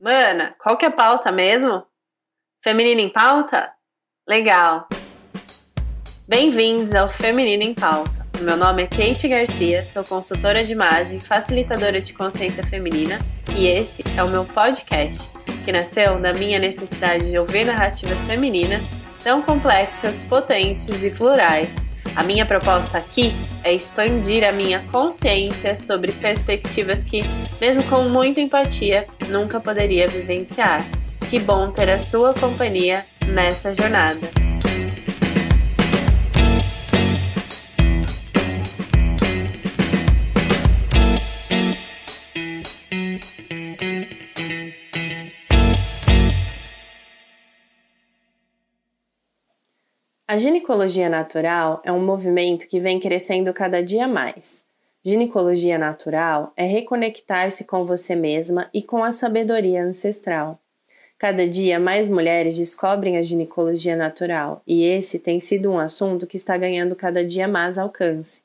Mana, 0.00 0.54
qual 0.60 0.76
que 0.76 0.84
é 0.84 0.88
a 0.88 0.92
pauta 0.92 1.32
mesmo? 1.32 1.84
Feminino 2.62 3.00
em 3.00 3.08
pauta? 3.08 3.72
Legal! 4.28 4.88
Bem-vindos 6.28 6.94
ao 6.94 7.08
Feminino 7.08 7.64
em 7.64 7.74
Pauta. 7.74 8.24
Meu 8.40 8.56
nome 8.56 8.84
é 8.84 8.86
Kate 8.86 9.26
Garcia, 9.26 9.84
sou 9.86 10.04
consultora 10.04 10.62
de 10.62 10.70
imagem, 10.70 11.18
facilitadora 11.18 12.00
de 12.00 12.12
consciência 12.12 12.62
feminina 12.62 13.18
e 13.56 13.66
esse 13.66 14.04
é 14.16 14.22
o 14.22 14.28
meu 14.28 14.44
podcast, 14.44 15.32
que 15.64 15.72
nasceu 15.72 16.20
da 16.20 16.32
minha 16.32 16.60
necessidade 16.60 17.28
de 17.28 17.36
ouvir 17.36 17.64
narrativas 17.64 18.20
femininas 18.20 18.84
tão 19.24 19.42
complexas, 19.42 20.22
potentes 20.22 21.02
e 21.02 21.10
plurais. 21.10 21.87
A 22.18 22.24
minha 22.24 22.44
proposta 22.44 22.98
aqui 22.98 23.32
é 23.62 23.72
expandir 23.72 24.42
a 24.42 24.50
minha 24.50 24.80
consciência 24.90 25.76
sobre 25.76 26.10
perspectivas 26.10 27.04
que, 27.04 27.22
mesmo 27.60 27.84
com 27.84 28.08
muita 28.08 28.40
empatia, 28.40 29.06
nunca 29.28 29.60
poderia 29.60 30.08
vivenciar. 30.08 30.84
Que 31.30 31.38
bom 31.38 31.70
ter 31.70 31.88
a 31.88 31.96
sua 31.96 32.34
companhia 32.34 33.06
nessa 33.24 33.72
jornada. 33.72 34.47
A 50.30 50.36
ginecologia 50.36 51.08
natural 51.08 51.80
é 51.82 51.90
um 51.90 52.04
movimento 52.04 52.68
que 52.68 52.78
vem 52.78 53.00
crescendo 53.00 53.50
cada 53.54 53.82
dia 53.82 54.06
mais. 54.06 54.62
Ginecologia 55.02 55.78
natural 55.78 56.52
é 56.54 56.66
reconectar-se 56.66 57.64
com 57.64 57.86
você 57.86 58.14
mesma 58.14 58.68
e 58.74 58.82
com 58.82 59.02
a 59.02 59.10
sabedoria 59.10 59.82
ancestral. 59.82 60.58
Cada 61.16 61.48
dia 61.48 61.80
mais 61.80 62.10
mulheres 62.10 62.58
descobrem 62.58 63.16
a 63.16 63.22
ginecologia 63.22 63.96
natural 63.96 64.60
e 64.66 64.84
esse 64.84 65.18
tem 65.18 65.40
sido 65.40 65.70
um 65.70 65.78
assunto 65.78 66.26
que 66.26 66.36
está 66.36 66.58
ganhando 66.58 66.94
cada 66.94 67.24
dia 67.24 67.48
mais 67.48 67.78
alcance. 67.78 68.42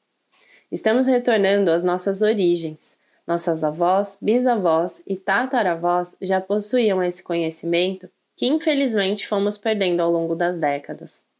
Estamos 0.71 1.05
retornando 1.05 1.69
às 1.69 1.83
nossas 1.83 2.21
origens. 2.21 2.97
Nossas 3.27 3.61
avós, 3.61 4.17
bisavós 4.21 5.03
e 5.05 5.17
tataravós 5.17 6.15
já 6.21 6.39
possuíam 6.39 7.03
esse 7.03 7.21
conhecimento 7.21 8.09
que 8.37 8.47
infelizmente 8.47 9.27
fomos 9.27 9.57
perdendo 9.57 9.99
ao 9.99 10.09
longo 10.09 10.33
das 10.33 10.57
décadas. 10.57 11.32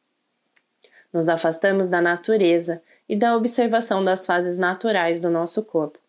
Nos 1.14 1.30
afastamos 1.30 1.88
da 1.88 2.02
natureza 2.02 2.82
e 3.08 3.16
da 3.16 3.36
observação 3.36 4.04
das 4.04 4.26
fases 4.26 4.58
naturais 4.58 5.20
do 5.20 5.30
nosso 5.30 5.62
corpo. 5.64 6.00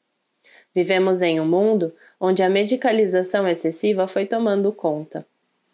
Vivemos 0.74 1.20
em 1.22 1.38
um 1.38 1.46
mundo 1.46 1.92
onde 2.18 2.42
a 2.42 2.48
medicalização 2.48 3.46
excessiva 3.46 4.08
foi 4.08 4.24
tomando 4.24 4.72
conta. 4.72 5.26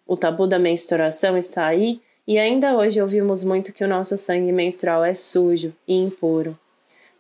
O 0.07 0.17
tabu 0.17 0.47
da 0.47 0.59
menstruação 0.59 1.39
está 1.39 1.67
aí 1.67 2.01
e 2.27 2.39
ainda 2.39 2.77
hoje 2.77 3.01
ouvimos 3.01 3.43
muito 3.45 3.73
que 3.73 3.85
o 3.85 3.89
nosso 3.89 4.17
sangue 4.19 4.53
menstrual 4.53 5.05
é 5.05 5.15
sujo 5.15 5.73
e 5.87 5.95
impuro. 5.95 6.59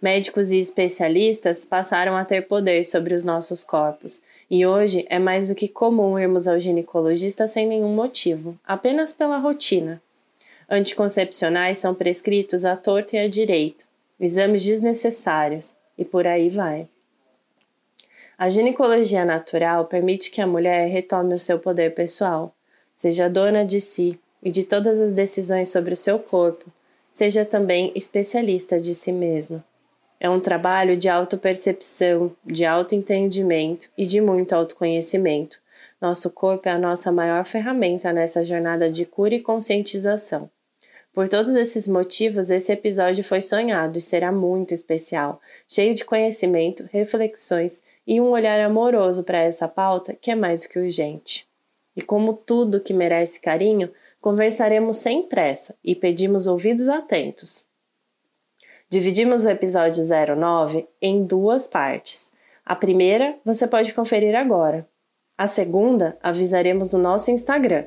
Médicos 0.00 0.50
e 0.50 0.58
especialistas 0.58 1.64
passaram 1.64 2.16
a 2.16 2.24
ter 2.24 2.42
poder 2.42 2.82
sobre 2.84 3.14
os 3.14 3.22
nossos 3.22 3.62
corpos, 3.62 4.22
e 4.50 4.64
hoje 4.64 5.04
é 5.10 5.18
mais 5.18 5.48
do 5.48 5.54
que 5.54 5.68
comum 5.68 6.18
irmos 6.18 6.48
ao 6.48 6.58
ginecologista 6.58 7.46
sem 7.46 7.66
nenhum 7.66 7.94
motivo, 7.94 8.58
apenas 8.66 9.12
pela 9.12 9.36
rotina. 9.36 10.00
Anticoncepcionais 10.72 11.78
são 11.78 11.92
prescritos 11.92 12.64
à 12.64 12.76
torta 12.76 13.16
e 13.16 13.18
à 13.18 13.28
direito, 13.28 13.84
exames 14.20 14.64
desnecessários 14.64 15.74
e 15.98 16.04
por 16.04 16.28
aí 16.28 16.48
vai. 16.48 16.86
A 18.38 18.48
ginecologia 18.48 19.24
natural 19.24 19.86
permite 19.86 20.30
que 20.30 20.40
a 20.40 20.46
mulher 20.46 20.86
retome 20.86 21.34
o 21.34 21.40
seu 21.40 21.58
poder 21.58 21.92
pessoal, 21.92 22.54
seja 22.94 23.28
dona 23.28 23.66
de 23.66 23.80
si 23.80 24.16
e 24.40 24.48
de 24.48 24.62
todas 24.62 25.00
as 25.00 25.12
decisões 25.12 25.70
sobre 25.70 25.92
o 25.92 25.96
seu 25.96 26.20
corpo, 26.20 26.70
seja 27.12 27.44
também 27.44 27.90
especialista 27.96 28.78
de 28.78 28.94
si 28.94 29.10
mesma. 29.10 29.64
É 30.20 30.30
um 30.30 30.38
trabalho 30.38 30.96
de 30.96 31.08
autopercepção, 31.08 32.30
de 32.46 32.64
autoentendimento 32.64 33.88
e 33.98 34.06
de 34.06 34.20
muito 34.20 34.52
autoconhecimento. 34.52 35.58
Nosso 36.00 36.30
corpo 36.30 36.68
é 36.68 36.72
a 36.72 36.78
nossa 36.78 37.10
maior 37.10 37.44
ferramenta 37.44 38.12
nessa 38.12 38.44
jornada 38.44 38.88
de 38.88 39.04
cura 39.04 39.34
e 39.34 39.40
conscientização. 39.40 40.48
Por 41.12 41.28
todos 41.28 41.54
esses 41.56 41.88
motivos, 41.88 42.50
esse 42.50 42.72
episódio 42.72 43.24
foi 43.24 43.40
sonhado 43.40 43.98
e 43.98 44.00
será 44.00 44.30
muito 44.30 44.72
especial, 44.72 45.40
cheio 45.66 45.92
de 45.94 46.04
conhecimento, 46.04 46.88
reflexões 46.92 47.82
e 48.06 48.20
um 48.20 48.30
olhar 48.30 48.60
amoroso 48.60 49.24
para 49.24 49.38
essa 49.38 49.66
pauta 49.66 50.14
que 50.14 50.30
é 50.30 50.34
mais 50.36 50.62
do 50.62 50.68
que 50.68 50.78
urgente. 50.78 51.48
E 51.96 52.02
como 52.02 52.32
tudo 52.32 52.80
que 52.80 52.94
merece 52.94 53.40
carinho, 53.40 53.90
conversaremos 54.20 54.98
sem 54.98 55.24
pressa 55.24 55.74
e 55.82 55.96
pedimos 55.96 56.46
ouvidos 56.46 56.88
atentos. 56.88 57.64
Dividimos 58.88 59.44
o 59.44 59.50
episódio 59.50 60.02
09 60.04 60.86
em 61.02 61.24
duas 61.24 61.66
partes. 61.66 62.32
A 62.64 62.76
primeira 62.76 63.36
você 63.44 63.66
pode 63.66 63.92
conferir 63.92 64.36
agora. 64.36 64.88
A 65.36 65.48
segunda 65.48 66.16
avisaremos 66.22 66.92
no 66.92 66.98
nosso 66.98 67.30
Instagram. 67.30 67.86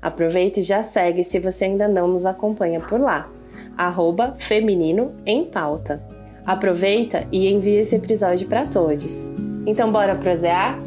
Aproveite 0.00 0.60
e 0.60 0.62
já 0.62 0.82
segue 0.82 1.24
se 1.24 1.38
você 1.38 1.66
ainda 1.66 1.88
não 1.88 2.08
nos 2.08 2.26
acompanha 2.26 2.80
por 2.80 3.00
lá. 3.00 3.28
Arroba 3.76 4.34
Feminino 4.38 5.12
em 5.24 5.44
Pauta. 5.44 6.02
Aproveita 6.44 7.26
e 7.32 7.48
envia 7.48 7.80
esse 7.80 7.96
episódio 7.96 8.46
para 8.48 8.66
todos. 8.66 9.30
Então 9.66 9.90
bora 9.90 10.14
prosear? 10.14 10.78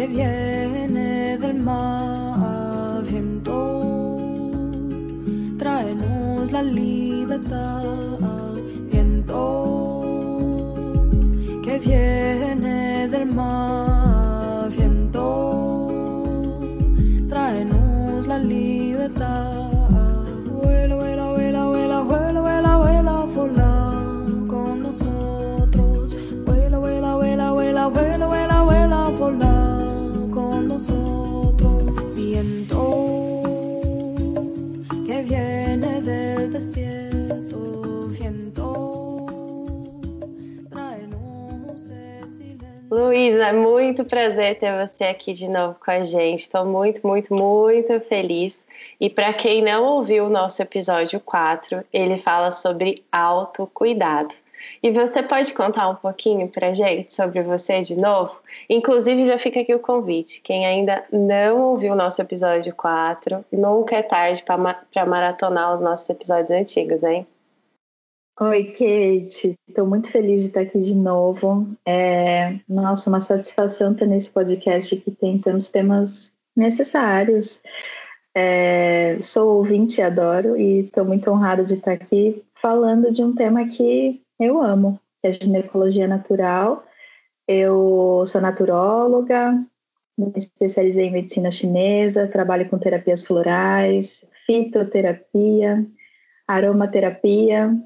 Que 0.00 0.06
viene 0.06 1.36
del 1.36 1.54
mar, 1.58 3.02
viento, 3.02 4.16
tráenos 5.58 6.50
la 6.50 6.62
libertad, 6.62 8.29
viene 11.80 13.08
del 13.08 13.26
mar, 13.26 13.89
Luísa, 42.90 43.46
é 43.46 43.52
muito 43.52 44.04
prazer 44.04 44.58
ter 44.58 44.76
você 44.84 45.04
aqui 45.04 45.32
de 45.32 45.48
novo 45.48 45.76
com 45.78 45.92
a 45.92 46.02
gente. 46.02 46.40
Estou 46.40 46.64
muito, 46.64 47.06
muito, 47.06 47.32
muito 47.32 48.00
feliz. 48.00 48.66
E 49.00 49.08
para 49.08 49.32
quem 49.32 49.62
não 49.62 49.84
ouviu 49.84 50.26
o 50.26 50.28
nosso 50.28 50.60
episódio 50.60 51.20
4, 51.20 51.84
ele 51.92 52.16
fala 52.18 52.50
sobre 52.50 53.04
autocuidado. 53.12 54.34
E 54.82 54.90
você 54.90 55.22
pode 55.22 55.54
contar 55.54 55.88
um 55.88 55.94
pouquinho 55.94 56.48
para 56.48 56.74
gente 56.74 57.14
sobre 57.14 57.42
você 57.42 57.80
de 57.80 57.96
novo? 57.96 58.34
Inclusive, 58.68 59.24
já 59.24 59.38
fica 59.38 59.60
aqui 59.60 59.72
o 59.72 59.78
convite. 59.78 60.40
Quem 60.40 60.66
ainda 60.66 61.04
não 61.12 61.62
ouviu 61.62 61.92
o 61.92 61.96
nosso 61.96 62.20
episódio 62.20 62.74
4, 62.74 63.44
nunca 63.52 63.94
é 63.94 64.02
tarde 64.02 64.42
para 64.42 65.06
maratonar 65.06 65.72
os 65.72 65.80
nossos 65.80 66.10
episódios 66.10 66.50
antigos, 66.50 67.04
hein? 67.04 67.24
Oi, 68.42 68.72
Kate. 68.72 69.54
Estou 69.68 69.86
muito 69.86 70.08
feliz 70.08 70.40
de 70.40 70.46
estar 70.46 70.62
aqui 70.62 70.78
de 70.78 70.96
novo. 70.96 71.76
É, 71.84 72.58
nossa, 72.66 73.10
uma 73.10 73.20
satisfação 73.20 73.92
ter 73.92 74.06
nesse 74.06 74.30
podcast 74.30 74.96
que 74.96 75.10
tem 75.10 75.38
tantos 75.38 75.68
temas 75.68 76.32
necessários. 76.56 77.62
É, 78.34 79.20
sou 79.20 79.58
ouvinte 79.58 80.00
e 80.00 80.02
adoro 80.02 80.56
e 80.56 80.86
estou 80.86 81.04
muito 81.04 81.30
honrada 81.30 81.62
de 81.62 81.74
estar 81.74 81.92
aqui 81.92 82.42
falando 82.54 83.12
de 83.12 83.22
um 83.22 83.34
tema 83.34 83.66
que 83.66 84.22
eu 84.40 84.62
amo, 84.62 84.98
que 85.20 85.28
é 85.28 85.32
ginecologia 85.32 86.08
natural. 86.08 86.82
Eu 87.46 88.24
sou 88.26 88.40
naturóloga, 88.40 89.52
me 90.16 90.32
especializei 90.34 91.08
em 91.08 91.12
medicina 91.12 91.50
chinesa, 91.50 92.26
trabalho 92.26 92.70
com 92.70 92.78
terapias 92.78 93.22
florais, 93.22 94.26
fitoterapia, 94.46 95.86
aromaterapia 96.48 97.78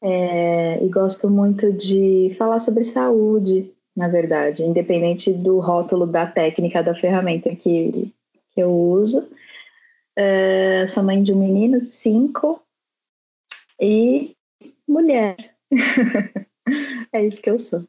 é, 0.00 0.84
e 0.84 0.88
gosto 0.88 1.28
muito 1.30 1.72
de 1.72 2.34
falar 2.38 2.58
sobre 2.58 2.82
saúde, 2.82 3.72
na 3.96 4.08
verdade, 4.08 4.64
independente 4.64 5.32
do 5.32 5.60
rótulo 5.60 6.06
da 6.06 6.26
técnica 6.26 6.82
da 6.82 6.94
ferramenta 6.94 7.54
que, 7.54 8.12
que 8.52 8.60
eu 8.60 8.70
uso. 8.70 9.28
É, 10.16 10.86
sou 10.86 11.02
mãe 11.02 11.22
de 11.22 11.32
um 11.32 11.38
menino 11.38 11.80
de 11.80 11.90
cinco 11.90 12.60
e 13.80 14.34
mulher. 14.86 15.36
é 17.12 17.24
isso 17.24 17.42
que 17.42 17.50
eu 17.50 17.58
sou. 17.58 17.84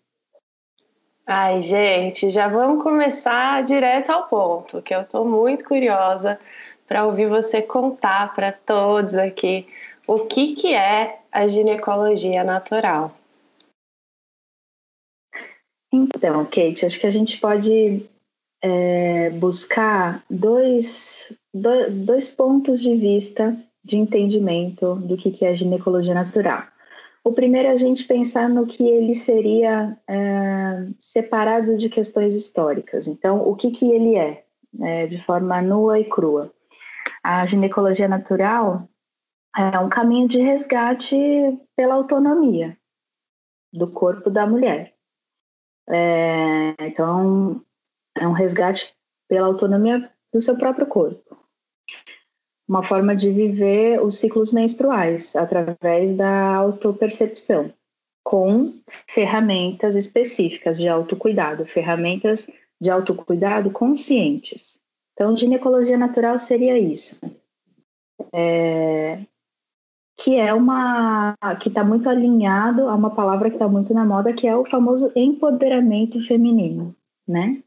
Ai, 1.27 1.59
gente, 1.59 2.29
já 2.29 2.47
vamos 2.47 2.83
começar 2.83 3.63
direto 3.63 4.11
ao 4.11 4.27
ponto, 4.27 4.81
que 4.81 4.93
eu 4.93 5.01
estou 5.01 5.25
muito 5.25 5.65
curiosa 5.65 6.39
para 6.87 7.05
ouvir 7.05 7.27
você 7.27 7.63
contar 7.63 8.31
para 8.33 8.51
todos 8.51 9.15
aqui 9.15 9.67
o 10.07 10.19
que, 10.25 10.55
que 10.55 10.73
é 10.73 11.19
a 11.31 11.47
ginecologia 11.47 12.43
natural. 12.43 13.15
Então, 15.91 16.43
Kate, 16.45 16.85
acho 16.85 16.99
que 16.99 17.07
a 17.07 17.11
gente 17.11 17.39
pode 17.39 18.05
é, 18.61 19.29
buscar 19.31 20.23
dois, 20.29 21.31
dois 21.53 22.27
pontos 22.27 22.81
de 22.81 22.95
vista 22.95 23.57
de 23.83 23.97
entendimento 23.97 24.95
do 24.95 25.15
que, 25.15 25.31
que 25.31 25.45
é 25.45 25.53
ginecologia 25.53 26.13
natural. 26.13 26.63
O 27.23 27.31
primeiro 27.31 27.69
é 27.69 27.71
a 27.71 27.77
gente 27.77 28.03
pensar 28.03 28.49
no 28.49 28.67
que 28.67 28.87
ele 28.87 29.15
seria 29.15 29.97
é, 30.07 30.87
separado 30.99 31.77
de 31.77 31.89
questões 31.89 32.35
históricas. 32.35 33.07
Então, 33.07 33.47
o 33.47 33.55
que, 33.55 33.71
que 33.71 33.89
ele 33.91 34.15
é, 34.15 34.43
é, 34.81 35.07
de 35.07 35.23
forma 35.23 35.61
nua 35.61 35.99
e 35.99 36.05
crua. 36.05 36.51
A 37.23 37.45
ginecologia 37.45 38.07
natural 38.07 38.87
é 39.57 39.79
um 39.79 39.89
caminho 39.89 40.27
de 40.27 40.39
resgate 40.39 41.15
pela 41.75 41.95
autonomia 41.95 42.77
do 43.73 43.87
corpo 43.87 44.29
da 44.29 44.45
mulher. 44.45 44.93
É, 45.89 46.75
então, 46.79 47.61
é 48.17 48.27
um 48.27 48.31
resgate 48.31 48.95
pela 49.27 49.47
autonomia 49.47 50.09
do 50.33 50.41
seu 50.41 50.57
próprio 50.57 50.85
corpo. 50.85 51.37
Uma 52.67 52.83
forma 52.83 53.15
de 53.15 53.31
viver 53.31 54.01
os 54.01 54.17
ciclos 54.17 54.51
menstruais 54.51 55.35
através 55.35 56.11
da 56.15 56.55
autopercepção, 56.55 57.71
com 58.23 58.73
ferramentas 59.07 59.95
específicas 59.95 60.79
de 60.79 60.89
autocuidado, 60.89 61.65
ferramentas 61.65 62.47
de 62.81 62.89
autocuidado 62.89 63.69
conscientes. 63.71 64.79
Então, 65.13 65.35
ginecologia 65.35 65.97
natural 65.97 66.39
seria 66.39 66.77
isso. 66.77 67.19
É, 68.33 69.19
que 70.17 70.37
é 70.37 70.53
uma 70.53 71.35
que 71.61 71.69
está 71.69 71.83
muito 71.83 72.09
alinhado 72.09 72.87
a 72.87 72.95
uma 72.95 73.09
palavra 73.09 73.49
que 73.49 73.55
está 73.55 73.67
muito 73.67 73.93
na 73.93 74.05
moda, 74.05 74.33
que 74.33 74.47
é 74.47 74.55
o 74.55 74.65
famoso 74.65 75.11
empoderamento 75.15 76.25
feminino, 76.25 76.95
né? 77.27 77.61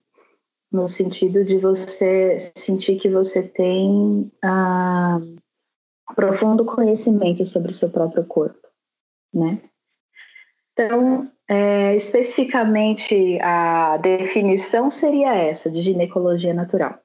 No 0.73 0.89
sentido 0.89 1.45
de 1.45 1.59
você 1.59 2.37
sentir 2.57 2.97
que 2.97 3.09
você 3.09 3.43
tem 3.43 4.31
ah, 4.43 5.19
profundo 6.15 6.65
conhecimento 6.65 7.45
sobre 7.45 7.71
o 7.71 7.75
seu 7.75 7.91
próprio 7.91 8.25
corpo, 8.25 8.67
né? 9.33 9.61
Então, 10.73 11.31
é, 11.49 11.97
especificamente 11.97 13.39
a 13.41 13.97
definição 13.97 14.91
seria 14.91 15.35
essa 15.35 15.71
de 15.71 15.83
ginecologia 15.83 16.55
natural. 16.55 16.99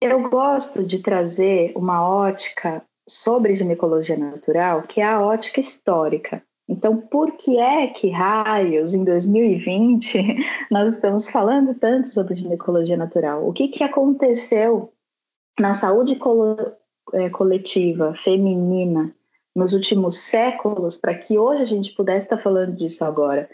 Eu 0.00 0.28
gosto 0.28 0.82
de 0.82 1.00
trazer 1.00 1.72
uma 1.76 2.04
ótica 2.04 2.84
sobre 3.08 3.54
ginecologia 3.54 4.16
natural, 4.16 4.82
que 4.82 5.00
é 5.00 5.04
a 5.04 5.20
ótica 5.20 5.60
histórica. 5.60 6.42
Então, 6.68 6.96
por 6.96 7.32
que 7.32 7.58
é 7.58 7.88
que 7.88 8.08
raios, 8.10 8.94
em 8.94 9.04
2020, 9.04 10.36
nós 10.70 10.94
estamos 10.94 11.28
falando 11.28 11.74
tanto 11.74 12.08
sobre 12.08 12.34
ginecologia 12.34 12.96
natural? 12.96 13.46
O 13.46 13.52
que, 13.52 13.68
que 13.68 13.84
aconteceu 13.84 14.92
na 15.58 15.74
saúde 15.74 16.18
é, 17.12 17.28
coletiva 17.30 18.14
feminina 18.14 19.14
nos 19.54 19.74
últimos 19.74 20.16
séculos 20.18 20.96
para 20.96 21.14
que 21.14 21.36
hoje 21.36 21.62
a 21.62 21.66
gente 21.66 21.94
pudesse 21.94 22.26
estar 22.26 22.38
falando 22.38 22.74
disso 22.74 23.04
agora? 23.04 23.50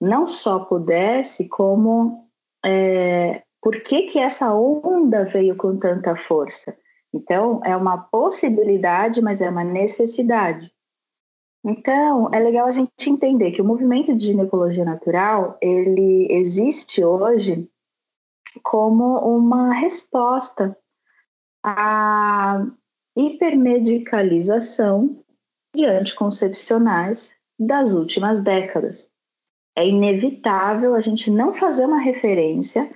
Não 0.00 0.26
só 0.26 0.60
pudesse, 0.60 1.48
como 1.48 2.28
é, 2.64 3.42
por 3.60 3.80
que, 3.82 4.02
que 4.02 4.18
essa 4.18 4.54
onda 4.54 5.24
veio 5.24 5.56
com 5.56 5.76
tanta 5.76 6.14
força? 6.14 6.76
Então, 7.14 7.60
é 7.64 7.74
uma 7.76 7.96
possibilidade, 7.96 9.22
mas 9.22 9.40
é 9.40 9.48
uma 9.48 9.62
necessidade. 9.62 10.74
Então, 11.64 12.28
é 12.34 12.40
legal 12.40 12.66
a 12.66 12.72
gente 12.72 13.08
entender 13.08 13.52
que 13.52 13.62
o 13.62 13.64
movimento 13.64 14.12
de 14.16 14.26
ginecologia 14.26 14.84
natural, 14.84 15.56
ele 15.62 16.26
existe 16.28 17.04
hoje 17.04 17.70
como 18.64 19.16
uma 19.18 19.72
resposta 19.72 20.76
à 21.64 22.66
hipermedicalização 23.16 25.22
de 25.74 25.86
anticoncepcionais 25.86 27.36
das 27.56 27.94
últimas 27.94 28.40
décadas. 28.40 29.08
É 29.76 29.86
inevitável 29.86 30.96
a 30.96 31.00
gente 31.00 31.30
não 31.30 31.54
fazer 31.54 31.86
uma 31.86 32.00
referência 32.00 32.92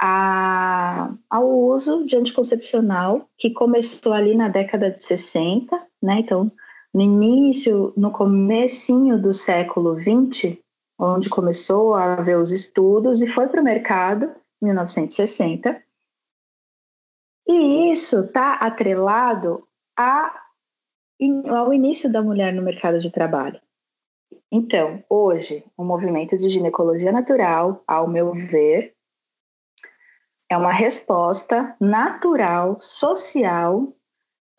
a, 0.00 1.12
ao 1.28 1.48
uso 1.48 2.04
de 2.04 2.16
anticoncepcional, 2.16 3.28
que 3.36 3.50
começou 3.50 4.12
ali 4.12 4.36
na 4.36 4.48
década 4.48 4.90
de 4.90 5.02
60, 5.02 5.76
né? 6.02 6.20
Então, 6.20 6.50
no 6.94 7.00
início, 7.00 7.92
no 7.96 8.10
comecinho 8.10 9.20
do 9.20 9.32
século 9.32 9.94
20, 9.94 10.62
onde 10.98 11.28
começou 11.28 11.94
a 11.94 12.14
haver 12.14 12.38
os 12.38 12.50
estudos 12.50 13.22
e 13.22 13.26
foi 13.26 13.48
para 13.48 13.60
o 13.60 13.64
mercado, 13.64 14.30
em 14.62 14.66
1960. 14.66 15.82
E 17.46 17.90
isso 17.90 18.20
está 18.20 18.54
atrelado 18.54 19.66
a, 19.96 20.42
ao 21.48 21.72
início 21.72 22.10
da 22.10 22.22
mulher 22.22 22.52
no 22.52 22.62
mercado 22.62 22.98
de 22.98 23.10
trabalho. 23.10 23.60
Então, 24.50 25.02
hoje, 25.08 25.64
o 25.76 25.84
movimento 25.84 26.36
de 26.38 26.48
ginecologia 26.48 27.12
natural, 27.12 27.82
ao 27.86 28.08
meu 28.08 28.32
ver, 28.32 28.94
é 30.50 30.56
uma 30.56 30.72
resposta 30.72 31.76
natural, 31.80 32.80
social, 32.80 33.92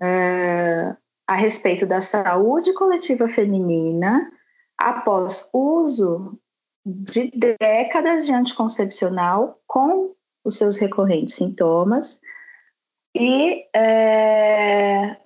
é, 0.02 0.96
a 1.28 1.36
respeito 1.36 1.86
da 1.86 2.00
saúde 2.02 2.74
coletiva 2.74 3.28
feminina 3.28 4.32
após 4.78 5.48
uso 5.54 6.40
de 6.86 7.32
décadas 7.60 8.26
de 8.26 8.34
anticoncepcional 8.34 9.60
com 9.68 10.16
os 10.44 10.58
seus 10.58 10.78
recorrentes 10.78 11.36
sintomas. 11.36 12.22
E, 13.16 13.66
é, 13.76 15.18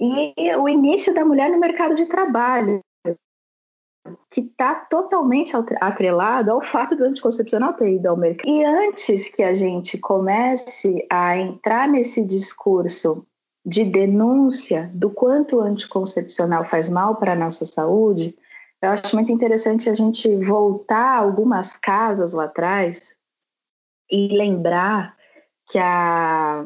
e 0.00 0.54
o 0.56 0.68
início 0.68 1.12
da 1.12 1.24
mulher 1.24 1.50
no 1.50 1.58
mercado 1.58 1.94
de 1.94 2.06
trabalho, 2.06 2.80
que 4.30 4.40
está 4.40 4.74
totalmente 4.74 5.52
atrelado 5.80 6.50
ao 6.50 6.62
fato 6.62 6.94
do 6.96 7.04
anticoncepcional 7.04 7.72
ter 7.74 7.94
ido 7.94 8.08
ao 8.08 8.16
mercado. 8.16 8.48
E 8.48 8.64
antes 8.64 9.28
que 9.28 9.42
a 9.42 9.52
gente 9.52 9.98
comece 9.98 11.06
a 11.10 11.36
entrar 11.36 11.88
nesse 11.88 12.24
discurso 12.24 13.26
de 13.64 13.84
denúncia 13.84 14.90
do 14.94 15.10
quanto 15.10 15.56
o 15.56 15.60
anticoncepcional 15.60 16.64
faz 16.64 16.88
mal 16.88 17.16
para 17.16 17.32
a 17.32 17.36
nossa 17.36 17.66
saúde, 17.66 18.34
eu 18.80 18.90
acho 18.90 19.14
muito 19.14 19.32
interessante 19.32 19.90
a 19.90 19.94
gente 19.94 20.34
voltar 20.36 21.16
algumas 21.16 21.76
casas 21.76 22.32
lá 22.32 22.44
atrás 22.44 23.16
e 24.10 24.28
lembrar 24.28 25.16
que 25.68 25.78
a 25.78 26.64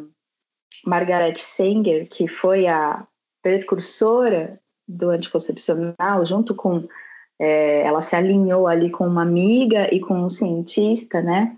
Margaret 0.87 1.37
Sanger, 1.37 2.09
que 2.09 2.29
foi 2.29 2.67
a 2.67 3.07
precursora 3.43 4.61
do 4.87 5.11
anticoncepcional, 5.11 6.25
junto 6.25 6.55
com 6.55 6.87
é, 7.43 7.83
ela 7.85 8.01
se 8.01 8.15
alinhou 8.15 8.69
ali 8.69 8.89
com 8.89 9.05
uma 9.05 9.23
amiga 9.23 9.93
e 9.93 9.99
com 9.99 10.15
um 10.15 10.31
cientista, 10.31 11.21
né, 11.21 11.57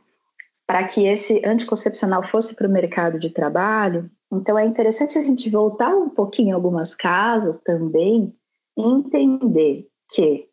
para 0.67 0.83
que 0.85 1.07
esse 1.07 1.43
anticoncepcional 1.45 2.25
fosse 2.25 2.57
para 2.57 2.67
o 2.67 2.71
mercado 2.71 3.19
de 3.19 3.29
trabalho. 3.29 4.11
Então 4.33 4.59
é 4.59 4.65
interessante 4.65 5.19
a 5.19 5.21
gente 5.21 5.51
voltar 5.51 5.95
um 5.95 6.09
pouquinho 6.09 6.49
em 6.49 6.53
algumas 6.53 6.95
casas 6.95 7.61
também 7.61 8.35
e 8.79 8.83
entender 8.83 9.87
que 10.11 10.49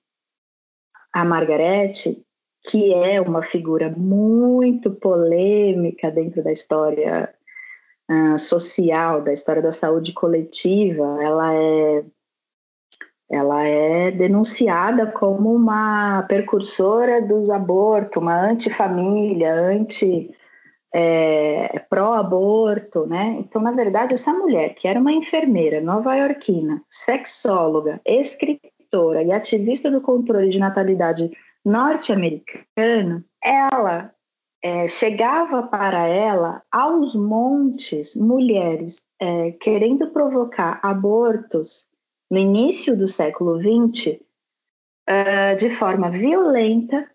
a 1.13 1.23
Margarete, 1.23 2.21
que 2.69 2.93
é 2.93 3.21
uma 3.21 3.41
figura 3.41 3.89
muito 3.89 4.91
polêmica 4.91 6.11
dentro 6.11 6.43
da 6.43 6.51
história 6.51 7.33
uh, 8.09 8.37
social, 8.37 9.21
da 9.21 9.31
história 9.31 9.61
da 9.61 9.71
saúde 9.71 10.11
coletiva, 10.11 11.23
ela 11.23 11.53
é 11.53 12.03
ela 13.31 13.63
é 13.63 14.11
denunciada 14.11 15.07
como 15.07 15.55
uma 15.55 16.23
precursora 16.23 17.21
dos 17.21 17.49
abortos, 17.49 18.21
uma 18.21 18.37
antifamília, 18.37 19.53
anti 19.53 20.29
é, 20.93 21.79
pró-aborto, 21.89 23.07
né? 23.07 23.37
Então, 23.39 23.61
na 23.61 23.71
verdade, 23.71 24.13
essa 24.13 24.33
mulher, 24.33 24.75
que 24.75 24.85
era 24.85 24.99
uma 24.99 25.13
enfermeira 25.13 25.79
nova-iorquina, 25.79 26.83
sexóloga, 26.89 28.01
escritora 28.05 29.23
e 29.23 29.31
ativista 29.31 29.89
do 29.89 30.01
controle 30.01 30.49
de 30.49 30.59
natalidade 30.59 31.31
norte-americano, 31.63 33.23
ela 33.41 34.11
é, 34.61 34.85
chegava 34.89 35.63
para 35.63 36.05
ela 36.05 36.61
aos 36.69 37.15
montes 37.15 38.13
mulheres 38.17 39.05
é, 39.21 39.51
querendo 39.51 40.07
provocar 40.07 40.81
abortos 40.83 41.89
no 42.31 42.37
início 42.37 42.95
do 42.95 43.09
século 43.09 43.59
XX, 43.59 44.17
uh, 45.09 45.55
de 45.57 45.69
forma 45.69 46.09
violenta, 46.09 47.11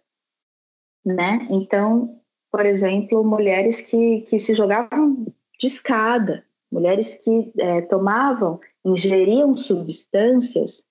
né? 1.02 1.48
Então, 1.50 2.20
por 2.52 2.66
exemplo, 2.66 3.24
mulheres 3.24 3.80
que, 3.80 4.20
que 4.22 4.38
se 4.38 4.52
jogavam 4.52 5.24
de 5.58 5.66
escada, 5.66 6.44
mulheres 6.70 7.14
que 7.14 7.50
é, 7.58 7.80
tomavam, 7.82 8.60
ingeriam 8.84 9.56
substâncias 9.56 10.84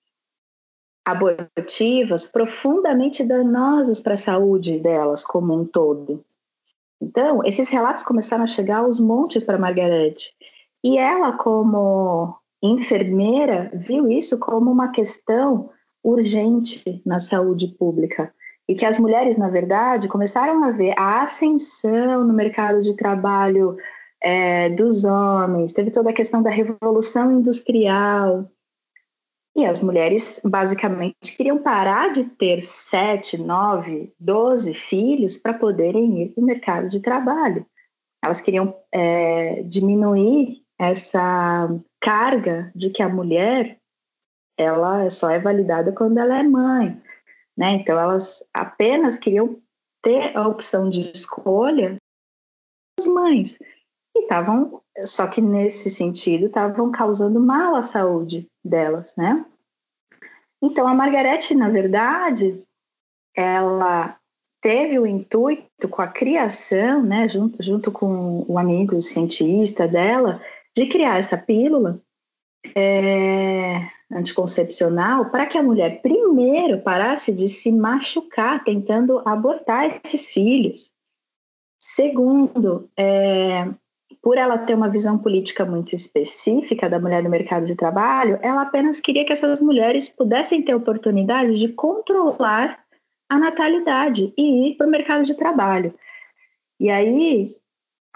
abortivas 1.04 2.26
profundamente 2.26 3.22
danosas 3.22 4.00
para 4.00 4.14
a 4.14 4.18
saúde 4.18 4.80
delas 4.80 5.24
como 5.24 5.54
um 5.54 5.64
todo. 5.64 6.24
Então, 7.00 7.44
esses 7.44 7.68
relatos 7.68 8.02
começaram 8.02 8.42
a 8.42 8.46
chegar 8.46 8.78
aos 8.78 8.98
montes 8.98 9.44
para 9.44 9.58
Margarete. 9.58 10.34
E 10.82 10.98
ela, 10.98 11.36
como 11.36 12.40
enfermeira, 12.62 13.70
viu 13.74 14.10
isso 14.10 14.38
como 14.38 14.70
uma 14.70 14.88
questão 14.88 15.70
urgente 16.02 17.02
na 17.04 17.18
saúde 17.18 17.68
pública. 17.78 18.32
E 18.68 18.74
que 18.74 18.84
as 18.84 18.98
mulheres, 18.98 19.36
na 19.36 19.48
verdade, 19.48 20.08
começaram 20.08 20.64
a 20.64 20.70
ver 20.70 20.94
a 20.98 21.22
ascensão 21.22 22.24
no 22.24 22.32
mercado 22.32 22.80
de 22.80 22.96
trabalho 22.96 23.76
é, 24.22 24.70
dos 24.70 25.04
homens, 25.04 25.72
teve 25.72 25.90
toda 25.90 26.10
a 26.10 26.14
questão 26.14 26.42
da 26.42 26.50
revolução 26.50 27.30
industrial. 27.30 28.50
E 29.56 29.64
as 29.64 29.82
mulheres, 29.82 30.40
basicamente, 30.44 31.36
queriam 31.36 31.58
parar 31.58 32.10
de 32.10 32.24
ter 32.24 32.60
sete, 32.60 33.38
nove, 33.38 34.12
doze 34.18 34.74
filhos 34.74 35.36
para 35.36 35.54
poderem 35.54 36.22
ir 36.22 36.28
para 36.30 36.42
o 36.42 36.44
mercado 36.44 36.88
de 36.88 37.00
trabalho. 37.00 37.64
Elas 38.22 38.40
queriam 38.40 38.74
é, 38.92 39.62
diminuir 39.62 40.62
essa 40.78 41.68
carga 42.00 42.70
de 42.74 42.90
que 42.90 43.02
a 43.02 43.08
mulher 43.08 43.78
ela 44.58 45.08
só 45.10 45.30
é 45.30 45.38
validada 45.38 45.92
quando 45.92 46.18
ela 46.18 46.38
é 46.38 46.42
mãe, 46.42 47.00
né? 47.56 47.72
Então 47.72 47.98
elas 47.98 48.46
apenas 48.54 49.18
queriam 49.18 49.60
ter 50.02 50.36
a 50.36 50.46
opção 50.46 50.88
de 50.88 51.00
escolha 51.00 51.96
das 52.98 53.06
mães 53.06 53.58
e 54.16 54.22
estavam, 54.22 54.80
só 55.04 55.26
que 55.26 55.40
nesse 55.40 55.90
sentido, 55.90 56.46
estavam 56.46 56.90
causando 56.90 57.38
mal 57.38 57.76
à 57.76 57.82
saúde 57.82 58.46
delas, 58.64 59.14
né? 59.16 59.44
Então 60.62 60.88
a 60.88 60.94
Margarete, 60.94 61.54
na 61.54 61.68
verdade, 61.68 62.62
ela 63.34 64.18
teve 64.60 64.98
o 64.98 65.06
intuito 65.06 65.88
com 65.88 66.00
a 66.00 66.08
criação, 66.08 67.02
né, 67.02 67.28
junto, 67.28 67.62
junto 67.62 67.92
com 67.92 68.44
o 68.48 68.58
amigo 68.58 69.00
cientista 69.02 69.86
dela, 69.86 70.42
de 70.76 70.86
criar 70.86 71.18
essa 71.18 71.38
pílula 71.38 72.00
é, 72.76 73.80
anticoncepcional 74.12 75.30
para 75.30 75.46
que 75.46 75.56
a 75.56 75.62
mulher 75.62 76.02
primeiro 76.02 76.80
parasse 76.82 77.32
de 77.32 77.48
se 77.48 77.72
machucar 77.72 78.62
tentando 78.62 79.22
abortar 79.26 80.00
esses 80.04 80.26
filhos. 80.26 80.92
Segundo, 81.78 82.90
é, 82.96 83.68
por 84.22 84.36
ela 84.36 84.58
ter 84.58 84.74
uma 84.74 84.88
visão 84.88 85.18
política 85.18 85.64
muito 85.64 85.94
específica 85.94 86.90
da 86.90 86.98
mulher 86.98 87.22
no 87.22 87.30
mercado 87.30 87.64
de 87.64 87.74
trabalho, 87.74 88.38
ela 88.42 88.62
apenas 88.62 89.00
queria 89.00 89.24
que 89.24 89.32
essas 89.32 89.60
mulheres 89.60 90.08
pudessem 90.08 90.62
ter 90.62 90.74
oportunidade 90.74 91.58
de 91.58 91.68
controlar 91.68 92.84
a 93.28 93.38
natalidade 93.38 94.32
e 94.36 94.68
ir 94.68 94.76
para 94.76 94.86
o 94.86 94.90
mercado 94.90 95.24
de 95.24 95.34
trabalho. 95.34 95.94
E 96.78 96.90
aí, 96.90 97.56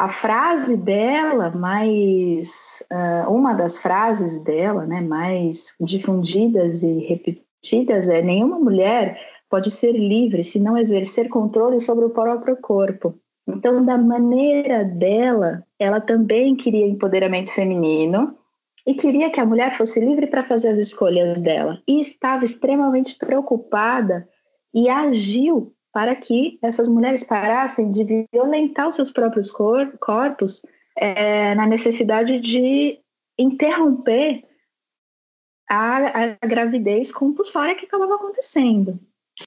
a 0.00 0.08
frase 0.08 0.78
dela 0.78 1.50
mais 1.50 2.82
uh, 2.90 3.30
uma 3.30 3.52
das 3.52 3.76
frases 3.76 4.38
dela 4.38 4.86
né 4.86 5.02
mais 5.02 5.74
difundidas 5.78 6.82
e 6.82 7.00
repetidas 7.00 8.08
é 8.08 8.22
nenhuma 8.22 8.58
mulher 8.58 9.20
pode 9.50 9.70
ser 9.70 9.92
livre 9.92 10.42
se 10.42 10.58
não 10.58 10.78
exercer 10.78 11.28
controle 11.28 11.78
sobre 11.80 12.06
o 12.06 12.10
próprio 12.10 12.56
corpo. 12.56 13.14
Então 13.46 13.84
da 13.84 13.98
maneira 13.98 14.84
dela 14.84 15.62
ela 15.78 16.00
também 16.00 16.56
queria 16.56 16.86
empoderamento 16.86 17.52
feminino 17.52 18.34
e 18.86 18.94
queria 18.94 19.28
que 19.28 19.40
a 19.40 19.44
mulher 19.44 19.76
fosse 19.76 20.00
livre 20.00 20.26
para 20.28 20.42
fazer 20.42 20.70
as 20.70 20.78
escolhas 20.78 21.42
dela. 21.42 21.78
E 21.86 22.00
estava 22.00 22.42
extremamente 22.42 23.18
preocupada 23.18 24.26
e 24.72 24.88
agiu 24.88 25.74
para 25.92 26.14
que 26.14 26.58
essas 26.62 26.88
mulheres 26.88 27.24
parassem 27.24 27.90
de 27.90 28.26
violentar 28.32 28.88
os 28.88 28.96
seus 28.96 29.10
próprios 29.10 29.50
cor 29.50 29.96
corpos 29.98 30.62
é, 30.96 31.54
na 31.54 31.66
necessidade 31.66 32.38
de 32.38 32.98
interromper 33.38 34.44
a, 35.68 36.24
a, 36.42 36.46
gravidez 36.46 37.12
compulsória 37.12 37.74
que 37.74 37.86
acabava 37.86 38.16
acontecendo. 38.16 38.98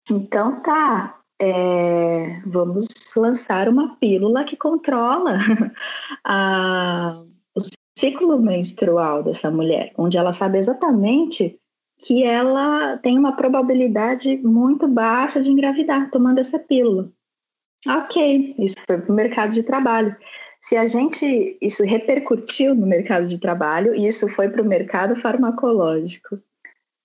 Então 0.10 0.62
tá, 0.62 1.20
é, 1.40 2.42
vamos 2.46 2.88
lançar 3.16 3.70
uma 3.70 3.96
pílula 3.98 4.44
que 4.44 4.58
controla 4.58 5.38
a, 6.26 7.24
o 7.56 7.60
ciclo 7.98 8.40
menstrual 8.40 9.24
dessa 9.24 9.52
mulher, 9.52 9.94
onde 9.98 10.18
ela 10.18 10.34
sabe 10.34 10.58
exatamente 10.58 11.60
que 12.06 12.24
ela 12.24 12.98
tem 12.98 13.18
uma 13.18 13.36
probabilidade 13.36 14.38
muito 14.38 14.88
baixa 14.88 15.42
de 15.42 15.50
engravidar 15.50 16.12
tomando 16.12 16.40
essa 16.40 16.60
pílula. 16.60 17.10
Ok, 17.88 18.56
isso 18.60 18.76
foi 18.86 18.98
para 18.98 19.12
o 19.12 19.16
mercado 19.16 19.54
de 19.54 19.64
trabalho. 19.64 20.16
Se 20.60 20.76
a 20.76 20.86
gente, 20.86 21.58
isso 21.62 21.84
repercutiu 21.84 22.76
no 22.76 22.86
mercado 22.86 23.26
de 23.26 23.40
trabalho 23.40 23.96
e 23.96 24.06
isso 24.06 24.28
foi 24.28 24.50
para 24.50 24.62
o 24.62 24.66
mercado 24.66 25.16
farmacológico. 25.16 26.40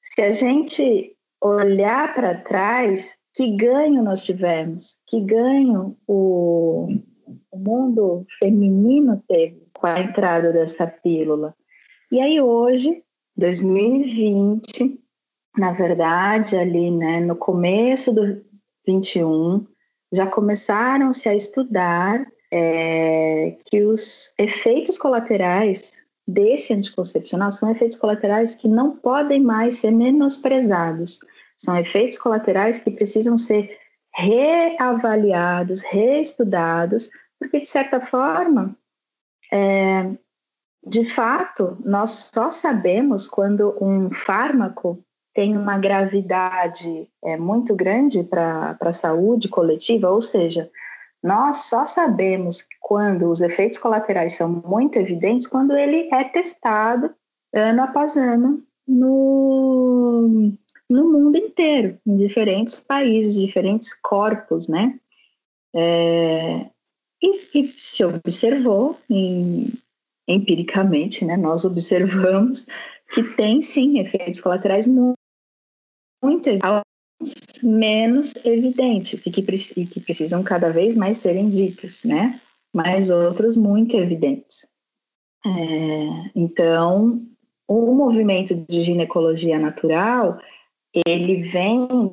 Se 0.00 0.22
a 0.22 0.32
gente 0.32 1.16
olhar 1.40 2.14
para 2.14 2.40
trás, 2.42 3.16
que 3.34 3.56
ganho 3.56 4.02
nós 4.02 4.24
tivemos? 4.24 4.96
Que 5.06 5.20
ganho 5.20 5.96
o, 6.08 6.88
o 7.52 7.56
mundo 7.56 8.26
feminino 8.38 9.22
teve 9.28 9.62
com 9.74 9.86
a 9.86 10.00
entrada 10.00 10.52
dessa 10.52 10.86
pílula? 10.88 11.54
E 12.10 12.20
aí 12.20 12.40
hoje 12.40 13.02
2020, 13.38 15.00
na 15.56 15.72
verdade, 15.72 16.56
ali 16.56 16.90
né, 16.90 17.20
no 17.20 17.36
começo 17.36 18.12
do 18.12 18.44
21, 18.86 19.64
já 20.12 20.26
começaram-se 20.26 21.28
a 21.28 21.34
estudar 21.34 22.26
é, 22.50 23.56
que 23.70 23.82
os 23.84 24.34
efeitos 24.38 24.98
colaterais 24.98 26.04
desse 26.26 26.74
anticoncepcional 26.74 27.50
são 27.50 27.70
efeitos 27.70 27.96
colaterais 27.96 28.54
que 28.54 28.68
não 28.68 28.96
podem 28.96 29.40
mais 29.40 29.76
ser 29.76 29.90
menosprezados. 29.90 31.20
São 31.56 31.76
efeitos 31.76 32.18
colaterais 32.18 32.78
que 32.78 32.90
precisam 32.90 33.38
ser 33.38 33.78
reavaliados, 34.14 35.82
reestudados, 35.82 37.10
porque, 37.38 37.60
de 37.60 37.68
certa 37.68 38.00
forma, 38.00 38.76
é, 39.52 40.10
de 40.86 41.04
fato, 41.04 41.76
nós 41.84 42.30
só 42.32 42.50
sabemos 42.50 43.28
quando 43.28 43.76
um 43.80 44.10
fármaco 44.12 45.02
tem 45.34 45.56
uma 45.56 45.78
gravidade 45.78 47.08
é, 47.22 47.36
muito 47.36 47.74
grande 47.74 48.24
para 48.24 48.76
a 48.80 48.92
saúde 48.92 49.48
coletiva, 49.48 50.10
ou 50.10 50.20
seja, 50.20 50.70
nós 51.22 51.68
só 51.68 51.84
sabemos 51.84 52.66
quando 52.80 53.30
os 53.30 53.40
efeitos 53.40 53.78
colaterais 53.78 54.34
são 54.34 54.48
muito 54.48 54.98
evidentes 54.98 55.46
quando 55.46 55.76
ele 55.76 56.08
é 56.12 56.24
testado 56.24 57.14
ano 57.54 57.82
após 57.82 58.16
ano 58.16 58.62
no, 58.86 60.52
no 60.88 61.12
mundo 61.12 61.36
inteiro, 61.36 61.98
em 62.06 62.16
diferentes 62.16 62.80
países, 62.80 63.34
diferentes 63.34 63.92
corpos, 63.94 64.68
né? 64.68 64.98
É, 65.74 66.66
e, 67.22 67.60
e 67.60 67.74
se 67.76 68.04
observou 68.04 68.96
em 69.10 69.72
empiricamente, 70.28 71.24
né, 71.24 71.36
nós 71.36 71.64
observamos 71.64 72.66
que 73.10 73.22
tem 73.34 73.62
sim 73.62 73.98
efeitos 73.98 74.40
colaterais 74.40 74.86
muito, 74.86 75.16
menos 77.62 78.34
evidentes 78.44 79.26
e 79.26 79.30
que, 79.30 79.44
e 79.76 79.86
que 79.86 80.00
precisam 80.00 80.42
cada 80.42 80.70
vez 80.70 80.94
mais 80.94 81.18
serem 81.18 81.48
ditos, 81.48 82.04
né? 82.04 82.40
Mas 82.72 83.10
outros 83.10 83.56
muito 83.56 83.96
evidentes. 83.96 84.68
É, 85.44 86.30
então, 86.36 87.22
o 87.66 87.94
movimento 87.94 88.54
de 88.68 88.82
ginecologia 88.82 89.58
natural 89.58 90.38
ele 91.06 91.42
vem 91.42 92.12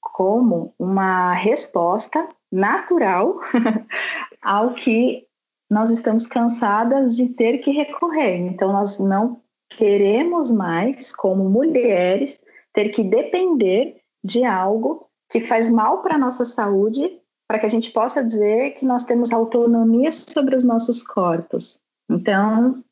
como 0.00 0.74
uma 0.78 1.34
resposta 1.34 2.28
natural 2.50 3.38
ao 4.42 4.74
que 4.74 5.25
nós 5.70 5.90
estamos 5.90 6.26
cansadas 6.26 7.16
de 7.16 7.28
ter 7.30 7.58
que 7.58 7.70
recorrer. 7.70 8.36
Então, 8.36 8.72
nós 8.72 8.98
não 8.98 9.40
queremos 9.70 10.50
mais, 10.50 11.14
como 11.14 11.48
mulheres, 11.48 12.44
ter 12.72 12.90
que 12.90 13.02
depender 13.02 14.00
de 14.22 14.44
algo 14.44 15.08
que 15.30 15.40
faz 15.40 15.68
mal 15.68 16.02
para 16.02 16.14
a 16.14 16.18
nossa 16.18 16.44
saúde, 16.44 17.20
para 17.48 17.58
que 17.58 17.66
a 17.66 17.68
gente 17.68 17.90
possa 17.90 18.22
dizer 18.22 18.72
que 18.72 18.84
nós 18.84 19.04
temos 19.04 19.32
autonomia 19.32 20.10
sobre 20.12 20.56
os 20.56 20.64
nossos 20.64 21.02
corpos. 21.02 21.80
Então, 22.08 22.82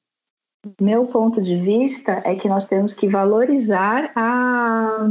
meu 0.81 1.07
ponto 1.07 1.40
de 1.40 1.57
vista 1.57 2.23
é 2.25 2.35
que 2.35 2.49
nós 2.49 2.64
temos 2.64 2.95
que 2.95 3.09
valorizar 3.09 4.11
a 4.16 5.07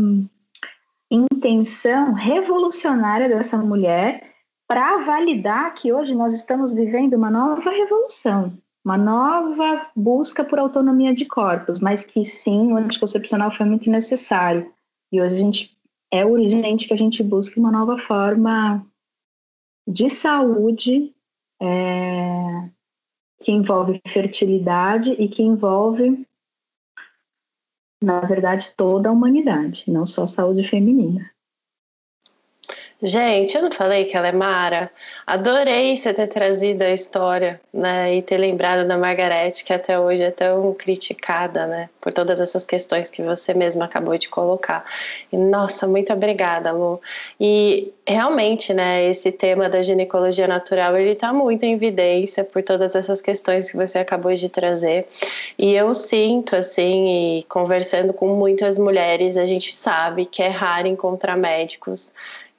intenção 1.09 2.13
revolucionária 2.13 3.29
dessa 3.29 3.57
mulher 3.57 4.32
para 4.67 4.97
validar 4.99 5.73
que 5.73 5.91
hoje 5.91 6.15
nós 6.15 6.33
estamos 6.33 6.73
vivendo 6.73 7.15
uma 7.15 7.29
nova 7.29 7.69
revolução, 7.69 8.57
uma 8.83 8.97
nova 8.97 9.89
busca 9.95 10.43
por 10.43 10.59
autonomia 10.59 11.13
de 11.13 11.25
corpos, 11.25 11.79
mas 11.79 12.03
que 12.03 12.25
sim, 12.25 12.73
o 12.73 12.77
anticoncepcional 12.77 13.51
foi 13.51 13.65
muito 13.65 13.89
necessário. 13.89 14.71
E 15.11 15.21
hoje 15.21 15.35
a 15.35 15.39
gente 15.39 15.77
é 16.11 16.25
urgente 16.25 16.87
que 16.87 16.93
a 16.93 16.97
gente 16.97 17.23
busque 17.23 17.59
uma 17.59 17.71
nova 17.71 17.97
forma 17.97 18.85
de 19.87 20.09
saúde 20.09 21.13
é, 21.61 22.69
que 23.41 23.51
envolve 23.51 24.01
fertilidade 24.07 25.11
e 25.13 25.27
que 25.27 25.43
envolve, 25.43 26.27
na 28.01 28.21
verdade, 28.21 28.73
toda 28.75 29.09
a 29.09 29.11
humanidade, 29.11 29.85
não 29.87 30.05
só 30.05 30.23
a 30.23 30.27
saúde 30.27 30.63
feminina. 30.63 31.32
Gente, 33.05 33.57
eu 33.57 33.61
não 33.61 33.69
falei 33.69 34.05
que 34.05 34.15
ela 34.15 34.29
é 34.29 34.31
Mara? 34.31 34.89
Adorei 35.27 35.93
você 35.93 36.13
ter 36.13 36.27
trazido 36.27 36.83
a 36.85 36.89
história, 36.89 37.59
né? 37.73 38.15
E 38.15 38.21
ter 38.21 38.37
lembrado 38.37 38.87
da 38.87 38.97
Margarete, 38.97 39.65
que 39.65 39.73
até 39.73 39.99
hoje 39.99 40.23
é 40.23 40.31
tão 40.31 40.73
criticada, 40.73 41.67
né? 41.67 41.89
Por 41.99 42.13
todas 42.13 42.39
essas 42.39 42.65
questões 42.65 43.11
que 43.11 43.21
você 43.21 43.53
mesma 43.53 43.83
acabou 43.83 44.17
de 44.17 44.29
colocar. 44.29 44.85
E, 45.29 45.35
nossa, 45.35 45.85
muito 45.85 46.13
obrigada, 46.13 46.71
Lu. 46.71 47.01
E 47.37 47.91
realmente, 48.07 48.73
né, 48.73 49.03
esse 49.09 49.33
tema 49.33 49.67
da 49.67 49.81
ginecologia 49.81 50.47
natural, 50.47 50.95
ele 50.95 51.15
tá 51.15 51.33
muito 51.33 51.63
em 51.63 51.73
evidência 51.73 52.41
por 52.45 52.63
todas 52.63 52.95
essas 52.95 53.19
questões 53.19 53.69
que 53.69 53.75
você 53.75 53.99
acabou 53.99 54.33
de 54.33 54.47
trazer. 54.47 55.07
E 55.59 55.73
eu 55.75 55.93
sinto, 55.93 56.55
assim, 56.55 57.39
e 57.39 57.43
conversando 57.43 58.13
com 58.13 58.29
muitas 58.29 58.79
mulheres, 58.79 59.35
a 59.35 59.45
gente 59.45 59.75
sabe 59.75 60.23
que 60.23 60.41
é 60.41 60.47
raro 60.47 60.87
encontrar 60.87 61.35
médicos 61.35 62.13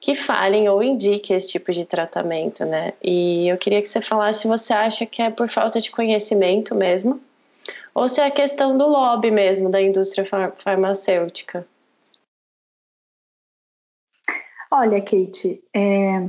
que 0.04 0.14
falem 0.14 0.68
ou 0.68 0.82
indiquem 0.82 1.34
esse 1.34 1.48
tipo 1.48 1.72
de 1.72 1.86
tratamento, 1.86 2.62
né? 2.66 2.92
E 3.02 3.48
eu 3.48 3.56
queria 3.56 3.80
que 3.80 3.88
você 3.88 4.02
falasse 4.02 4.40
se 4.40 4.46
você 4.46 4.74
acha 4.74 5.06
que 5.06 5.22
é 5.22 5.30
por 5.30 5.48
falta 5.48 5.80
de 5.80 5.90
conhecimento 5.90 6.74
mesmo, 6.74 7.22
ou 7.94 8.06
se 8.06 8.20
é 8.20 8.30
questão 8.30 8.76
do 8.76 8.86
lobby 8.86 9.30
mesmo 9.30 9.70
da 9.70 9.80
indústria 9.80 10.28
farmacêutica. 10.58 11.66
Olha, 14.70 15.00
Kate, 15.00 15.64
é... 15.74 16.28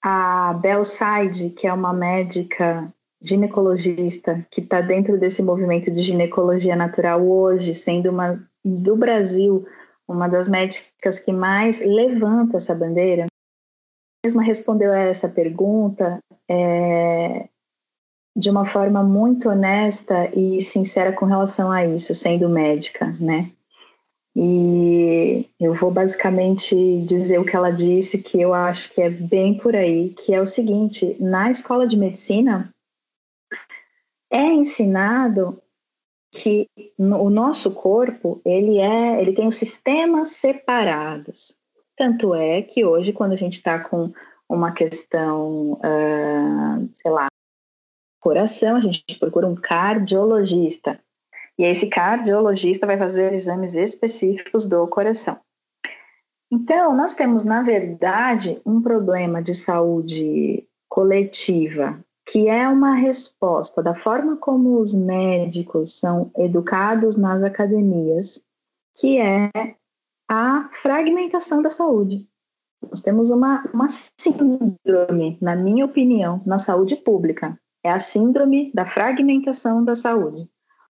a 0.00 0.52
Belside, 0.52 1.50
que 1.50 1.66
é 1.66 1.72
uma 1.72 1.92
médica 1.92 2.94
ginecologista 3.20 4.46
que 4.52 4.60
está 4.60 4.80
dentro 4.80 5.18
desse 5.18 5.42
movimento 5.42 5.90
de 5.90 6.00
ginecologia 6.00 6.76
natural 6.76 7.28
hoje, 7.28 7.74
sendo 7.74 8.08
uma 8.08 8.40
do 8.64 8.94
Brasil 8.94 9.66
uma 10.10 10.28
das 10.28 10.48
médicas 10.48 11.18
que 11.18 11.32
mais 11.32 11.80
levanta 11.80 12.56
essa 12.56 12.74
bandeira, 12.74 13.26
mesma 14.24 14.42
respondeu 14.42 14.92
a 14.92 14.98
essa 14.98 15.28
pergunta 15.28 16.18
é, 16.48 17.48
de 18.36 18.50
uma 18.50 18.66
forma 18.66 19.02
muito 19.02 19.48
honesta 19.48 20.28
e 20.36 20.60
sincera 20.60 21.12
com 21.12 21.24
relação 21.24 21.70
a 21.70 21.86
isso, 21.86 22.12
sendo 22.12 22.48
médica, 22.48 23.06
né? 23.20 23.50
E 24.34 25.48
eu 25.58 25.74
vou 25.74 25.90
basicamente 25.90 26.74
dizer 27.02 27.38
o 27.38 27.44
que 27.44 27.56
ela 27.56 27.70
disse, 27.70 28.22
que 28.22 28.40
eu 28.40 28.54
acho 28.54 28.92
que 28.92 29.02
é 29.02 29.10
bem 29.10 29.58
por 29.58 29.74
aí, 29.74 30.10
que 30.10 30.34
é 30.34 30.40
o 30.40 30.46
seguinte: 30.46 31.16
na 31.20 31.50
escola 31.50 31.86
de 31.86 31.96
medicina 31.96 32.72
é 34.30 34.44
ensinado 34.44 35.60
que 36.32 36.68
o 36.98 37.28
nosso 37.28 37.72
corpo 37.72 38.40
ele 38.44 38.78
é 38.78 39.20
ele 39.20 39.32
tem 39.32 39.48
os 39.48 39.56
sistemas 39.56 40.32
separados. 40.32 41.58
Tanto 41.96 42.34
é 42.34 42.62
que 42.62 42.84
hoje 42.84 43.12
quando 43.12 43.32
a 43.32 43.36
gente 43.36 43.54
está 43.54 43.78
com 43.78 44.12
uma 44.48 44.72
questão 44.72 45.72
uh, 45.72 46.90
sei 46.94 47.10
lá 47.10 47.26
coração 48.20 48.76
a 48.76 48.80
gente 48.80 49.18
procura 49.18 49.46
um 49.46 49.56
cardiologista. 49.56 51.00
E 51.58 51.64
esse 51.64 51.88
cardiologista 51.88 52.86
vai 52.86 52.96
fazer 52.96 53.32
exames 53.32 53.74
específicos 53.74 54.66
do 54.66 54.86
coração. 54.86 55.38
Então 56.50 56.96
nós 56.96 57.14
temos 57.14 57.44
na 57.44 57.62
verdade 57.62 58.60
um 58.64 58.80
problema 58.80 59.42
de 59.42 59.54
saúde 59.54 60.66
coletiva 60.88 62.02
que 62.30 62.48
é 62.48 62.68
uma 62.68 62.94
resposta 62.94 63.82
da 63.82 63.92
forma 63.92 64.36
como 64.36 64.78
os 64.78 64.94
médicos 64.94 65.98
são 65.98 66.30
educados 66.38 67.16
nas 67.16 67.42
academias, 67.42 68.40
que 68.96 69.18
é 69.18 69.50
a 70.28 70.70
fragmentação 70.72 71.60
da 71.60 71.70
saúde. 71.70 72.24
Nós 72.88 73.00
temos 73.00 73.30
uma, 73.30 73.68
uma 73.74 73.88
síndrome, 73.88 75.38
na 75.40 75.56
minha 75.56 75.84
opinião, 75.84 76.40
na 76.46 76.60
saúde 76.60 76.94
pública. 76.94 77.58
É 77.82 77.90
a 77.90 77.98
síndrome 77.98 78.70
da 78.72 78.86
fragmentação 78.86 79.84
da 79.84 79.96
saúde, 79.96 80.48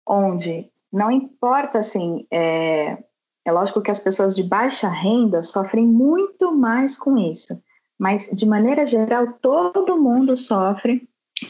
onde 0.07 0.71
não 0.91 1.11
importa 1.11 1.77
assim, 1.77 2.25
é, 2.31 2.97
é 3.45 3.51
lógico 3.51 3.81
que 3.81 3.91
as 3.91 3.99
pessoas 3.99 4.35
de 4.35 4.41
baixa 4.41 4.89
renda 4.89 5.43
sofrem 5.43 5.85
muito 5.85 6.51
mais 6.51 6.97
com 6.97 7.15
isso, 7.15 7.61
mas 7.99 8.27
de 8.33 8.45
maneira 8.47 8.87
geral 8.87 9.33
todo 9.39 10.01
mundo 10.01 10.35
sofre 10.35 11.07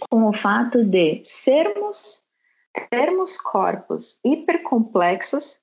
com 0.09 0.27
o 0.27 0.33
fato 0.33 0.83
de 0.83 1.21
sermos, 1.23 2.23
termos 2.89 3.37
corpos 3.37 4.19
hipercomplexos, 4.23 5.59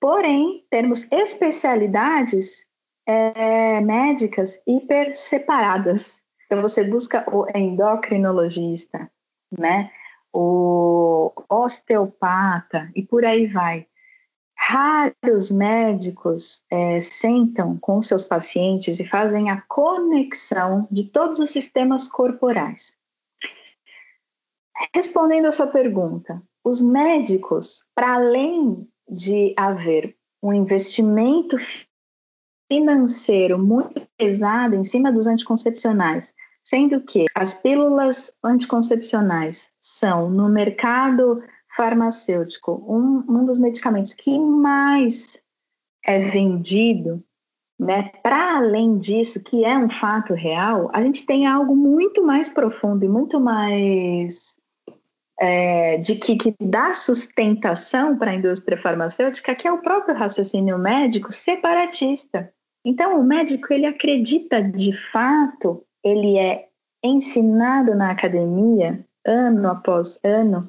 porém 0.00 0.64
termos 0.70 1.10
especialidades 1.10 2.66
é, 3.06 3.80
médicas 3.80 4.60
hiper 4.66 5.14
separadas. 5.16 6.22
Então 6.46 6.62
você 6.62 6.84
busca 6.84 7.24
o 7.34 7.46
endocrinologista, 7.56 9.10
né? 9.58 9.90
o 10.34 11.32
osteopata 11.48 12.90
e 12.94 13.02
por 13.02 13.24
aí 13.24 13.46
vai. 13.46 13.86
Raros 14.56 15.50
médicos 15.52 16.64
é, 16.70 17.00
sentam 17.00 17.78
com 17.78 18.02
seus 18.02 18.24
pacientes 18.24 18.98
e 18.98 19.06
fazem 19.06 19.50
a 19.50 19.60
conexão 19.62 20.88
de 20.90 21.04
todos 21.04 21.38
os 21.38 21.50
sistemas 21.50 22.08
corporais. 22.08 22.96
Respondendo 24.94 25.46
a 25.46 25.52
sua 25.52 25.66
pergunta, 25.66 26.42
os 26.64 26.80
médicos, 26.80 27.84
para 27.94 28.14
além 28.14 28.88
de 29.08 29.54
haver 29.56 30.16
um 30.42 30.52
investimento 30.52 31.56
financeiro 32.70 33.58
muito 33.58 34.06
pesado 34.16 34.74
em 34.74 34.84
cima 34.84 35.12
dos 35.12 35.26
anticoncepcionais, 35.26 36.34
sendo 36.62 37.00
que 37.02 37.26
as 37.34 37.54
pílulas 37.54 38.32
anticoncepcionais 38.42 39.70
são 39.78 40.30
no 40.30 40.48
mercado 40.48 41.42
farmacêutico 41.76 42.84
um, 42.88 43.24
um 43.28 43.44
dos 43.44 43.58
medicamentos 43.58 44.14
que 44.14 44.38
mais 44.38 45.42
é 46.04 46.20
vendido, 46.30 47.22
né? 47.78 48.10
Para 48.22 48.58
além 48.58 48.98
disso, 48.98 49.42
que 49.42 49.64
é 49.64 49.76
um 49.76 49.90
fato 49.90 50.32
real, 50.34 50.90
a 50.92 51.02
gente 51.02 51.26
tem 51.26 51.46
algo 51.46 51.76
muito 51.76 52.24
mais 52.24 52.48
profundo 52.48 53.04
e 53.04 53.08
muito 53.08 53.40
mais 53.40 54.56
é, 55.40 55.96
de 55.98 56.16
que, 56.16 56.36
que 56.36 56.54
dá 56.60 56.92
sustentação 56.92 58.16
para 58.16 58.30
a 58.30 58.34
indústria 58.34 58.78
farmacêutica, 58.78 59.54
que 59.54 59.66
é 59.66 59.72
o 59.72 59.82
próprio 59.82 60.16
raciocínio 60.16 60.78
médico 60.78 61.32
separatista. 61.32 62.52
Então, 62.84 63.18
o 63.18 63.24
médico 63.24 63.72
ele 63.72 63.86
acredita 63.86 64.62
de 64.62 64.92
fato, 65.10 65.84
ele 66.02 66.38
é 66.38 66.68
ensinado 67.02 67.94
na 67.94 68.10
academia 68.10 69.04
ano 69.26 69.68
após 69.68 70.20
ano 70.22 70.68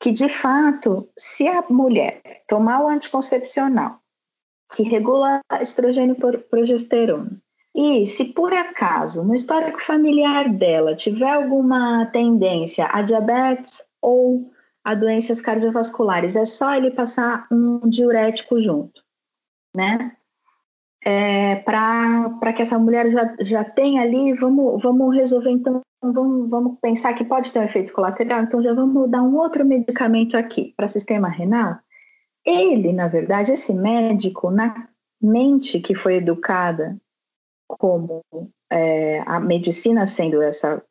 que 0.00 0.12
de 0.12 0.28
fato, 0.28 1.08
se 1.18 1.48
a 1.48 1.64
mulher 1.68 2.22
tomar 2.46 2.82
o 2.82 2.88
anticoncepcional 2.88 4.00
que 4.74 4.82
regula 4.82 5.40
estrogênio 5.60 6.16
e 6.16 6.38
progesterona 6.38 7.40
e 7.80 8.04
se 8.06 8.24
por 8.24 8.52
acaso 8.52 9.22
no 9.22 9.32
histórico 9.32 9.80
familiar 9.80 10.52
dela 10.52 10.96
tiver 10.96 11.30
alguma 11.30 12.06
tendência 12.06 12.88
a 12.90 13.02
diabetes 13.02 13.80
ou 14.02 14.50
a 14.84 14.96
doenças 14.96 15.40
cardiovasculares, 15.40 16.34
é 16.34 16.44
só 16.44 16.74
ele 16.74 16.90
passar 16.90 17.46
um 17.52 17.88
diurético 17.88 18.60
junto, 18.60 19.00
né? 19.72 20.16
É, 21.04 21.54
para 21.56 22.52
que 22.52 22.62
essa 22.62 22.76
mulher 22.80 23.08
já, 23.10 23.36
já 23.38 23.62
tenha 23.62 24.02
ali, 24.02 24.32
vamos, 24.32 24.82
vamos 24.82 25.14
resolver 25.14 25.50
então, 25.50 25.80
vamos, 26.02 26.50
vamos 26.50 26.78
pensar 26.80 27.14
que 27.14 27.24
pode 27.24 27.52
ter 27.52 27.60
um 27.60 27.64
efeito 27.64 27.92
colateral, 27.92 28.42
então 28.42 28.60
já 28.60 28.74
vamos 28.74 29.08
dar 29.08 29.22
um 29.22 29.36
outro 29.36 29.64
medicamento 29.64 30.36
aqui 30.36 30.74
para 30.76 30.88
sistema 30.88 31.28
renal. 31.28 31.78
Ele, 32.44 32.92
na 32.92 33.06
verdade, 33.06 33.52
esse 33.52 33.72
médico, 33.72 34.50
na 34.50 34.88
mente 35.22 35.78
que 35.78 35.94
foi 35.94 36.16
educada 36.16 36.98
como 37.68 38.22
é, 38.70 39.20
a 39.26 39.38
medicina 39.38 40.06
sendo 40.06 40.42
essa, 40.42 40.82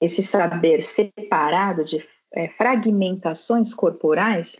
esse 0.00 0.22
saber 0.22 0.80
separado 0.80 1.84
de 1.84 2.04
é, 2.34 2.48
fragmentações 2.48 3.72
corporais, 3.72 4.56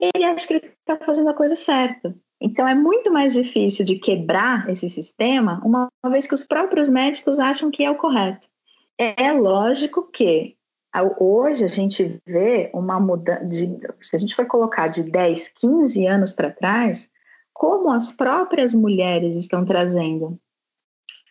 ele 0.00 0.24
acha 0.24 0.46
que 0.46 0.54
ele 0.54 0.66
está 0.66 0.96
fazendo 1.04 1.30
a 1.30 1.34
coisa 1.34 1.56
certa. 1.56 2.14
Então 2.40 2.66
é 2.68 2.74
muito 2.74 3.12
mais 3.12 3.34
difícil 3.34 3.84
de 3.84 3.96
quebrar 3.96 4.68
esse 4.70 4.88
sistema, 4.88 5.60
uma 5.64 5.90
vez 6.08 6.26
que 6.26 6.34
os 6.34 6.44
próprios 6.44 6.88
médicos 6.88 7.40
acham 7.40 7.70
que 7.70 7.84
é 7.84 7.90
o 7.90 7.96
correto. 7.96 8.48
É 8.96 9.32
lógico 9.32 10.08
que 10.10 10.56
hoje 11.18 11.64
a 11.64 11.68
gente 11.68 12.20
vê 12.26 12.70
uma 12.72 12.98
mudança, 12.98 13.46
se 14.00 14.16
a 14.16 14.18
gente 14.18 14.34
for 14.34 14.46
colocar 14.46 14.88
de 14.88 15.02
10, 15.02 15.48
15 15.48 16.06
anos 16.06 16.32
para 16.32 16.50
trás, 16.50 17.10
como 17.52 17.90
as 17.90 18.12
próprias 18.12 18.74
mulheres 18.74 19.36
estão 19.36 19.64
trazendo 19.64 20.38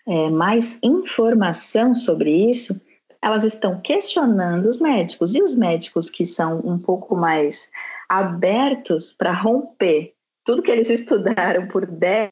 é, 0.08 0.30
mais 0.30 0.80
informação 0.82 1.94
sobre 1.94 2.50
isso, 2.50 2.80
elas 3.22 3.44
estão 3.44 3.82
questionando 3.82 4.68
os 4.68 4.80
médicos. 4.80 5.36
E 5.36 5.42
os 5.42 5.56
médicos 5.56 6.10
que 6.10 6.26
são 6.26 6.60
um 6.64 6.80
pouco 6.80 7.16
mais 7.16 7.70
abertos 8.08 9.14
para 9.14 9.34
romper 9.34 10.14
tudo 10.46 10.62
que 10.62 10.72
eles 10.72 10.90
estudaram 10.92 11.68
por 11.68 11.86
10 11.86 12.32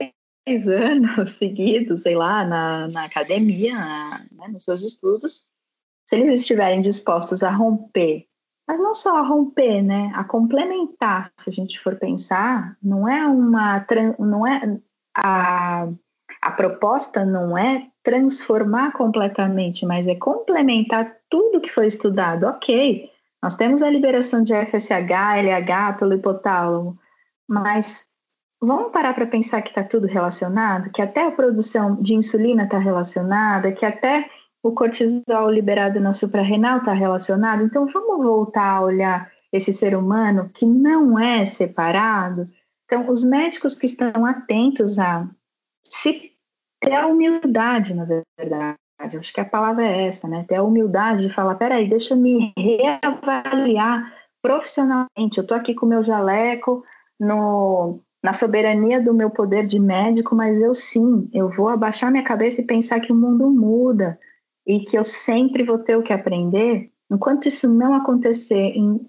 anos 0.67 1.31
seguidos, 1.37 2.03
sei 2.03 2.15
lá, 2.15 2.45
na, 2.45 2.87
na 2.87 3.03
academia, 3.03 3.75
né, 4.31 4.47
nos 4.49 4.63
seus 4.63 4.81
estudos, 4.81 5.45
se 6.07 6.15
eles 6.15 6.39
estiverem 6.41 6.79
dispostos 6.79 7.43
a 7.43 7.49
romper, 7.49 8.25
mas 8.67 8.79
não 8.79 8.93
só 8.93 9.17
a 9.17 9.27
romper, 9.27 9.81
né, 9.81 10.11
a 10.15 10.23
complementar, 10.23 11.25
se 11.37 11.49
a 11.49 11.51
gente 11.51 11.79
for 11.79 11.97
pensar, 11.97 12.77
não 12.81 13.07
é 13.09 13.27
uma, 13.27 13.85
não 14.19 14.47
é 14.47 14.79
a, 15.17 15.87
a 16.45 16.51
proposta 16.51 17.25
não 17.25 17.57
é 17.57 17.87
transformar 18.03 18.91
completamente, 18.91 19.83
mas 19.83 20.07
é 20.07 20.13
complementar 20.13 21.17
tudo 21.27 21.59
que 21.59 21.71
foi 21.71 21.87
estudado. 21.87 22.45
Ok, 22.45 23.09
nós 23.41 23.55
temos 23.55 23.81
a 23.81 23.89
liberação 23.89 24.43
de 24.43 24.53
FSH, 24.53 25.39
LH 25.39 25.93
pelo 25.97 26.13
hipotálamo, 26.13 26.99
mas 27.49 28.05
vamos 28.61 28.91
parar 28.91 29.15
para 29.15 29.25
pensar 29.25 29.63
que 29.63 29.69
está 29.69 29.83
tudo 29.83 30.05
relacionado, 30.05 30.91
que 30.91 31.01
até 31.01 31.25
a 31.25 31.31
produção 31.31 31.95
de 31.95 32.13
insulina 32.13 32.65
está 32.65 32.77
relacionada, 32.77 33.71
que 33.71 33.83
até 33.83 34.29
o 34.61 34.71
cortisol 34.71 35.49
liberado 35.49 35.99
na 35.99 36.13
suprarrenal 36.13 36.77
está 36.77 36.93
relacionado. 36.93 37.63
Então 37.63 37.87
vamos 37.87 38.23
voltar 38.23 38.69
a 38.69 38.81
olhar 38.81 39.31
esse 39.51 39.73
ser 39.73 39.97
humano 39.97 40.51
que 40.53 40.67
não 40.67 41.17
é 41.17 41.43
separado. 41.43 42.47
Então 42.85 43.09
os 43.09 43.23
médicos 43.23 43.73
que 43.73 43.87
estão 43.87 44.27
atentos 44.27 44.99
a 44.99 45.27
se 45.81 46.34
ter 46.85 46.93
a 46.93 47.07
humildade, 47.07 47.93
na 47.93 48.05
verdade, 48.05 48.77
acho 49.17 49.33
que 49.33 49.41
a 49.41 49.45
palavra 49.45 49.85
é 49.85 50.07
essa, 50.07 50.27
né? 50.27 50.45
Ter 50.47 50.55
a 50.55 50.63
humildade 50.63 51.23
de 51.23 51.33
falar, 51.33 51.55
peraí, 51.55 51.89
deixa 51.89 52.13
eu 52.13 52.17
me 52.17 52.53
reavaliar 52.57 54.13
profissionalmente. 54.41 55.37
Eu 55.37 55.41
estou 55.41 55.57
aqui 55.57 55.73
com 55.73 55.85
o 55.85 55.89
meu 55.89 56.03
jaleco 56.03 56.83
no 57.19 57.99
na 58.23 58.33
soberania 58.33 58.99
do 58.99 59.13
meu 59.13 59.29
poder 59.29 59.67
de 59.67 59.79
médico, 59.79 60.35
mas 60.35 60.59
eu 60.59 60.73
sim, 60.73 61.29
eu 61.31 61.47
vou 61.47 61.69
abaixar 61.69 62.11
minha 62.11 62.23
cabeça 62.23 62.59
e 62.59 62.65
pensar 62.65 62.99
que 62.99 63.11
o 63.11 63.15
mundo 63.15 63.51
muda 63.51 64.17
e 64.65 64.79
que 64.79 64.97
eu 64.97 65.03
sempre 65.03 65.63
vou 65.63 65.77
ter 65.77 65.95
o 65.95 66.01
que 66.01 66.11
aprender. 66.11 66.89
Enquanto 67.11 67.47
isso 67.47 67.69
não 67.69 67.93
acontecer 67.93 68.55
em 68.75 68.99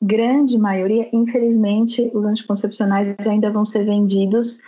grande 0.00 0.58
maioria, 0.58 1.06
infelizmente, 1.12 2.10
os 2.14 2.24
anticoncepcionais 2.24 3.14
ainda 3.26 3.50
vão 3.50 3.62
ser 3.62 3.84
vendidos 3.84 4.58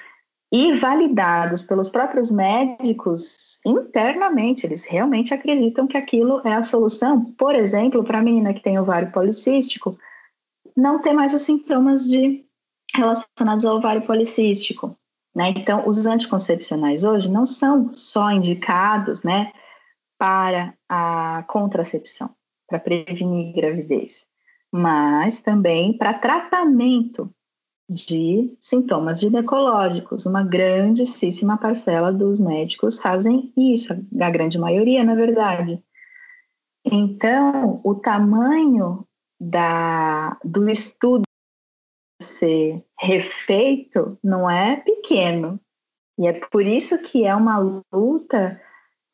e 0.51 0.73
validados 0.75 1.63
pelos 1.63 1.89
próprios 1.89 2.31
médicos 2.31 3.61
internamente. 3.67 4.67
Eles 4.67 4.87
realmente 4.87 5.35
acreditam 5.35 5.87
que 5.87 5.97
aquilo 5.97 6.41
é 6.45 6.55
a 6.55 6.63
solução. 6.63 7.25
Por 7.33 7.55
exemplo, 7.55 8.03
para 8.03 8.19
a 8.19 8.23
menina 8.23 8.55
que 8.55 8.63
tem 8.63 8.79
ovário 8.79 9.13
policístico, 9.13 9.99
não 10.77 11.01
ter 11.01 11.13
mais 11.13 11.35
os 11.35 11.43
sintomas 11.43 12.09
de 12.09 12.45
relacionados 12.95 13.65
ao 13.65 13.77
ovário 13.77 14.05
policístico. 14.07 14.97
Né? 15.35 15.51
Então, 15.51 15.87
os 15.87 16.07
anticoncepcionais 16.07 17.05
hoje 17.05 17.29
não 17.29 17.45
são 17.45 17.93
só 17.93 18.31
indicados 18.31 19.23
né, 19.23 19.53
para 20.19 20.75
a 20.89 21.45
contracepção, 21.49 22.31
para 22.67 22.79
prevenir 22.79 23.55
gravidez, 23.55 24.27
mas 24.73 25.41
também 25.41 25.97
para 25.97 26.15
tratamento 26.15 27.33
de 27.89 28.55
sintomas 28.61 29.21
ginecológicos. 29.21 30.27
Uma 30.27 30.43
grandíssima 30.43 31.57
parcela 31.57 32.13
dos 32.13 32.39
médicos 32.39 33.01
fazem 33.01 33.53
isso, 33.57 33.95
a 34.21 34.31
grande 34.31 34.59
maioria, 34.59 35.03
na 35.03 35.15
verdade. 35.15 35.83
Então, 36.85 37.81
o 37.83 37.95
tamanho 37.95 39.07
da, 39.41 40.39
do 40.45 40.69
estudo 40.69 41.23
ser 42.21 42.85
refeito 42.99 44.19
não 44.23 44.51
é 44.51 44.77
pequeno. 44.77 45.61
E 46.19 46.27
é 46.27 46.33
por 46.33 46.67
isso 46.67 46.99
que 46.99 47.25
é 47.25 47.35
uma 47.35 47.59
luta 47.93 48.61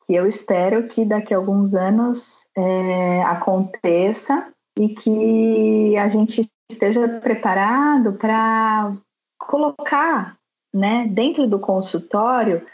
que 0.05 0.13
eu 0.13 0.27
espero 0.27 0.87
que 0.87 1.05
daqui 1.05 1.33
a 1.33 1.37
alguns 1.37 1.75
anos 1.75 2.47
é, 2.55 3.23
aconteça 3.23 4.51
e 4.77 4.89
que 4.89 5.97
a 5.97 6.07
gente 6.07 6.41
esteja 6.69 7.07
preparado 7.19 8.13
para 8.13 8.95
colocar 9.37 10.37
né, 10.73 11.07
dentro 11.07 11.47
do 11.47 11.59
consultório 11.59 12.65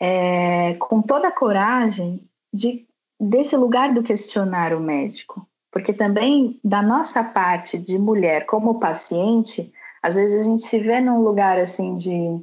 é, 0.00 0.74
com 0.74 1.00
toda 1.00 1.28
a 1.28 1.32
coragem 1.32 2.28
de, 2.52 2.86
desse 3.20 3.56
lugar 3.56 3.92
do 3.94 4.02
questionar 4.02 4.74
o 4.74 4.80
médico. 4.80 5.46
Porque 5.70 5.92
também, 5.92 6.58
da 6.64 6.82
nossa 6.82 7.22
parte 7.22 7.78
de 7.78 7.98
mulher 7.98 8.46
como 8.46 8.80
paciente, 8.80 9.72
às 10.02 10.14
vezes 10.14 10.40
a 10.40 10.50
gente 10.50 10.62
se 10.62 10.78
vê 10.78 11.00
num 11.00 11.22
lugar 11.22 11.58
assim 11.58 11.94
de. 11.94 12.40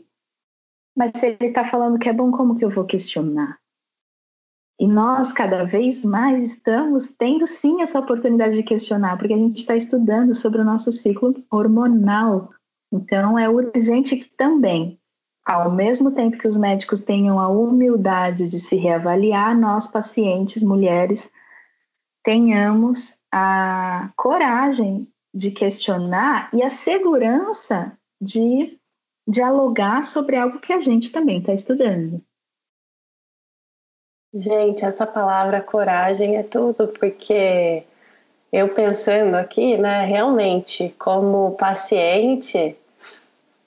Mas 0.96 1.12
se 1.16 1.28
ele 1.28 1.48
está 1.48 1.66
falando 1.66 1.98
que 1.98 2.08
é 2.08 2.14
bom, 2.14 2.32
como 2.32 2.56
que 2.56 2.64
eu 2.64 2.70
vou 2.70 2.86
questionar? 2.86 3.58
E 4.80 4.88
nós, 4.88 5.32
cada 5.32 5.64
vez 5.64 6.04
mais, 6.04 6.42
estamos 6.42 7.10
tendo 7.18 7.46
sim 7.46 7.82
essa 7.82 8.00
oportunidade 8.00 8.58
de 8.58 8.64
questionar, 8.64 9.18
porque 9.18 9.34
a 9.34 9.38
gente 9.38 9.58
está 9.58 9.76
estudando 9.76 10.34
sobre 10.34 10.62
o 10.62 10.66
nosso 10.66 10.92
ciclo 10.92 11.34
hormonal. 11.50 12.50
Então, 12.92 13.38
é 13.38 13.48
urgente 13.48 14.16
que 14.16 14.30
também, 14.30 15.00
ao 15.46 15.72
mesmo 15.72 16.12
tempo 16.12 16.38
que 16.38 16.48
os 16.48 16.58
médicos 16.58 17.02
tenham 17.02 17.40
a 17.40 17.48
humildade 17.48 18.48
de 18.48 18.60
se 18.60 18.76
reavaliar, 18.76 19.58
nós, 19.58 19.88
pacientes, 19.88 20.64
mulheres, 20.64 21.32
tenhamos 22.24 23.18
a 23.32 24.12
coragem 24.16 25.08
de 25.34 25.52
questionar 25.52 26.50
e 26.54 26.64
a 26.64 26.70
segurança 26.70 27.98
de 28.22 28.78
dialogar 29.28 30.04
sobre 30.04 30.36
algo 30.36 30.60
que 30.60 30.74
a 30.74 30.80
gente 30.80 31.12
também 31.12 31.40
está 31.40 31.54
estudando. 31.54 32.24
Gente, 34.34 34.84
essa 34.84 35.06
palavra 35.06 35.62
coragem 35.62 36.38
é 36.38 36.44
tudo, 36.44 36.88
porque 36.88 37.84
eu 38.52 38.68
pensando 38.70 39.36
aqui, 39.36 39.78
né, 39.78 40.06
realmente, 40.06 40.94
como 40.98 41.52
paciente, 41.52 42.76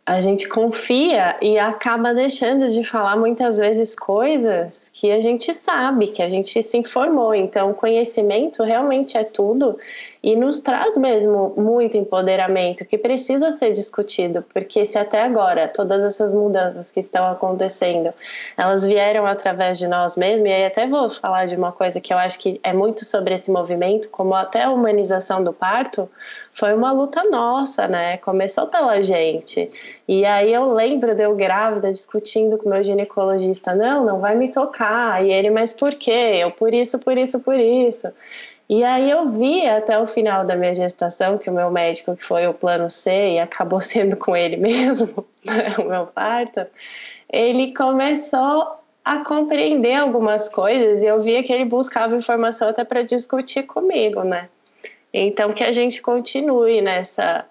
a 0.05 0.18
gente 0.18 0.48
confia 0.48 1.37
e 1.40 1.57
acaba 1.57 2.12
deixando 2.12 2.68
de 2.68 2.83
falar 2.83 3.16
muitas 3.16 3.59
vezes 3.59 3.94
coisas 3.94 4.88
que 4.92 5.11
a 5.12 5.20
gente 5.20 5.55
sabe, 5.55 6.09
que 6.09 6.22
a 6.22 6.29
gente 6.29 6.61
se 6.62 6.76
informou. 6.76 7.35
Então, 7.35 7.72
conhecimento 7.72 8.62
realmente 8.64 9.16
é 9.16 9.22
tudo 9.22 9.79
e 10.22 10.35
nos 10.35 10.61
traz 10.61 10.96
mesmo 10.96 11.55
muito 11.57 11.96
empoderamento 11.96 12.85
que 12.85 12.98
precisa 12.98 13.52
ser 13.52 13.72
discutido, 13.72 14.44
porque 14.52 14.85
se 14.85 14.98
até 14.98 15.22
agora 15.22 15.68
todas 15.68 16.02
essas 16.02 16.35
mudanças 16.35 16.90
que 16.90 17.00
estão 17.00 17.26
acontecendo, 17.29 18.12
elas 18.57 18.85
vieram 18.85 19.26
através 19.26 19.79
de 19.79 19.87
nós 19.87 20.16
mesmos, 20.16 20.48
e 20.48 20.52
aí 20.52 20.64
até 20.64 20.87
vou 20.87 21.09
falar 21.09 21.46
de 21.46 21.57
uma 21.57 21.72
coisa 21.72 22.00
que 22.00 22.12
eu 22.12 22.18
acho 22.18 22.38
que 22.38 22.61
é 22.62 22.72
muito 22.72 23.05
sobre 23.05 23.35
esse 23.35 23.50
movimento, 23.50 24.09
como 24.09 24.35
até 24.35 24.62
a 24.62 24.70
humanização 24.70 25.42
do 25.42 25.52
parto, 25.52 26.09
foi 26.52 26.74
uma 26.74 26.90
luta 26.90 27.22
nossa, 27.24 27.87
né? 27.87 28.16
Começou 28.16 28.66
pela 28.66 29.02
gente. 29.02 29.70
E 30.09 30.24
aí 30.24 30.52
eu 30.52 30.72
lembro 30.72 31.14
de 31.14 31.22
eu 31.22 31.37
grávida 31.37 31.92
discutindo 31.92 32.57
com 32.57 32.70
meu 32.70 32.83
ginecologista, 32.83 33.74
não, 33.74 34.05
não 34.05 34.20
vai 34.20 34.35
me 34.35 34.50
tocar. 34.50 35.22
E 35.22 35.31
ele, 35.31 35.50
mas 35.50 35.74
por 35.74 35.94
quê? 35.94 36.38
Eu 36.38 36.50
por 36.50 36.72
isso, 36.72 36.98
por 36.98 37.18
isso, 37.18 37.40
por 37.40 37.57
isso. 37.57 38.09
E 38.68 38.83
aí 38.83 39.11
eu 39.11 39.31
vi 39.31 39.66
até 39.66 39.96
o 39.98 40.07
final 40.07 40.44
da 40.44 40.57
minha 40.57 40.74
gestação 40.74 41.38
que 41.38 41.48
o 41.48 41.52
meu 41.52 41.70
médico, 41.70 42.16
que 42.16 42.24
foi 42.24 42.46
o 42.48 42.55
plano 42.55 42.90
C, 42.90 43.35
e 43.35 43.38
acabou 43.38 43.81
sendo 43.83 44.16
com 44.16 44.37
ele 44.37 44.57
mesmo, 44.57 45.26
né, 45.44 45.74
o 45.79 45.85
meu 45.85 46.07
parto, 46.07 46.66
ele 47.33 47.72
começou 47.74 48.81
a 49.05 49.18
compreender 49.24 49.94
algumas 49.94 50.48
coisas 50.48 51.00
e 51.02 51.07
eu 51.07 51.22
via 51.22 51.42
que 51.42 51.52
ele 51.52 51.64
buscava 51.64 52.16
informação 52.16 52.68
até 52.68 52.83
para 52.83 53.02
discutir 53.02 53.62
comigo, 53.62 54.24
né? 54.24 54.48
Então 55.14 55.52
que 55.52 55.62
a 55.62 55.70
gente 55.70 56.02
continue 56.02 56.81
nessa 56.81 57.44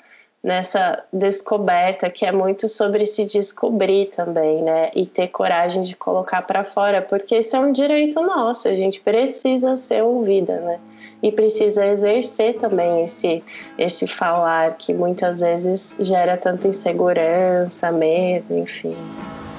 nessa 0.45 1.03
descoberta 1.11 2.07
que 2.07 2.23
é 2.23 2.31
muito 2.31 2.67
sobre 2.67 3.07
se 3.07 3.25
descobrir 3.25 4.11
também, 4.15 4.61
né? 4.61 4.91
E 4.93 5.07
ter 5.07 5.29
coragem 5.29 5.81
de 5.81 5.95
colocar 5.95 6.43
para 6.43 6.63
fora, 6.63 7.01
porque 7.01 7.39
isso 7.39 7.55
é 7.55 7.59
um 7.59 7.71
direito 7.71 8.21
nosso, 8.21 8.67
a 8.67 8.75
gente 8.75 9.01
precisa 9.01 9.75
ser 9.75 10.03
ouvida, 10.03 10.59
né? 10.59 10.79
E 11.23 11.31
precisa 11.31 11.87
exercer 11.87 12.59
também 12.59 13.03
esse 13.03 13.43
esse 13.75 14.05
falar 14.05 14.75
que 14.77 14.93
muitas 14.93 15.39
vezes 15.39 15.95
gera 15.99 16.37
tanta 16.37 16.67
insegurança, 16.67 17.91
medo, 17.91 18.55
enfim. 18.55 18.95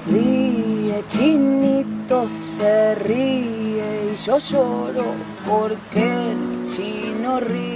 Ríe, 0.07 1.03
chinito 1.09 2.29
se 2.29 2.95
ríe 2.95 4.13
y 4.13 4.17
yo 4.25 4.39
lloro 4.39 5.03
porque 5.45 6.37
chino 6.69 7.41
ríe 7.41 7.76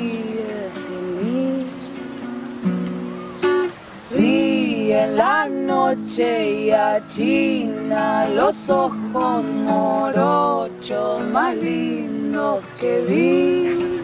Ríe 4.20 5.06
la 5.06 5.48
noche 5.48 6.66
y 6.66 6.70
achina 6.72 8.28
los 8.28 8.68
ojos 8.68 9.42
morochos 9.42 11.22
más 11.32 11.56
lindos 11.56 12.66
que 12.78 13.00
vi. 13.08 14.02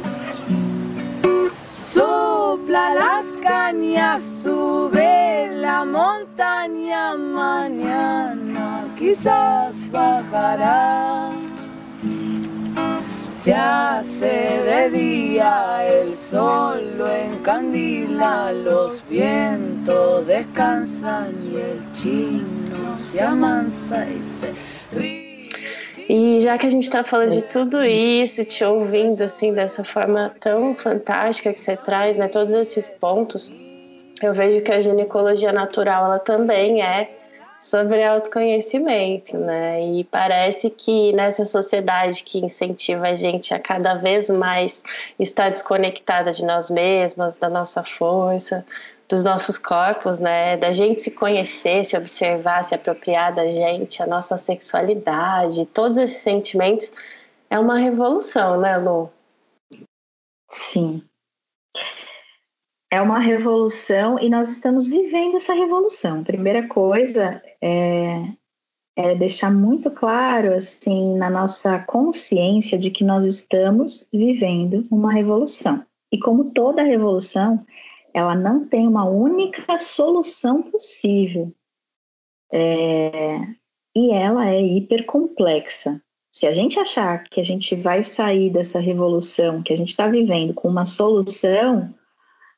Sopla 1.77 2.95
las 2.95 3.37
cañas, 3.43 4.23
sube 4.43 5.51
la 5.53 5.85
montaña, 5.85 7.15
mañana 7.15 8.87
quizás 8.99 9.91
bajará. 9.91 11.36
Se 13.47 13.55
hace 13.55 14.61
de 14.65 14.91
día, 14.91 15.87
el 15.87 16.13
sol 16.13 16.99
lo 16.99 17.09
encandila, 17.09 18.51
los 18.51 19.09
vientos 19.09 20.27
descansan 20.27 21.33
y 21.45 21.55
el 21.55 21.93
chino 21.93 22.97
se 22.97 23.23
amansa 23.23 24.05
y 24.05 24.21
se 24.27 24.53
ríe. 24.91 25.49
E 26.09 26.41
já 26.41 26.59
que 26.59 26.67
a 26.67 26.71
gente 26.71 26.87
está 26.87 27.05
falando 27.05 27.37
de 27.37 27.43
tudo 27.43 27.85
isso, 27.85 28.45
te 28.45 28.65
ouvindo 28.65 29.23
assim 29.23 29.53
dessa 29.53 29.85
forma 29.85 30.35
tão 30.41 30.75
fantástica 30.75 31.53
que 31.53 31.61
você 31.61 31.77
traz, 31.77 32.19
né, 32.19 32.27
todos 32.27 32.53
esses 32.53 32.89
pontos, 32.89 33.55
eu 34.25 34.35
vejo 34.35 34.61
que 34.65 34.73
a 34.73 34.81
ginecologia 34.81 35.53
natural 35.53 36.07
ela 36.07 36.19
também 36.19 36.83
é 36.83 37.26
sobre 37.67 38.03
autoconhecimento, 38.05 39.37
né? 39.37 39.85
E 39.85 40.05
parece 40.05 40.71
que 40.71 41.13
nessa 41.13 41.45
sociedade 41.45 42.23
que 42.23 42.39
incentiva 42.39 43.09
a 43.09 43.15
gente 43.17 43.53
a 43.53 43.59
cada 43.59 43.95
vez 43.95 44.31
mais 44.31 44.85
estar 45.19 45.51
desconectada 45.51 46.31
de 46.31 46.45
nós 46.45 46.71
mesmas, 46.71 47.35
da 47.35 47.49
nossa 47.49 47.83
força, 47.83 48.65
dos 49.09 49.25
nossos 49.25 49.59
corpos, 49.59 50.21
né? 50.21 50.57
Da 50.57 50.71
gente 50.71 51.03
se 51.03 51.11
conhecer, 51.11 51.85
se 51.85 51.97
observar, 51.97 52.63
se 52.63 52.75
apropriar 52.75 53.35
da 53.35 53.49
gente, 53.49 54.01
a 54.01 54.07
nossa 54.07 54.39
sexualidade, 54.39 55.67
todos 55.67 55.97
esses 55.97 56.19
sentimentos 56.19 56.93
é 57.51 57.59
uma 57.59 57.79
revolução, 57.79 58.61
né, 58.61 58.77
Lu? 58.77 59.11
Sim. 60.49 61.03
É 62.91 63.01
uma 63.01 63.19
revolução 63.19 64.19
e 64.21 64.29
nós 64.29 64.49
estamos 64.51 64.87
vivendo 64.87 65.37
essa 65.37 65.53
revolução. 65.53 66.23
Primeira 66.23 66.69
coisa 66.69 67.43
é, 67.61 68.33
é 68.97 69.15
deixar 69.15 69.51
muito 69.51 69.91
claro, 69.91 70.55
assim, 70.55 71.17
na 71.17 71.29
nossa 71.29 71.81
consciência 71.81 72.79
de 72.79 72.91
que 72.91 73.03
nós 73.03 73.27
estamos 73.27 74.09
vivendo 74.13 74.87
uma 74.91 75.13
revolução. 75.13 75.85
E 76.13 76.19
como 76.19 76.53
toda 76.53 76.83
revolução, 76.83 77.67
ela 78.15 78.35
não 78.35 78.65
tem 78.67 78.87
uma 78.87 79.05
única 79.05 79.79
solução 79.79 80.63
possível. 80.63 81.53
É, 82.53 83.41
e 83.97 84.13
ela 84.13 84.49
é 84.49 84.63
hipercomplexa. 84.63 86.01
Se 86.31 86.47
a 86.47 86.53
gente 86.53 86.79
achar 86.79 87.25
que 87.25 87.41
a 87.41 87.43
gente 87.43 87.75
vai 87.75 88.03
sair 88.03 88.51
dessa 88.51 88.79
revolução 88.79 89.63
que 89.63 89.73
a 89.73 89.77
gente 89.77 89.89
está 89.89 90.07
vivendo 90.07 90.55
com 90.55 90.69
uma 90.69 90.85
solução 90.85 91.95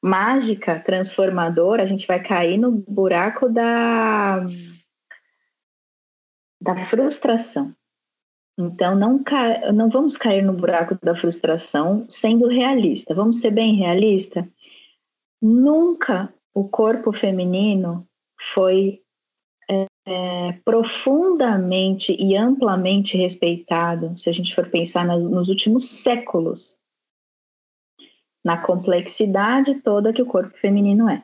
mágica, 0.02 0.78
transformadora, 0.80 1.82
a 1.82 1.86
gente 1.86 2.06
vai 2.06 2.22
cair 2.22 2.58
no 2.58 2.70
buraco 2.70 3.48
da, 3.48 4.44
da 6.60 6.84
frustração. 6.84 7.74
Então, 8.58 8.96
não, 8.96 9.22
ca... 9.22 9.72
não 9.72 9.88
vamos 9.88 10.16
cair 10.16 10.42
no 10.42 10.52
buraco 10.52 10.98
da 11.02 11.14
frustração 11.14 12.04
sendo 12.08 12.48
realista. 12.48 13.14
Vamos 13.14 13.40
ser 13.40 13.52
bem 13.52 13.76
realista? 13.76 14.48
Nunca 15.40 16.32
o 16.52 16.68
corpo 16.68 17.12
feminino 17.12 18.06
foi 18.52 19.00
é, 19.70 19.86
é, 20.06 20.52
profundamente 20.64 22.16
e 22.18 22.36
amplamente 22.36 23.16
respeitado, 23.16 24.16
se 24.16 24.28
a 24.28 24.32
gente 24.32 24.54
for 24.54 24.68
pensar 24.68 25.04
nas, 25.04 25.22
nos 25.22 25.48
últimos 25.48 25.84
séculos, 25.84 26.77
na 28.44 28.56
complexidade 28.56 29.76
toda 29.76 30.12
que 30.12 30.22
o 30.22 30.26
corpo 30.26 30.56
feminino 30.56 31.08
é. 31.08 31.22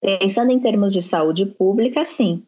Pensando 0.00 0.52
em 0.52 0.60
termos 0.60 0.92
de 0.92 1.02
saúde 1.02 1.46
pública, 1.46 2.04
sim, 2.04 2.46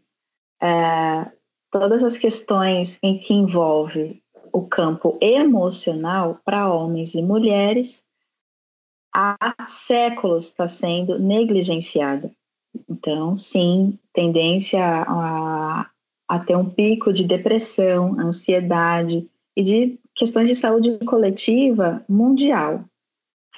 é, 0.60 1.30
todas 1.70 2.04
as 2.04 2.16
questões 2.16 2.98
em 3.02 3.18
que 3.18 3.34
envolve 3.34 4.22
o 4.52 4.66
campo 4.66 5.18
emocional 5.20 6.40
para 6.44 6.72
homens 6.72 7.14
e 7.14 7.22
mulheres 7.22 8.04
há 9.14 9.36
séculos 9.66 10.46
está 10.46 10.68
sendo 10.68 11.18
negligenciada. 11.18 12.30
Então, 12.88 13.36
sim, 13.36 13.98
tendência 14.12 14.82
a, 14.82 15.90
a 16.28 16.38
ter 16.40 16.56
um 16.56 16.68
pico 16.68 17.12
de 17.12 17.24
depressão, 17.24 18.18
ansiedade 18.18 19.28
e 19.56 19.62
de 19.62 19.98
questões 20.14 20.48
de 20.48 20.54
saúde 20.54 20.98
coletiva 21.04 22.04
mundial. 22.08 22.84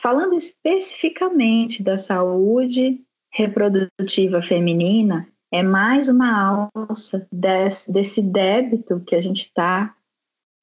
Falando 0.03 0.35
especificamente 0.35 1.83
da 1.83 1.99
saúde 1.99 3.05
reprodutiva 3.31 4.41
feminina, 4.41 5.29
é 5.53 5.63
mais 5.63 6.09
uma 6.09 6.73
alça 6.89 7.29
desse, 7.31 7.93
desse 7.93 8.23
débito 8.23 9.01
que 9.01 9.15
a 9.15 9.21
gente 9.21 9.41
está 9.41 9.95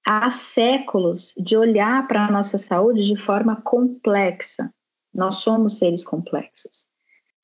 há 0.04 0.30
séculos 0.30 1.36
de 1.38 1.56
olhar 1.56 2.08
para 2.08 2.26
a 2.26 2.32
nossa 2.32 2.58
saúde 2.58 3.06
de 3.06 3.16
forma 3.16 3.62
complexa. 3.62 4.74
Nós 5.14 5.36
somos 5.36 5.78
seres 5.78 6.04
complexos. 6.04 6.88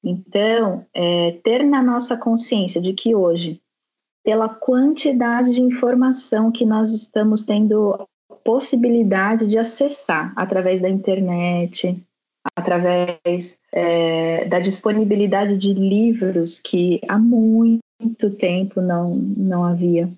Então, 0.03 0.87
é, 0.93 1.39
ter 1.43 1.63
na 1.63 1.83
nossa 1.83 2.17
consciência 2.17 2.81
de 2.81 2.93
que 2.93 3.13
hoje, 3.13 3.61
pela 4.23 4.49
quantidade 4.49 5.51
de 5.51 5.61
informação 5.61 6.51
que 6.51 6.65
nós 6.65 6.91
estamos 6.91 7.43
tendo 7.43 8.07
possibilidade 8.43 9.47
de 9.47 9.57
acessar 9.57 10.33
através 10.35 10.81
da 10.81 10.89
internet, 10.89 11.97
através 12.55 13.59
é, 13.71 14.45
da 14.45 14.59
disponibilidade 14.59 15.57
de 15.57 15.73
livros 15.73 16.59
que 16.59 16.99
há 17.07 17.17
muito 17.17 18.29
tempo 18.37 18.81
não, 18.81 19.15
não 19.15 19.63
havia 19.63 20.09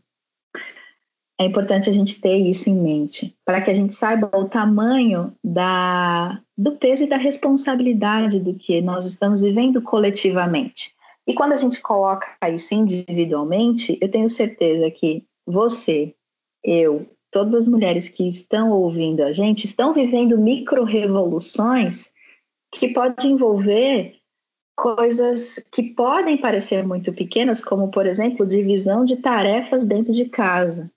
é 1.38 1.46
importante 1.46 1.90
a 1.90 1.94
gente 1.94 2.20
ter 2.22 2.38
isso 2.38 2.70
em 2.70 2.76
mente, 2.76 3.36
para 3.44 3.60
que 3.62 3.70
a 3.70 3.74
gente 3.74 3.94
saiba 3.94 4.30
o 4.34 4.48
tamanho 4.48 5.34
da, 5.44 6.40
do 6.58 6.74
peso 6.74 7.04
e 7.04 7.08
da 7.08 7.18
responsabilidade 7.18 8.40
do 8.40 8.54
que 8.54 8.82
nós 8.82 9.06
estamos 9.06 9.42
vivendo 9.42 9.82
coletivamente. 9.82 10.94
E 11.28 11.34
quando 11.34 11.54
a 11.54 11.58
gente 11.58 11.82
coloca 11.82 12.28
isso 12.50 12.74
individualmente, 12.74 13.98
eu 14.00 14.10
tenho 14.10 14.30
certeza 14.30 14.90
que 14.92 15.24
você, 15.46 16.14
eu, 16.64 17.06
todas 17.36 17.54
as 17.54 17.68
mulheres 17.68 18.08
que 18.08 18.30
estão 18.30 18.72
ouvindo 18.72 19.22
a 19.22 19.34
gente 19.34 19.66
estão 19.66 19.94
vivendo 19.94 20.38
micro-revoluções 20.38 22.14
que 22.72 22.88
podem 22.94 23.34
envolver 23.34 24.16
coisas 24.78 25.60
que 25.70 25.84
podem 25.84 26.38
parecer 26.38 26.86
muito 26.88 27.12
pequenas, 27.12 27.62
como, 27.62 27.92
por 27.92 28.06
exemplo, 28.06 28.46
divisão 28.46 29.04
de 29.04 29.18
tarefas 29.18 29.84
dentro 29.84 30.14
de 30.14 30.26
casa 30.30 30.90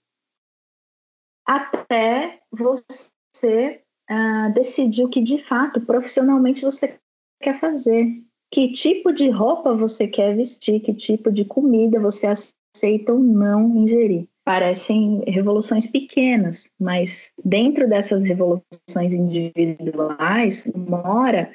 até 1.48 2.40
você 2.53 3.81
uh, 4.11 4.53
decidir 4.53 5.03
o 5.03 5.09
que 5.09 5.22
de 5.22 5.42
fato 5.42 5.81
profissionalmente 5.81 6.62
você 6.62 7.01
quer 7.42 7.59
fazer. 7.59 8.22
Que 8.53 8.70
tipo 8.72 9.12
de 9.12 9.31
roupa 9.31 9.74
você 9.74 10.07
quer 10.07 10.37
vestir, 10.37 10.81
que 10.81 10.94
tipo 10.94 11.33
de 11.33 11.44
comida 11.44 11.98
você 11.98 12.27
aceita 12.27 13.12
ou 13.12 13.18
não 13.18 13.77
ingerir. 13.77 14.29
Parecem 14.48 15.22
revoluções 15.26 15.87
pequenas, 15.87 16.70
mas 16.80 17.30
dentro 17.44 17.87
dessas 17.87 18.22
revoluções 18.22 19.12
individuais 19.12 20.72
mora 20.74 21.52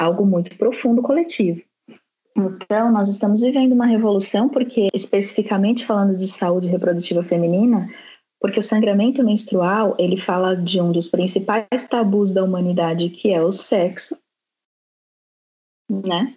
algo 0.00 0.24
muito 0.24 0.56
profundo 0.56 1.02
coletivo. 1.02 1.62
Então, 2.34 2.90
nós 2.90 3.10
estamos 3.10 3.42
vivendo 3.42 3.74
uma 3.74 3.84
revolução 3.84 4.48
porque, 4.48 4.88
especificamente 4.94 5.84
falando 5.84 6.16
de 6.16 6.26
saúde 6.26 6.70
reprodutiva 6.70 7.22
feminina, 7.22 7.90
porque 8.40 8.58
o 8.58 8.62
sangramento 8.62 9.22
menstrual, 9.22 9.94
ele 9.98 10.16
fala 10.16 10.56
de 10.56 10.80
um 10.80 10.92
dos 10.92 11.08
principais 11.08 11.86
tabus 11.90 12.32
da 12.32 12.42
humanidade, 12.42 13.10
que 13.10 13.30
é 13.30 13.42
o 13.42 13.52
sexo. 13.52 14.16
né? 15.90 16.34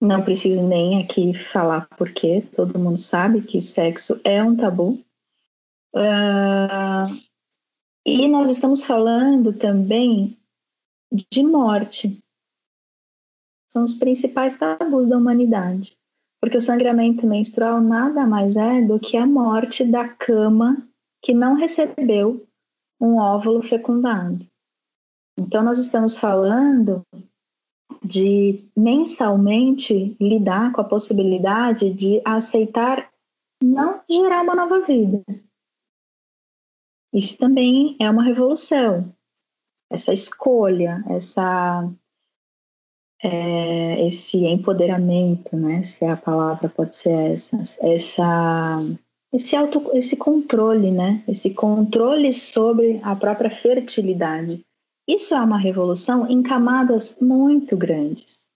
Não 0.00 0.22
preciso 0.22 0.62
nem 0.62 1.02
aqui 1.02 1.32
falar 1.32 1.88
porque 1.96 2.42
todo 2.54 2.78
mundo 2.78 2.98
sabe 2.98 3.40
que 3.40 3.62
sexo 3.62 4.20
é 4.24 4.42
um 4.42 4.54
tabu. 4.54 5.02
Uh, 5.94 7.08
e 8.04 8.28
nós 8.28 8.50
estamos 8.50 8.84
falando 8.84 9.52
também 9.52 10.36
de 11.30 11.42
morte. 11.42 12.22
São 13.72 13.84
os 13.84 13.94
principais 13.94 14.54
tabus 14.54 15.06
da 15.06 15.16
humanidade. 15.16 15.96
Porque 16.40 16.58
o 16.58 16.60
sangramento 16.60 17.26
menstrual 17.26 17.80
nada 17.80 18.26
mais 18.26 18.56
é 18.56 18.82
do 18.82 19.00
que 19.00 19.16
a 19.16 19.26
morte 19.26 19.82
da 19.84 20.06
cama 20.06 20.86
que 21.22 21.32
não 21.32 21.54
recebeu 21.54 22.46
um 23.00 23.16
óvulo 23.16 23.62
fecundado. 23.62 24.46
Então, 25.38 25.62
nós 25.62 25.78
estamos 25.78 26.16
falando 26.16 27.02
de 28.06 28.64
mensalmente 28.76 30.16
lidar 30.20 30.72
com 30.72 30.80
a 30.80 30.84
possibilidade 30.84 31.90
de 31.92 32.20
aceitar 32.24 33.10
não 33.62 34.00
gerar 34.08 34.42
uma 34.42 34.54
nova 34.54 34.80
vida. 34.80 35.22
Isso 37.12 37.38
também 37.38 37.96
é 38.00 38.10
uma 38.10 38.22
revolução. 38.22 39.12
Essa 39.90 40.12
escolha, 40.12 41.02
essa 41.08 41.90
é, 43.22 44.06
esse 44.06 44.44
empoderamento, 44.44 45.56
né? 45.56 45.82
Se 45.82 46.04
a 46.04 46.16
palavra 46.16 46.68
pode 46.68 46.96
ser 46.96 47.32
essa, 47.32 47.62
essa 47.80 48.80
esse 49.32 49.56
auto, 49.56 49.90
esse 49.94 50.16
controle, 50.16 50.90
né? 50.90 51.22
Esse 51.26 51.50
controle 51.50 52.32
sobre 52.32 53.00
a 53.02 53.14
própria 53.16 53.50
fertilidade. 53.50 54.65
Isso 55.08 55.34
é 55.34 55.40
uma 55.40 55.58
revolução 55.58 56.28
em 56.28 56.42
camadas 56.42 57.16
muito 57.20 57.76
grandes. 57.76 58.48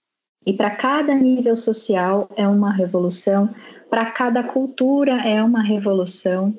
E 0.45 0.51
para 0.51 0.75
cada 0.75 1.15
nível 1.15 1.55
social 1.55 2.27
é 2.35 2.47
uma 2.47 2.73
revolução, 2.73 3.53
para 3.89 4.11
cada 4.11 4.43
cultura 4.43 5.21
é 5.21 5.41
uma 5.41 5.61
revolução. 5.61 6.53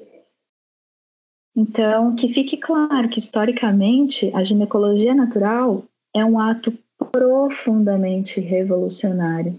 Então, 1.55 2.15
que 2.17 2.29
fique 2.29 2.57
claro 2.57 3.09
que 3.09 3.19
historicamente 3.19 4.31
a 4.35 4.43
ginecologia 4.43 5.15
natural 5.15 5.85
é 6.15 6.25
um 6.25 6.39
ato 6.39 6.73
profundamente 7.11 8.41
revolucionário. 8.41 9.59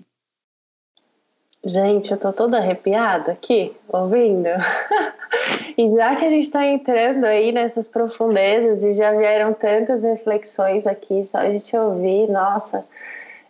Gente, 1.65 2.11
eu 2.11 2.17
tô 2.17 2.33
toda 2.33 2.57
arrepiada 2.57 3.31
aqui, 3.31 3.73
ouvindo. 3.87 4.49
e 5.77 5.87
já 5.89 6.13
que 6.13 6.25
a 6.25 6.29
gente 6.29 6.43
está 6.43 6.65
entrando 6.65 7.23
aí 7.23 7.53
nessas 7.53 7.87
profundezas 7.87 8.83
e 8.83 8.91
já 8.91 9.13
vieram 9.13 9.53
tantas 9.53 10.03
reflexões 10.03 10.85
aqui, 10.85 11.23
só 11.23 11.37
a 11.37 11.49
gente 11.49 11.75
ouvir, 11.77 12.27
nossa, 12.29 12.85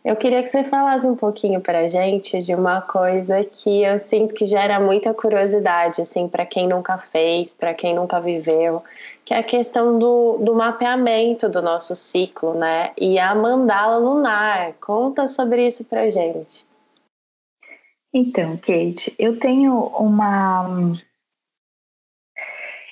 eu 0.05 0.15
queria 0.15 0.43
que 0.43 0.49
você 0.49 0.63
falasse 0.63 1.07
um 1.07 1.15
pouquinho 1.15 1.59
para 1.59 1.79
a 1.79 1.87
gente 1.87 2.37
de 2.37 2.53
uma 2.53 2.81
coisa 2.81 3.43
que 3.43 3.81
eu 3.81 3.97
sinto 3.97 4.35
que 4.35 4.45
gera 4.45 4.79
muita 4.79 5.11
curiosidade, 5.11 6.01
assim, 6.01 6.27
para 6.27 6.45
quem 6.45 6.67
nunca 6.67 6.99
fez, 6.99 7.51
para 7.51 7.73
quem 7.73 7.95
nunca 7.95 8.21
viveu, 8.21 8.83
que 9.25 9.33
é 9.33 9.39
a 9.39 9.43
questão 9.43 9.97
do, 9.97 10.37
do 10.39 10.53
mapeamento 10.53 11.49
do 11.49 11.63
nosso 11.63 11.95
ciclo, 11.95 12.53
né? 12.53 12.91
E 12.95 13.17
a 13.17 13.33
mandala 13.33 13.97
lunar. 13.97 14.73
Conta 14.79 15.27
sobre 15.27 15.65
isso 15.65 15.83
para 15.83 16.11
gente. 16.11 16.63
Então, 18.13 18.55
Kate, 18.57 19.15
eu 19.17 19.39
tenho 19.39 19.73
uma. 19.87 20.91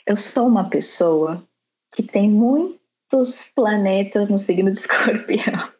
Eu 0.07 0.17
sou 0.17 0.47
uma 0.47 0.67
pessoa 0.67 1.47
que 1.93 2.01
tem 2.01 2.27
muitos 2.27 3.45
planetas 3.55 4.29
no 4.29 4.37
signo 4.37 4.71
de 4.71 4.79
escorpião. 4.79 5.71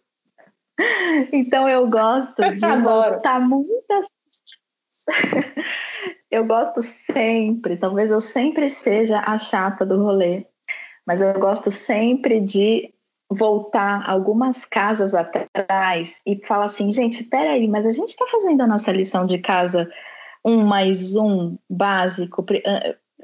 Então 1.32 1.67
eu 1.67 1.89
gosto 1.89 2.41
de 2.54 2.65
Adoro. 2.65 3.15
botar 3.15 3.39
muitas. 3.39 4.08
eu 6.30 6.45
gosto 6.45 6.82
sempre, 6.82 7.77
talvez 7.77 8.12
eu 8.12 8.21
sempre 8.21 8.69
seja 8.69 9.19
a 9.25 9.38
chata 9.38 9.84
do 9.84 10.04
rolê, 10.04 10.45
mas 11.06 11.19
eu 11.19 11.34
gosto 11.39 11.71
sempre 11.71 12.39
de 12.39 12.93
voltar 13.31 14.03
algumas 14.09 14.65
casas 14.65 15.15
atrás 15.15 16.21
e 16.25 16.35
falar 16.45 16.65
assim, 16.65 16.91
gente, 16.91 17.23
peraí, 17.23 17.65
mas 17.65 17.85
a 17.85 17.91
gente 17.91 18.09
está 18.09 18.27
fazendo 18.27 18.61
a 18.61 18.67
nossa 18.67 18.91
lição 18.91 19.25
de 19.25 19.37
casa 19.37 19.89
um 20.43 20.65
mais 20.65 21.15
um 21.15 21.57
básico 21.69 22.45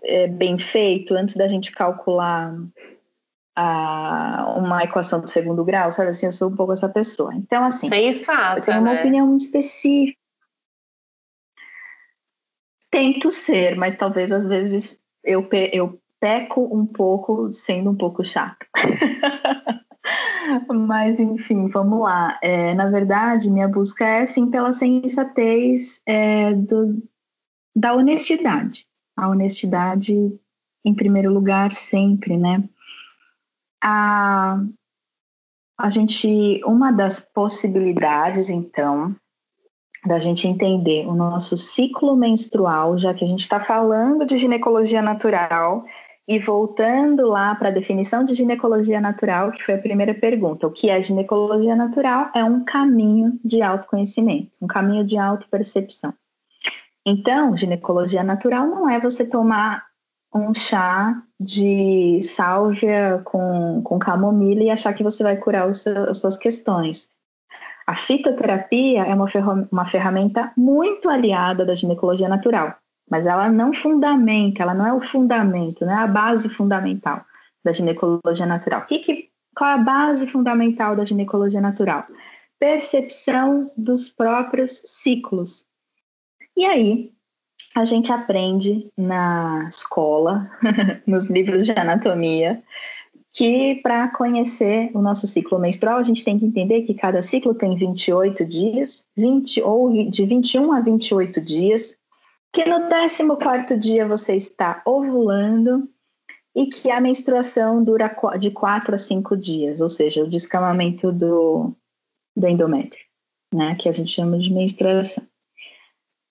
é, 0.03 0.27
bem 0.27 0.57
feito 0.57 1.13
antes 1.13 1.35
da 1.35 1.45
gente 1.45 1.73
calcular 1.73 2.55
a, 3.53 4.53
uma 4.55 4.83
equação 4.83 5.19
de 5.19 5.29
segundo 5.29 5.65
grau, 5.65 5.91
sabe 5.91 6.11
assim, 6.11 6.27
eu 6.27 6.31
sou 6.31 6.49
um 6.49 6.55
pouco 6.55 6.71
essa 6.71 6.87
pessoa. 6.87 7.35
Então, 7.35 7.65
assim, 7.65 7.89
Sensata, 7.89 8.59
eu 8.59 8.63
tenho 8.63 8.79
uma 8.79 8.93
né? 8.93 8.99
opinião 9.01 9.27
muito 9.27 9.41
específica. 9.41 10.17
Tento 12.89 13.29
ser, 13.29 13.75
mas 13.75 13.95
talvez 13.95 14.31
às 14.31 14.45
vezes 14.45 14.97
eu, 15.21 15.45
eu 15.73 15.99
peco 16.21 16.61
um 16.73 16.85
pouco 16.85 17.51
sendo 17.51 17.89
um 17.89 17.95
pouco 17.95 18.23
chata. 18.23 18.65
Mas, 20.73 21.19
enfim, 21.19 21.67
vamos 21.67 22.01
lá. 22.01 22.38
É, 22.41 22.73
na 22.73 22.89
verdade, 22.89 23.49
minha 23.49 23.67
busca 23.67 24.06
é, 24.06 24.25
sim, 24.25 24.49
pela 24.49 24.73
sensatez 24.73 26.01
é, 26.06 26.53
do, 26.53 27.01
da 27.75 27.93
honestidade. 27.93 28.86
A 29.15 29.30
honestidade, 29.30 30.13
em 30.86 30.93
primeiro 30.93 31.34
lugar, 31.34 31.71
sempre, 31.71 32.38
né? 32.38 32.63
A, 33.84 34.60
a 35.77 35.89
gente, 35.89 36.62
uma 36.65 36.91
das 36.91 37.19
possibilidades, 37.19 38.49
então, 38.49 39.15
da 40.06 40.19
gente 40.19 40.47
entender 40.47 41.06
o 41.08 41.13
nosso 41.13 41.58
ciclo 41.58 42.15
menstrual, 42.15 42.97
já 42.97 43.13
que 43.13 43.23
a 43.23 43.27
gente 43.27 43.41
está 43.41 43.60
falando 43.60 44.25
de 44.25 44.38
ginecologia 44.38 45.01
natural, 45.01 45.86
e 46.27 46.37
voltando 46.39 47.25
lá 47.25 47.55
para 47.55 47.69
a 47.69 47.71
definição 47.71 48.23
de 48.23 48.33
ginecologia 48.33 48.99
natural, 48.99 49.51
que 49.51 49.63
foi 49.63 49.75
a 49.75 49.81
primeira 49.81 50.13
pergunta, 50.13 50.67
o 50.67 50.71
que 50.71 50.89
é 50.89 51.01
ginecologia 51.01 51.75
natural? 51.75 52.29
É 52.35 52.43
um 52.43 52.65
caminho 52.65 53.39
de 53.45 53.61
autoconhecimento, 53.61 54.51
um 54.61 54.67
caminho 54.67 55.05
de 55.05 55.17
autopercepção. 55.17 56.13
Então, 57.05 57.55
ginecologia 57.55 58.23
natural 58.23 58.67
não 58.67 58.89
é 58.89 58.99
você 58.99 59.23
tomar 59.23 59.85
um 60.35 60.53
chá 60.53 61.15
de 61.39 62.19
sálvia 62.21 63.21
com, 63.23 63.81
com 63.81 63.97
camomila 63.97 64.63
e 64.63 64.69
achar 64.69 64.93
que 64.93 65.03
você 65.03 65.23
vai 65.23 65.37
curar 65.37 65.69
as 65.69 65.85
suas 66.19 66.35
questões. 66.35 67.09
A 67.87 67.95
fitoterapia 67.95 69.03
é 69.03 69.15
uma, 69.15 69.27
uma 69.71 69.85
ferramenta 69.85 70.51
muito 70.57 71.09
aliada 71.09 71.65
da 71.65 71.73
ginecologia 71.73 72.27
natural 72.27 72.75
mas 73.09 73.25
ela 73.25 73.49
não 73.49 73.73
fundamenta, 73.73 74.63
ela 74.63 74.73
não 74.73 74.85
é 74.85 74.93
o 74.93 75.01
fundamento, 75.01 75.85
não 75.85 75.93
é 75.93 76.03
a 76.03 76.07
base 76.07 76.49
fundamental 76.49 77.25
da 77.63 77.71
ginecologia 77.71 78.45
natural. 78.45 78.85
Que, 78.85 78.99
que, 78.99 79.29
qual 79.55 79.71
é 79.71 79.73
a 79.73 79.77
base 79.77 80.27
fundamental 80.27 80.95
da 80.95 81.05
ginecologia 81.05 81.61
natural? 81.61 82.05
Percepção 82.59 83.71
dos 83.77 84.09
próprios 84.09 84.81
ciclos. 84.85 85.65
E 86.55 86.65
aí, 86.65 87.11
a 87.75 87.85
gente 87.85 88.11
aprende 88.11 88.89
na 88.97 89.67
escola, 89.69 90.49
nos 91.05 91.29
livros 91.29 91.65
de 91.65 91.71
anatomia, 91.73 92.61
que 93.31 93.75
para 93.83 94.07
conhecer 94.07 94.89
o 94.95 95.01
nosso 95.01 95.27
ciclo 95.27 95.59
menstrual, 95.59 95.99
a 95.99 96.03
gente 96.03 96.23
tem 96.23 96.39
que 96.39 96.45
entender 96.45 96.81
que 96.81 96.95
cada 96.95 97.21
ciclo 97.21 97.53
tem 97.53 97.75
28 97.75 98.43
dias, 98.43 99.07
20 99.15 99.61
ou 99.61 100.09
de 100.09 100.25
21 100.25 100.71
a 100.71 100.79
28 100.79 101.39
dias, 101.39 101.95
que 102.53 102.65
no 102.65 102.88
14 102.89 103.77
dia 103.77 104.07
você 104.07 104.36
está 104.36 104.81
ovulando 104.86 105.89
e 106.55 106.65
que 106.65 106.89
a 106.89 106.99
menstruação 106.99 107.83
dura 107.83 108.15
de 108.39 108.49
4 108.49 108.95
a 108.95 108.97
5 108.97 109.38
dias, 109.38 109.79
ou 109.79 109.89
seja, 109.89 110.23
o 110.23 110.29
descamamento 110.29 111.12
do, 111.12 111.71
do 112.36 112.47
endométrio, 112.47 113.05
né, 113.53 113.75
que 113.75 113.88
a 113.88 113.91
gente 113.91 114.10
chama 114.10 114.39
de 114.39 114.51
menstruação. 114.51 115.23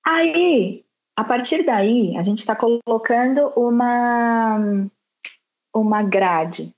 Aí, 0.04 0.84
a 1.16 1.22
partir 1.22 1.64
daí, 1.64 2.16
a 2.16 2.22
gente 2.22 2.38
está 2.38 2.56
colocando 2.56 3.52
uma, 3.56 4.58
uma 5.74 6.02
grade, 6.02 6.74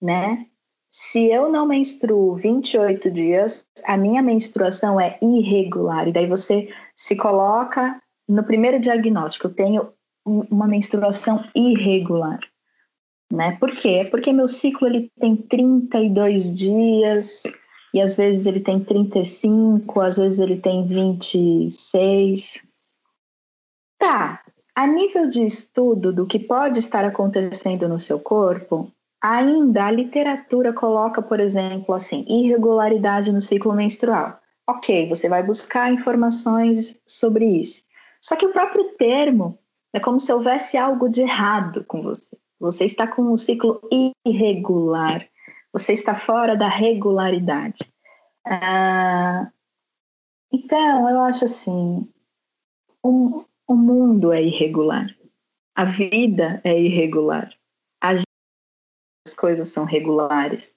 né? 0.00 0.46
Se 0.88 1.26
eu 1.26 1.50
não 1.50 1.66
menstruo 1.66 2.36
28 2.36 3.10
dias, 3.10 3.66
a 3.84 3.96
minha 3.96 4.22
menstruação 4.22 5.00
é 5.00 5.18
irregular. 5.20 6.06
E 6.06 6.12
daí 6.12 6.28
você 6.28 6.72
se 6.94 7.16
coloca 7.16 8.00
no 8.28 8.44
primeiro 8.44 8.78
diagnóstico, 8.78 9.46
eu 9.46 9.54
tenho 9.54 9.92
uma 10.24 10.66
menstruação 10.66 11.44
irregular. 11.54 12.40
Né? 13.30 13.56
Por 13.58 13.72
quê? 13.72 14.06
Porque 14.10 14.32
meu 14.32 14.48
ciclo 14.48 14.86
ele 14.86 15.10
tem 15.18 15.36
32 15.36 16.54
dias, 16.54 17.42
e 17.92 18.00
às 18.00 18.16
vezes 18.16 18.46
ele 18.46 18.60
tem 18.60 18.82
35, 18.82 20.00
às 20.00 20.16
vezes 20.16 20.38
ele 20.38 20.60
tem 20.60 20.86
26. 20.86 22.66
Tá, 23.98 24.42
a 24.74 24.86
nível 24.86 25.28
de 25.28 25.44
estudo 25.44 26.12
do 26.12 26.26
que 26.26 26.38
pode 26.38 26.78
estar 26.78 27.04
acontecendo 27.04 27.88
no 27.88 27.98
seu 27.98 28.18
corpo, 28.18 28.92
Ainda 29.24 29.86
a 29.86 29.90
literatura 29.90 30.70
coloca, 30.74 31.22
por 31.22 31.40
exemplo, 31.40 31.94
assim, 31.94 32.26
irregularidade 32.28 33.32
no 33.32 33.40
ciclo 33.40 33.72
menstrual. 33.72 34.38
Ok, 34.66 35.08
você 35.08 35.28
vai 35.28 35.42
buscar 35.42 35.92
informações 35.92 37.00
sobre 37.06 37.44
isso. 37.44 37.84
Só 38.20 38.34
que 38.34 38.46
o 38.46 38.52
próprio 38.52 38.96
termo 38.96 39.58
é 39.92 40.00
como 40.00 40.18
se 40.18 40.32
houvesse 40.32 40.76
algo 40.76 41.08
de 41.08 41.22
errado 41.22 41.84
com 41.84 42.02
você. 42.02 42.36
Você 42.58 42.86
está 42.86 43.06
com 43.06 43.22
um 43.22 43.36
ciclo 43.36 43.80
irregular. 44.26 45.28
Você 45.72 45.92
está 45.92 46.14
fora 46.14 46.56
da 46.56 46.68
regularidade. 46.68 47.80
Ah, 48.46 49.50
então, 50.50 51.10
eu 51.10 51.20
acho 51.20 51.44
assim: 51.44 52.08
o, 53.02 53.44
o 53.66 53.74
mundo 53.74 54.32
é 54.32 54.42
irregular. 54.42 55.06
A 55.74 55.84
vida 55.84 56.60
é 56.64 56.80
irregular. 56.80 57.52
As 58.00 58.24
coisas 59.36 59.68
são 59.68 59.84
regulares. 59.84 60.76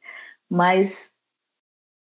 Mas 0.49 1.13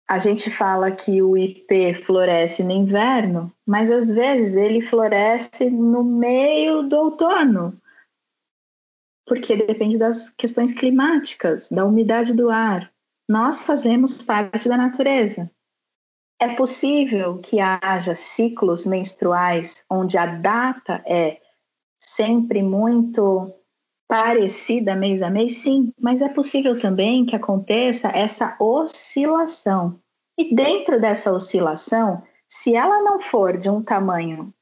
a 0.10 0.20
gente 0.20 0.52
fala 0.52 0.92
que 0.92 1.22
o 1.22 1.38
IP 1.38 1.94
floresce 1.96 2.64
no 2.64 2.72
inverno, 2.72 3.52
mas 3.66 3.90
às 3.90 4.12
vezes 4.12 4.56
ele 4.56 4.82
floresce 4.82 5.70
no 5.70 6.04
meio 6.04 6.84
do 6.84 6.96
outono, 6.98 7.80
porque 9.26 9.56
depende 9.56 9.98
das 9.98 10.30
questões 10.30 10.74
climáticas, 10.74 11.70
da 11.70 11.86
umidade 11.86 12.34
do 12.34 12.50
ar. 12.50 12.92
Nós 13.30 13.62
fazemos 13.62 14.22
parte 14.22 14.68
da 14.68 14.76
natureza. 14.76 15.50
É 16.40 16.56
possível 16.56 17.40
que 17.40 17.62
haja 17.62 18.14
ciclos 18.14 18.86
menstruais 18.86 19.86
onde 19.90 20.18
a 20.18 20.26
data 20.26 21.02
é 21.06 21.40
sempre 21.98 22.62
muito 22.62 23.54
parecida 24.14 24.96
mês 24.96 25.24
a 25.24 25.30
mês, 25.32 25.58
sim, 25.58 25.92
mas 26.00 26.22
é 26.22 26.30
possível 26.30 26.78
também 26.78 27.26
que 27.26 27.36
aconteça 27.36 28.10
essa 28.10 28.56
oscilação. 28.60 30.00
E 30.38 30.54
dentro 30.54 31.02
dessa 31.02 31.34
oscilação, 31.34 32.22
se 32.48 32.76
ela 32.76 33.02
não 33.02 33.20
for 33.20 33.58
de 33.58 33.72
um 33.72 33.82
tamanho 33.82 34.54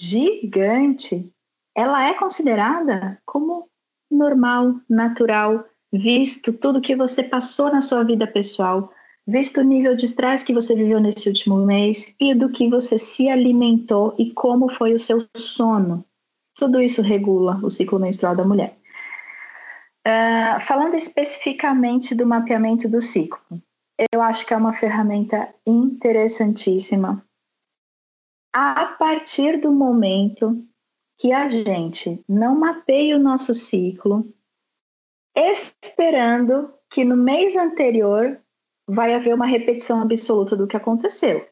gigante, 0.00 1.28
ela 1.74 2.08
é 2.08 2.14
considerada 2.14 3.20
como 3.26 3.68
normal, 4.08 4.76
natural, 4.88 5.64
visto 5.92 6.52
tudo 6.52 6.80
que 6.80 6.94
você 6.94 7.24
passou 7.24 7.72
na 7.72 7.80
sua 7.80 8.04
vida 8.04 8.24
pessoal, 8.24 8.92
visto 9.26 9.62
o 9.62 9.64
nível 9.64 9.96
de 9.96 10.04
estresse 10.04 10.44
que 10.44 10.54
você 10.54 10.76
viveu 10.76 11.00
nesse 11.00 11.28
último 11.28 11.56
mês 11.56 12.14
e 12.20 12.32
do 12.36 12.50
que 12.50 12.70
você 12.70 12.96
se 12.98 13.28
alimentou 13.28 14.14
e 14.16 14.30
como 14.30 14.70
foi 14.70 14.94
o 14.94 15.00
seu 15.00 15.26
sono. 15.36 16.04
Tudo 16.54 16.80
isso 16.80 17.02
regula 17.02 17.60
o 17.64 17.68
ciclo 17.68 17.98
menstrual 17.98 18.36
da 18.36 18.44
mulher. 18.44 18.75
Uh, 20.06 20.60
falando 20.60 20.94
especificamente 20.94 22.14
do 22.14 22.24
mapeamento 22.24 22.88
do 22.88 23.00
ciclo, 23.00 23.60
eu 24.12 24.22
acho 24.22 24.46
que 24.46 24.54
é 24.54 24.56
uma 24.56 24.72
ferramenta 24.72 25.52
interessantíssima. 25.66 27.26
A 28.54 28.86
partir 28.98 29.60
do 29.60 29.72
momento 29.72 30.64
que 31.18 31.32
a 31.32 31.48
gente 31.48 32.22
não 32.28 32.56
mapeia 32.56 33.16
o 33.16 33.20
nosso 33.20 33.52
ciclo, 33.52 34.32
esperando 35.34 36.72
que 36.88 37.04
no 37.04 37.16
mês 37.16 37.56
anterior 37.56 38.40
vai 38.88 39.12
haver 39.12 39.34
uma 39.34 39.46
repetição 39.46 40.00
absoluta 40.00 40.56
do 40.56 40.68
que 40.68 40.76
aconteceu. 40.76 41.46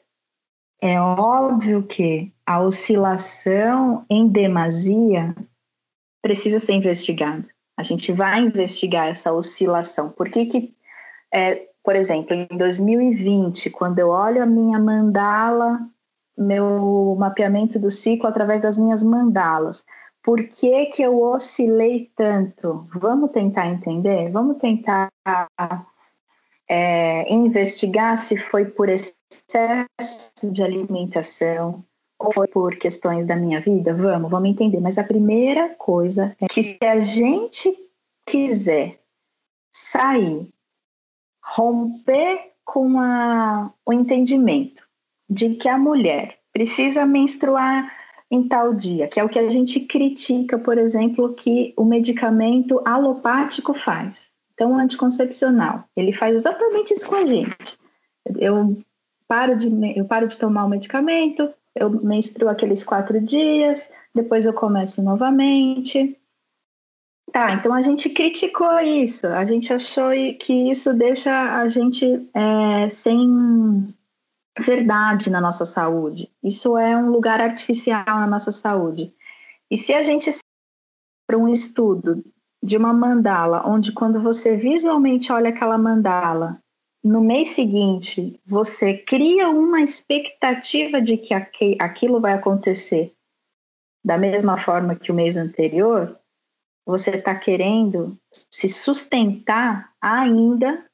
É 0.81 1.01
óbvio 1.01 1.83
que 1.83 2.33
a 2.47 2.61
oscilação 2.61 4.07
em 4.09 4.29
demasia 4.29 5.35
precisa 6.23 6.59
ser 6.59 6.75
investigada. 6.75 7.54
A 7.77 7.83
gente 7.83 8.13
vai 8.13 8.41
investigar 8.41 9.09
essa 9.09 9.33
oscilação. 9.33 10.11
Por 10.11 10.29
que, 10.29 10.47
que 10.47 10.75
é, 11.33 11.67
por 11.83 11.97
exemplo, 11.97 12.35
em 12.35 12.47
2020, 12.57 13.71
quando 13.71 13.99
eu 13.99 14.09
olho 14.09 14.43
a 14.43 14.47
minha 14.47 14.79
mandala, 14.79 15.81
meu 16.37 17.17
mapeamento 17.19 17.79
do 17.79 17.91
ciclo 17.91 18.29
através 18.29 18.61
das 18.61 18.79
minhas 18.79 19.03
mandalas, 19.03 19.85
por 20.23 20.43
que, 20.45 20.87
que 20.87 21.03
eu 21.03 21.21
oscilei 21.21 22.11
tanto? 22.17 22.89
Vamos 22.95 23.31
tentar 23.33 23.67
entender? 23.67 24.31
Vamos 24.31 24.57
tentar 24.57 25.11
é, 26.69 27.33
investigar 27.33 28.17
se 28.17 28.37
foi 28.37 28.65
por 28.65 28.89
excesso 28.89 30.51
de 30.51 30.63
alimentação 30.63 31.85
foi 32.33 32.47
por 32.49 32.77
questões 32.77 33.27
da 33.27 33.37
minha 33.37 33.61
vida? 33.61 33.95
Vamos, 33.95 34.31
vamos 34.31 34.49
entender. 34.49 34.81
Mas 34.81 34.99
a 34.99 35.05
primeira 35.05 35.71
coisa 35.71 36.35
é 36.41 36.47
que 36.47 36.63
se 36.63 36.79
a 36.85 37.01
gente 37.01 37.77
quiser 38.27 39.01
sair, 39.71 40.49
romper 41.43 42.53
com 42.65 42.99
a, 42.99 43.71
o 43.85 43.93
entendimento 43.93 44.87
de 45.29 45.55
que 45.57 45.69
a 45.69 45.77
mulher 45.77 46.39
precisa 46.53 47.05
menstruar 47.05 47.93
em 48.31 48.49
tal 48.49 48.73
dia, 48.73 49.07
que 49.07 49.21
é 49.21 49.25
o 49.25 49.29
que 49.29 49.39
a 49.39 49.49
gente 49.49 49.81
critica, 49.81 50.59
por 50.59 50.79
exemplo, 50.79 51.35
que 51.35 51.75
o 51.77 51.85
medicamento 51.85 52.81
alopático 52.85 53.75
faz. 53.75 54.33
Então, 54.55 54.73
o 54.73 54.79
anticoncepcional, 54.79 55.85
ele 55.97 56.13
faz 56.13 56.35
exatamente 56.35 56.95
isso 56.95 57.09
com 57.09 57.17
a 57.17 57.27
gente. 57.27 57.79
Eu 58.39 58.77
paro 59.27 59.57
de, 59.57 59.69
eu 59.99 60.05
paro 60.05 60.29
de 60.29 60.39
tomar 60.39 60.65
o 60.65 60.69
medicamento, 60.69 61.53
eu 61.75 61.91
menstruo 61.91 62.49
aqueles 62.49 62.85
quatro 62.85 63.21
dias, 63.21 63.91
depois 64.15 64.47
eu 64.47 64.53
começo 64.53 65.03
novamente. 65.03 66.19
Tá, 67.33 67.53
então 67.55 67.75
a 67.75 67.83
gente 67.83 68.11
criticou 68.11 68.79
isso, 68.81 69.27
a 69.27 69.45
gente 69.45 69.73
achou 69.73 70.11
que 70.39 70.71
isso 70.71 70.93
deixa 70.95 71.33
a 71.59 71.67
gente 71.67 72.07
é, 72.33 72.89
sem 72.91 73.93
verdade 74.61 75.31
na 75.31 75.41
nossa 75.41 75.65
saúde. 75.65 76.31
Isso 76.43 76.77
é 76.79 76.97
um 76.97 77.11
lugar 77.11 77.41
artificial 77.41 78.05
na 78.07 78.27
nossa 78.27 78.53
saúde. 78.53 79.13
E 79.71 79.77
se 79.77 79.93
a 79.93 80.03
gente 80.03 80.31
para 81.27 81.39
um 81.39 81.49
estudo 81.49 82.23
de 82.63 82.77
uma 82.77 82.93
mandala, 82.93 83.67
onde 83.67 83.93
quando 83.93 84.23
você 84.23 84.57
visualmente 84.57 85.33
olha 85.33 85.51
aquela 85.51 85.77
mandala, 85.77 86.63
no 87.05 87.21
mês 87.21 87.51
seguinte 87.51 88.41
você 88.47 88.97
cria 88.97 89.51
uma 89.51 89.83
expectativa 89.83 91.03
de 91.03 91.19
que 91.19 91.35
aquilo 91.79 92.19
vai 92.19 92.33
acontecer 92.33 93.15
da 94.03 94.19
mesma 94.19 94.57
forma 94.57 94.97
que 94.97 95.13
o 95.13 95.15
mês 95.15 95.37
anterior, 95.37 96.19
você 96.85 97.11
está 97.11 97.35
querendo 97.35 98.19
se 98.31 98.69
sustentar 98.69 99.93
ainda 100.01 100.85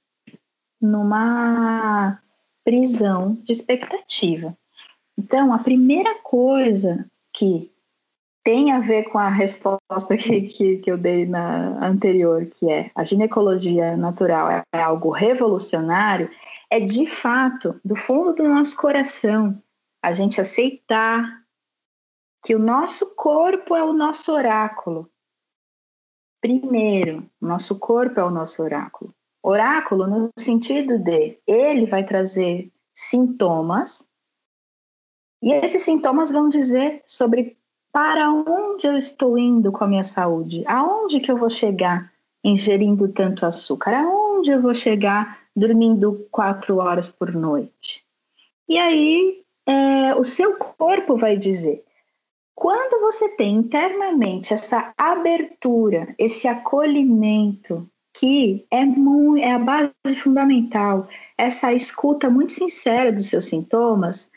numa 0.81 2.21
prisão 2.65 3.35
de 3.43 3.53
expectativa. 3.53 4.57
Então, 5.19 5.53
a 5.53 5.59
primeira 5.59 6.21
coisa 6.23 7.05
que 7.33 7.70
tem 8.51 8.73
a 8.73 8.81
ver 8.81 9.05
com 9.05 9.17
a 9.17 9.29
resposta 9.29 10.17
que, 10.19 10.41
que, 10.41 10.79
que, 10.79 10.91
eu 10.91 10.99
dei 10.99 11.25
na 11.25 11.87
anterior, 11.87 12.45
que 12.47 12.69
é 12.69 12.91
a 12.97 13.05
ginecologia 13.05 13.97
natural 13.97 14.51
é, 14.51 14.65
é 14.75 14.83
algo 14.83 15.11
revolucionário, 15.11 16.29
é 16.69 16.81
de 16.81 17.07
fato, 17.07 17.81
do 17.85 17.95
fundo 17.95 18.35
do 18.35 18.49
nosso 18.49 18.77
coração, 18.77 19.57
a 20.03 20.13
gente 20.13 20.41
aceitar 20.41 21.45
que 22.45 22.53
o 22.53 22.59
nosso 22.59 23.07
corpo 23.15 23.77
é 23.77 23.85
o 23.85 23.93
nosso 23.93 24.33
oráculo. 24.33 25.09
Primeiro, 26.41 27.25
nosso 27.41 27.79
corpo 27.79 28.19
é 28.19 28.25
o 28.25 28.33
nosso 28.33 28.65
oráculo. 28.65 29.15
Oráculo 29.45 30.09
no 30.09 30.29
sentido 30.37 30.99
de 30.99 31.39
ele 31.47 31.87
vai 31.87 32.05
trazer 32.05 32.69
sintomas, 32.93 34.09
e 35.41 35.53
esses 35.53 35.83
sintomas 35.83 36.33
vão 36.33 36.49
dizer 36.49 37.01
sobre 37.07 37.60
para 37.93 38.31
onde 38.31 38.87
eu 38.87 38.97
estou 38.97 39.37
indo 39.37 39.73
com 39.73 39.85
a 39.85 39.89
minha 39.89 40.05
saúde? 40.05 40.65
Aonde 40.67 41.21
que 41.21 41.31
eu 41.31 41.37
vou 41.37 41.51
chegar 41.51 42.13
ingerindo 42.43 43.09
tanto 43.09 43.45
açúcar? 43.45 43.95
Aonde 43.95 44.51
eu 44.51 44.63
vou 44.63 44.75
chegar 44.75 45.39
dormindo 45.55 46.27
quatro 46.31 46.79
horas 46.79 47.09
por 47.09 47.33
noite? 47.35 48.05
E 48.69 48.79
aí 48.79 49.43
é, 49.67 50.15
o 50.15 50.25
seu 50.25 50.57
corpo 50.57 51.17
vai 51.17 51.37
dizer. 51.37 51.85
Quando 52.55 53.01
você 53.01 53.29
tem 53.31 53.55
internamente 53.55 54.53
essa 54.53 54.93
abertura, 54.97 56.15
esse 56.19 56.47
acolhimento, 56.47 57.89
que 58.13 58.67
é, 58.71 58.85
muito, 58.85 59.43
é 59.43 59.53
a 59.53 59.59
base 59.59 60.17
fundamental, 60.23 61.09
essa 61.39 61.73
escuta 61.73 62.29
muito 62.29 62.53
sincera 62.53 63.11
dos 63.11 63.29
seus 63.29 63.47
sintomas, 63.47 64.31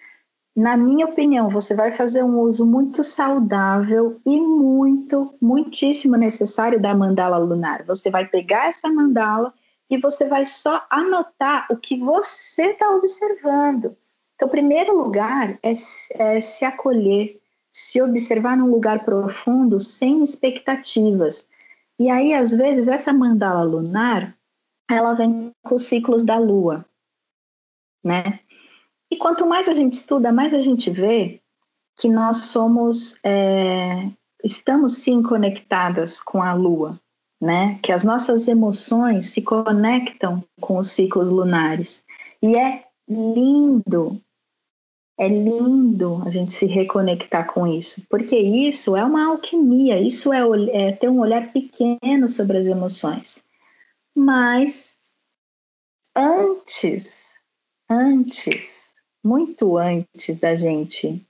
na 0.55 0.77
minha 0.77 1.07
opinião, 1.07 1.49
você 1.49 1.73
vai 1.73 1.91
fazer 1.91 2.23
um 2.23 2.39
uso 2.39 2.65
muito 2.65 3.03
saudável 3.03 4.21
e 4.23 4.39
muito, 4.39 5.33
muitíssimo 5.41 6.15
necessário 6.15 6.79
da 6.79 6.93
mandala 6.93 7.37
lunar. 7.37 7.83
Você 7.85 8.11
vai 8.11 8.27
pegar 8.27 8.67
essa 8.67 8.87
mandala 8.91 9.51
e 9.89 9.97
você 9.97 10.27
vai 10.27 10.45
só 10.45 10.85
anotar 10.91 11.65
o 11.71 11.77
que 11.77 11.97
você 11.97 12.71
está 12.71 12.89
observando. 12.91 13.97
Então, 14.35 14.47
primeiro 14.47 14.95
lugar 14.95 15.57
é, 15.63 15.73
é 16.15 16.41
se 16.41 16.65
acolher, 16.65 17.39
se 17.71 17.99
observar 18.01 18.55
num 18.55 18.69
lugar 18.69 19.03
profundo, 19.03 19.79
sem 19.79 20.21
expectativas. 20.21 21.47
E 21.97 22.11
aí, 22.11 22.33
às 22.33 22.51
vezes, 22.51 22.87
essa 22.87 23.11
mandala 23.11 23.63
lunar, 23.63 24.37
ela 24.89 25.13
vem 25.13 25.51
com 25.63 25.75
os 25.75 25.83
ciclos 25.83 26.23
da 26.23 26.37
lua, 26.37 26.85
né? 28.03 28.39
E 29.13 29.15
quanto 29.15 29.45
mais 29.45 29.69
a 29.69 29.73
gente 29.73 29.93
estuda, 29.93 30.31
mais 30.31 30.55
a 30.55 30.59
gente 30.59 30.89
vê 30.89 31.39
que 31.99 32.09
nós 32.09 32.45
somos, 32.45 33.19
é, 33.23 34.09
estamos 34.43 34.93
sim 34.93 35.21
conectadas 35.21 36.19
com 36.19 36.41
a 36.41 36.51
lua, 36.55 36.99
né? 37.39 37.77
Que 37.83 37.91
as 37.91 38.03
nossas 38.03 38.47
emoções 38.47 39.27
se 39.27 39.43
conectam 39.43 40.43
com 40.59 40.79
os 40.79 40.89
ciclos 40.89 41.29
lunares. 41.29 42.03
E 42.41 42.55
é 42.55 42.85
lindo, 43.07 44.19
é 45.19 45.27
lindo 45.27 46.23
a 46.25 46.31
gente 46.31 46.51
se 46.51 46.65
reconectar 46.65 47.53
com 47.53 47.67
isso, 47.67 48.03
porque 48.09 48.35
isso 48.35 48.97
é 48.97 49.05
uma 49.05 49.27
alquimia, 49.27 50.01
isso 50.01 50.33
é, 50.33 50.39
é 50.71 50.91
ter 50.91 51.07
um 51.07 51.19
olhar 51.19 51.53
pequeno 51.53 52.27
sobre 52.27 52.57
as 52.57 52.65
emoções. 52.65 53.45
Mas 54.15 54.97
antes, 56.15 57.35
antes, 57.87 58.82
muito 59.23 59.77
antes 59.77 60.37
da 60.37 60.55
gente, 60.55 61.25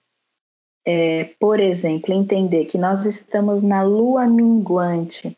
é, 0.85 1.25
por 1.39 1.59
exemplo, 1.59 2.13
entender 2.13 2.65
que 2.65 2.77
nós 2.77 3.05
estamos 3.05 3.61
na 3.61 3.83
lua 3.83 4.25
minguante 4.25 5.37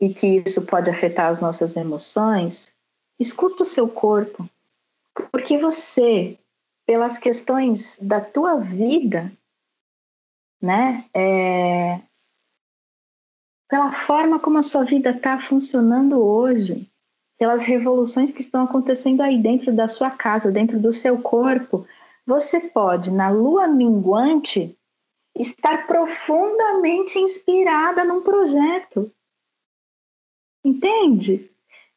e 0.00 0.08
que 0.08 0.26
isso 0.36 0.64
pode 0.66 0.90
afetar 0.90 1.28
as 1.28 1.40
nossas 1.40 1.76
emoções, 1.76 2.74
escuta 3.18 3.62
o 3.62 3.66
seu 3.66 3.88
corpo, 3.88 4.48
porque 5.30 5.58
você 5.58 6.38
pelas 6.86 7.18
questões 7.18 7.98
da 8.00 8.20
tua 8.20 8.58
vida, 8.58 9.32
né? 10.60 11.08
É, 11.14 12.00
pela 13.68 13.92
forma 13.92 14.38
como 14.38 14.58
a 14.58 14.62
sua 14.62 14.84
vida 14.84 15.10
está 15.10 15.40
funcionando 15.40 16.22
hoje, 16.22 16.90
pelas 17.38 17.64
revoluções 17.64 18.30
que 18.30 18.40
estão 18.40 18.64
acontecendo 18.64 19.20
aí 19.20 19.40
dentro 19.40 19.72
da 19.72 19.88
sua 19.88 20.10
casa, 20.10 20.50
dentro 20.50 20.78
do 20.78 20.92
seu 20.92 21.20
corpo, 21.20 21.86
você 22.26 22.60
pode, 22.60 23.10
na 23.10 23.30
lua 23.30 23.66
minguante, 23.66 24.76
estar 25.36 25.86
profundamente 25.86 27.18
inspirada 27.18 28.04
num 28.04 28.22
projeto. 28.22 29.10
Entende? 30.64 31.50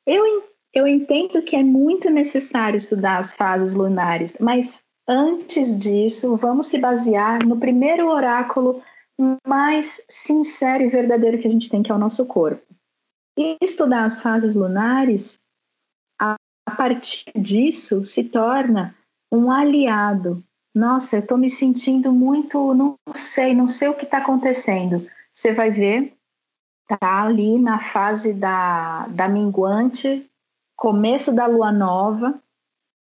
Eu 0.05 0.25
eu 0.73 0.85
entendo 0.85 1.41
que 1.41 1.55
é 1.55 1.63
muito 1.63 2.07
necessário 2.07 2.77
estudar 2.77 3.17
as 3.17 3.33
fases 3.33 3.73
lunares, 3.73 4.37
mas 4.39 4.83
antes 5.07 5.79
disso, 5.79 6.35
vamos 6.35 6.67
se 6.67 6.77
basear 6.77 7.43
no 7.43 7.57
primeiro 7.57 8.07
oráculo 8.07 8.83
mais 9.47 10.03
sincero 10.07 10.83
e 10.83 10.89
verdadeiro 10.89 11.39
que 11.39 11.47
a 11.47 11.49
gente 11.49 11.67
tem, 11.67 11.81
que 11.81 11.91
é 11.91 11.95
o 11.95 11.97
nosso 11.97 12.23
corpo. 12.27 12.66
E 13.37 13.55
estudar 13.61 14.05
as 14.05 14.21
fases 14.21 14.55
lunares, 14.55 15.39
a, 16.19 16.35
partir 16.75 17.31
disso, 17.35 18.03
se 18.03 18.23
torna 18.23 18.95
um 19.31 19.51
aliado. 19.51 20.43
Nossa, 20.73 21.17
eu 21.17 21.19
estou 21.19 21.37
me 21.37 21.49
sentindo 21.49 22.11
muito, 22.11 22.73
não 22.73 22.95
sei, 23.13 23.53
não 23.53 23.67
sei 23.67 23.89
o 23.89 23.93
que 23.93 24.05
está 24.05 24.17
acontecendo. 24.17 25.07
Você 25.31 25.53
vai 25.53 25.69
ver, 25.69 26.13
tá 26.87 27.23
ali 27.23 27.59
na 27.59 27.79
fase 27.79 28.33
da, 28.33 29.07
da 29.07 29.29
minguante, 29.29 30.27
começo 30.75 31.31
da 31.31 31.45
lua 31.45 31.71
nova, 31.71 32.39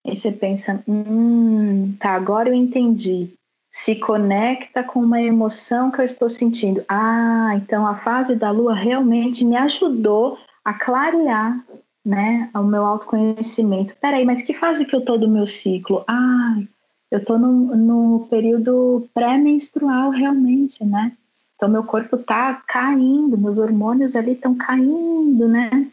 aí 0.06 0.16
você 0.16 0.32
pensa, 0.32 0.84
hum, 0.88 1.96
tá, 1.98 2.12
agora 2.12 2.50
eu 2.50 2.54
entendi. 2.54 3.34
Se 3.76 3.96
conecta 3.96 4.84
com 4.84 5.00
uma 5.00 5.20
emoção 5.20 5.90
que 5.90 6.00
eu 6.00 6.06
estou 6.06 6.30
sentindo. 6.30 6.86
Ah, 6.88 7.54
então 7.56 7.88
a 7.88 7.96
fase 7.96 8.36
da 8.36 8.52
lua 8.52 8.76
realmente 8.76 9.44
me 9.44 9.58
ajudou 9.58 10.38
a 10.64 10.76
clarear 10.76 11.60
né, 12.06 12.52
o 12.54 12.62
meu 12.62 12.86
autoconhecimento. 12.86 13.96
Peraí, 14.00 14.26
mas 14.26 14.44
que 14.44 14.54
fase 14.54 14.86
que 14.86 14.96
eu 14.96 15.04
tô 15.04 15.18
do 15.18 15.28
meu 15.28 15.48
ciclo? 15.48 16.04
Ah, 16.08 16.62
eu 17.10 17.26
tô 17.26 17.40
no, 17.40 17.76
no 17.76 18.28
período 18.30 19.10
pré-menstrual 19.12 20.12
realmente, 20.12 20.86
né? 20.86 21.12
Então 21.56 21.68
meu 21.68 21.84
corpo 21.84 22.16
tá 22.18 22.62
caindo, 22.68 23.38
meus 23.40 23.58
hormônios 23.58 24.16
ali 24.16 24.34
estão 24.34 24.54
caindo, 24.54 25.48
né? 25.48 25.90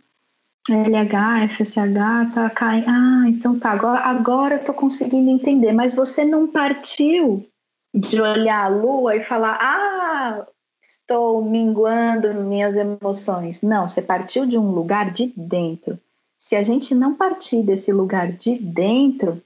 LH, 0.68 1.48
FSH, 1.48 2.34
tá 2.34 2.50
caindo. 2.50 2.84
Ah, 2.88 3.24
então 3.26 3.58
tá, 3.58 3.70
agora, 3.70 4.00
agora 4.00 4.54
eu 4.56 4.64
tô 4.64 4.74
conseguindo 4.74 5.30
entender. 5.30 5.72
Mas 5.72 5.94
você 5.94 6.26
não 6.26 6.46
partiu 6.46 7.46
de 7.94 8.20
olhar 8.20 8.64
a 8.64 8.68
lua 8.68 9.16
e 9.16 9.22
falar, 9.22 9.58
ah, 9.60 10.46
estou 10.80 11.44
minguando 11.44 12.32
minhas 12.34 12.74
emoções. 12.76 13.62
Não, 13.62 13.88
você 13.88 14.00
partiu 14.00 14.46
de 14.46 14.56
um 14.56 14.70
lugar 14.70 15.10
de 15.10 15.32
dentro. 15.36 15.98
Se 16.38 16.56
a 16.56 16.62
gente 16.62 16.94
não 16.94 17.14
partir 17.14 17.62
desse 17.62 17.92
lugar 17.92 18.32
de 18.32 18.56
dentro, 18.56 19.42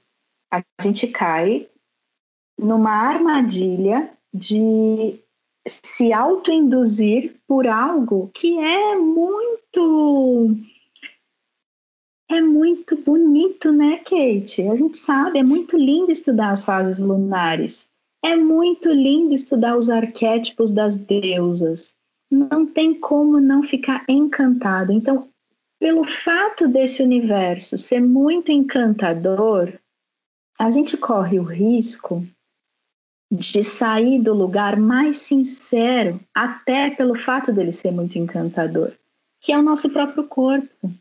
a 0.51 0.63
gente 0.81 1.07
cai 1.07 1.67
numa 2.57 2.91
armadilha 2.91 4.09
de 4.33 5.19
se 5.67 6.13
autoinduzir 6.13 7.35
por 7.47 7.67
algo 7.67 8.29
que 8.33 8.57
é 8.59 8.95
muito 8.95 10.55
é 12.29 12.41
muito 12.41 12.95
bonito, 12.97 13.71
né, 13.71 13.97
Kate? 13.97 14.67
A 14.67 14.75
gente 14.75 14.97
sabe, 14.97 15.39
é 15.39 15.43
muito 15.43 15.77
lindo 15.77 16.11
estudar 16.11 16.51
as 16.51 16.63
fases 16.63 16.99
lunares. 16.99 17.89
É 18.25 18.35
muito 18.35 18.89
lindo 18.89 19.35
estudar 19.35 19.77
os 19.77 19.87
arquétipos 19.87 20.71
das 20.71 20.97
deusas. 20.97 21.95
Não 22.31 22.65
tem 22.65 22.99
como 22.99 23.39
não 23.39 23.61
ficar 23.61 24.03
encantado. 24.09 24.91
Então, 24.91 25.29
pelo 25.79 26.03
fato 26.03 26.67
desse 26.67 27.03
universo 27.03 27.77
ser 27.77 28.01
muito 28.01 28.51
encantador, 28.51 29.71
a 30.57 30.71
gente 30.71 30.97
corre 30.97 31.39
o 31.39 31.43
risco 31.43 32.25
de 33.31 33.61
sair 33.61 34.19
do 34.19 34.33
lugar 34.33 34.75
mais 34.75 35.17
sincero, 35.17 36.19
até 36.33 36.89
pelo 36.89 37.15
fato 37.15 37.53
dele 37.53 37.71
ser 37.71 37.91
muito 37.91 38.17
encantador, 38.17 38.91
que 39.39 39.51
é 39.51 39.57
o 39.59 39.61
nosso 39.61 39.87
próprio 39.87 40.27
corpo 40.27 40.91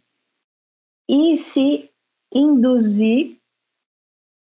e 1.08 1.34
se 1.36 1.88
induzir, 2.30 3.38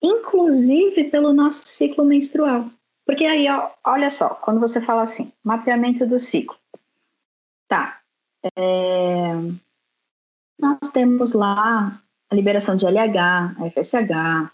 inclusive 0.02 1.04
pelo 1.04 1.32
nosso 1.32 1.66
ciclo 1.66 2.04
menstrual. 2.04 2.70
Porque 3.06 3.24
aí, 3.24 3.48
ó, 3.48 3.70
olha 3.84 4.10
só, 4.10 4.30
quando 4.30 4.60
você 4.60 4.80
fala 4.80 5.02
assim, 5.02 5.32
mapeamento 5.42 6.06
do 6.06 6.18
ciclo. 6.18 6.56
Tá. 7.68 8.00
É, 8.56 9.34
nós 10.58 10.78
temos 10.92 11.32
lá 11.32 12.00
a 12.30 12.34
liberação 12.34 12.76
de 12.76 12.86
LH, 12.86 13.56
FSH, 13.74 14.50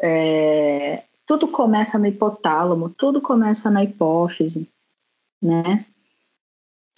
é, 0.00 1.02
tudo 1.26 1.48
começa 1.48 1.98
no 1.98 2.06
hipotálamo, 2.06 2.90
tudo 2.90 3.20
começa 3.20 3.70
na 3.70 3.84
hipófise, 3.84 4.68
né? 5.42 5.84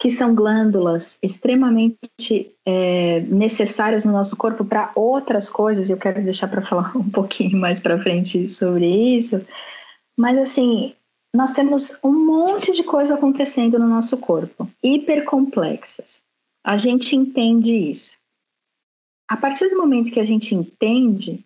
que 0.03 0.09
são 0.09 0.35
glândulas 0.35 1.17
extremamente 1.23 2.51
é, 2.65 3.21
necessárias 3.21 4.03
no 4.03 4.11
nosso 4.11 4.35
corpo 4.35 4.65
para 4.65 4.91
outras 4.95 5.49
coisas. 5.49 5.89
Eu 5.89 5.95
quero 5.95 6.21
deixar 6.21 6.49
para 6.49 6.61
falar 6.61 6.91
um 6.97 7.09
pouquinho 7.09 7.57
mais 7.57 7.79
para 7.79 7.97
frente 7.97 8.49
sobre 8.49 8.85
isso. 9.15 9.41
Mas 10.17 10.37
assim, 10.37 10.95
nós 11.35 11.51
temos 11.51 11.97
um 12.03 12.13
monte 12.13 12.71
de 12.71 12.83
coisa 12.83 13.15
acontecendo 13.15 13.79
no 13.79 13.87
nosso 13.87 14.17
corpo, 14.17 14.69
hipercomplexas. 14.83 16.21
A 16.63 16.77
gente 16.77 17.15
entende 17.15 17.73
isso. 17.73 18.17
A 19.27 19.35
partir 19.35 19.69
do 19.69 19.77
momento 19.77 20.11
que 20.11 20.19
a 20.19 20.23
gente 20.23 20.53
entende, 20.53 21.43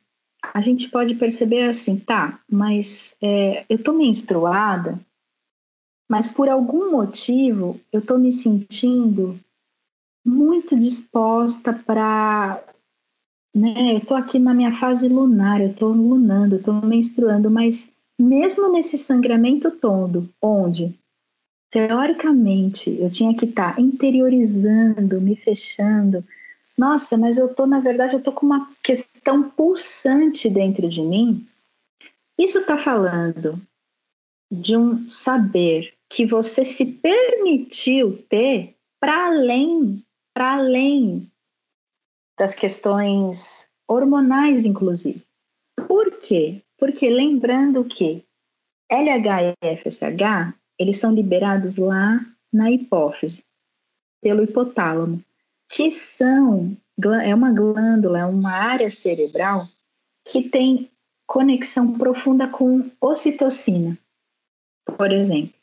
a 0.53 0.61
gente 0.61 0.89
pode 0.89 1.15
perceber 1.15 1.63
assim, 1.63 1.97
tá, 1.97 2.39
mas 2.49 3.15
é, 3.21 3.65
eu 3.69 3.81
tô 3.81 3.93
menstruada, 3.93 4.99
mas 6.09 6.27
por 6.27 6.49
algum 6.49 6.91
motivo 6.91 7.79
eu 7.91 7.99
estou 7.99 8.17
me 8.17 8.31
sentindo 8.31 9.39
muito 10.25 10.77
disposta 10.77 11.73
para. 11.73 12.61
Né, 13.55 13.93
eu 13.93 13.97
estou 13.99 14.17
aqui 14.17 14.37
na 14.37 14.53
minha 14.53 14.71
fase 14.71 15.07
lunar, 15.07 15.61
eu 15.61 15.71
estou 15.71 15.91
lunando, 15.91 16.55
eu 16.55 16.59
estou 16.59 16.73
menstruando, 16.85 17.49
mas 17.49 17.89
mesmo 18.19 18.71
nesse 18.71 18.97
sangramento 18.97 19.71
todo, 19.71 20.29
onde 20.41 20.97
teoricamente 21.71 22.89
eu 22.99 23.09
tinha 23.09 23.35
que 23.35 23.45
estar 23.45 23.75
tá 23.75 23.81
interiorizando, 23.81 25.21
me 25.21 25.35
fechando, 25.35 26.23
nossa, 26.77 27.17
mas 27.17 27.37
eu 27.37 27.47
estou, 27.47 27.65
na 27.65 27.79
verdade, 27.79 28.13
eu 28.13 28.19
estou 28.19 28.33
com 28.33 28.45
uma 28.45 28.71
questão 28.83 29.49
pulsante 29.49 30.47
dentro 30.47 30.87
de 30.87 31.01
mim. 31.01 31.45
Isso 32.37 32.59
está 32.59 32.77
falando 32.77 33.59
de 34.51 34.77
um 34.77 35.09
saber 35.09 35.93
que 36.07 36.25
você 36.25 36.63
se 36.63 36.85
permitiu 36.85 38.23
ter 38.29 38.75
para 38.99 39.25
além, 39.25 40.03
para 40.33 40.53
além 40.53 41.29
das 42.37 42.53
questões 42.53 43.67
hormonais, 43.87 44.65
inclusive. 44.65 45.23
Por 45.87 46.19
quê? 46.19 46.61
Porque 46.77 47.09
lembrando 47.09 47.83
que 47.83 48.23
LH 48.89 49.55
e 49.61 49.77
FSH, 49.77 50.53
eles 50.79 50.97
são 50.97 51.13
liberados 51.13 51.77
lá 51.77 52.19
na 52.53 52.71
hipófise. 52.71 53.43
pelo 54.21 54.43
hipotálamo, 54.43 55.23
que 55.69 55.91
são 55.91 56.75
é 57.23 57.33
uma 57.35 57.51
glândula, 57.51 58.19
é 58.19 58.25
uma 58.25 58.51
área 58.51 58.89
cerebral 58.89 59.67
que 60.25 60.49
tem 60.49 60.89
conexão 61.27 61.97
profunda 61.97 62.47
com 62.47 62.89
ocitocina, 62.99 63.97
por 64.97 65.11
exemplo, 65.11 65.53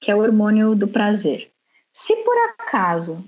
que 0.00 0.10
é 0.10 0.14
o 0.14 0.20
hormônio 0.20 0.74
do 0.76 0.86
prazer. 0.86 1.50
Se 1.92 2.14
por 2.24 2.36
acaso, 2.50 3.24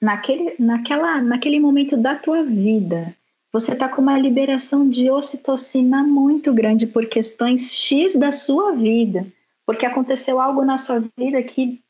naquele, 0.00 0.54
naquela, 0.58 1.20
naquele 1.20 1.60
momento 1.60 1.96
da 1.96 2.16
tua 2.16 2.42
vida, 2.42 3.14
você 3.52 3.72
está 3.72 3.88
com 3.88 4.02
uma 4.02 4.18
liberação 4.18 4.88
de 4.88 5.10
ocitocina 5.10 6.02
muito 6.02 6.52
grande 6.52 6.86
por 6.86 7.06
questões 7.06 7.72
X 7.74 8.14
da 8.14 8.30
sua 8.30 8.72
vida, 8.72 9.26
porque 9.66 9.86
aconteceu 9.86 10.40
algo 10.40 10.64
na 10.64 10.76
sua 10.76 11.02
vida 11.16 11.42
que 11.42 11.82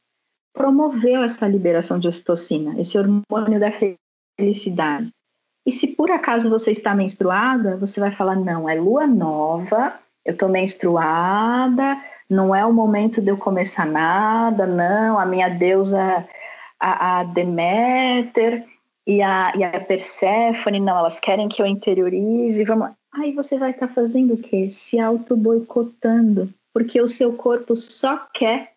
promoveu 0.53 1.23
essa 1.23 1.47
liberação 1.47 1.99
de 1.99 2.09
ocitocina, 2.09 2.81
esse 2.81 2.99
hormônio 2.99 3.59
da 3.59 3.71
felicidade. 4.39 5.13
E 5.67 5.73
se 5.73 5.89
por 5.89 6.11
acaso 6.11 6.49
você 6.49 6.71
está 6.71 6.95
menstruada, 6.95 7.77
você 7.77 8.01
vai 8.01 8.13
falar: 8.13 8.37
não, 8.37 8.69
é 8.69 8.75
lua 8.75 9.07
nova, 9.07 9.99
eu 10.25 10.33
estou 10.33 10.49
menstruada, 10.49 12.01
não 12.31 12.55
é 12.55 12.65
o 12.65 12.73
momento 12.73 13.21
de 13.21 13.31
eu 13.31 13.37
começar 13.37 13.85
nada, 13.85 14.67
não, 14.67 15.19
a 15.19 15.27
minha 15.27 15.49
deusa, 15.49 16.27
a, 16.79 17.21
a 17.21 17.25
Deméter 17.25 18.65
e 19.09 19.23
a, 19.23 19.53
e 19.57 19.65
a 19.65 19.81
Perséfone, 19.81 20.79
não, 20.79 20.99
elas 20.99 21.19
querem 21.19 21.49
que 21.49 21.63
eu 21.63 21.67
interiorize, 21.67 22.63
vamos. 22.65 22.91
Aí 23.15 23.33
você 23.33 23.59
vai 23.59 23.71
estar 23.71 23.89
tá 23.89 23.95
fazendo 23.95 24.35
o 24.35 24.39
quê? 24.39 24.71
Se 24.71 25.01
auto-boicotando, 25.01 26.53
porque 26.75 27.01
o 27.01 27.09
seu 27.09 27.33
corpo 27.33 27.75
só 27.75 28.19
quer 28.35 28.75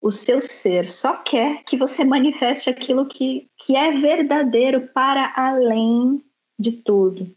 o 0.00 0.10
seu 0.10 0.40
ser 0.40 0.86
só 0.86 1.16
quer 1.16 1.64
que 1.64 1.76
você 1.76 2.04
manifeste 2.04 2.70
aquilo 2.70 3.06
que, 3.06 3.48
que 3.58 3.76
é 3.76 3.92
verdadeiro 3.92 4.88
para 4.94 5.32
além 5.36 6.22
de 6.58 6.72
tudo. 6.72 7.28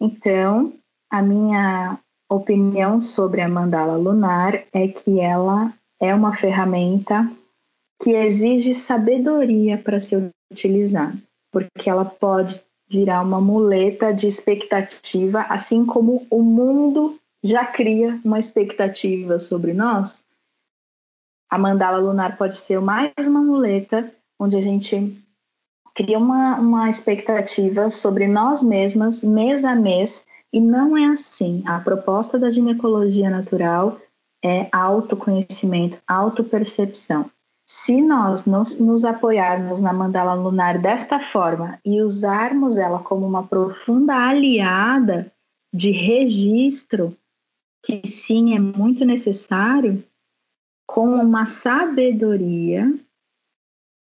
Então, 0.00 0.72
a 1.10 1.22
minha 1.22 1.98
opinião 2.28 3.00
sobre 3.00 3.40
a 3.40 3.48
mandala 3.48 3.96
lunar 3.96 4.64
é 4.72 4.88
que 4.88 5.20
ela 5.20 5.72
é 6.00 6.14
uma 6.14 6.34
ferramenta 6.34 7.30
que 8.02 8.12
exige 8.12 8.74
sabedoria 8.74 9.78
para 9.78 9.98
ser 9.98 10.30
utilizada, 10.52 11.16
porque 11.52 11.88
ela 11.88 12.04
pode 12.04 12.62
virar 12.88 13.22
uma 13.22 13.40
muleta 13.40 14.12
de 14.12 14.26
expectativa, 14.26 15.42
assim 15.42 15.84
como 15.84 16.26
o 16.30 16.42
mundo 16.42 17.18
já 17.42 17.64
cria 17.66 18.18
uma 18.24 18.38
expectativa 18.38 19.38
sobre 19.38 19.72
nós 19.72 20.26
a 21.50 21.58
mandala 21.58 21.98
lunar 21.98 22.36
pode 22.36 22.56
ser 22.56 22.80
mais 22.80 23.12
uma 23.26 23.40
muleta 23.40 24.12
onde 24.38 24.56
a 24.56 24.60
gente 24.60 25.16
cria 25.94 26.18
uma, 26.18 26.58
uma 26.58 26.90
expectativa 26.90 27.88
sobre 27.88 28.28
nós 28.28 28.62
mesmas 28.62 29.22
mês 29.22 29.64
a 29.64 29.74
mês 29.74 30.26
e 30.52 30.60
não 30.60 30.96
é 30.96 31.06
assim. 31.06 31.62
A 31.66 31.80
proposta 31.80 32.38
da 32.38 32.50
ginecologia 32.50 33.30
natural 33.30 33.98
é 34.44 34.68
autoconhecimento, 34.72 36.00
autopercepção. 36.06 37.30
Se 37.70 38.00
nós 38.00 38.46
nos 38.46 39.04
apoiarmos 39.04 39.78
na 39.78 39.92
mandala 39.92 40.32
lunar 40.32 40.78
desta 40.78 41.20
forma 41.20 41.78
e 41.84 42.00
usarmos 42.00 42.78
ela 42.78 42.98
como 43.00 43.26
uma 43.26 43.46
profunda 43.46 44.14
aliada 44.14 45.30
de 45.70 45.90
registro, 45.90 47.14
que 47.84 48.00
sim 48.06 48.56
é 48.56 48.58
muito 48.58 49.04
necessário, 49.04 50.02
com 50.86 51.10
uma 51.10 51.44
sabedoria, 51.44 52.90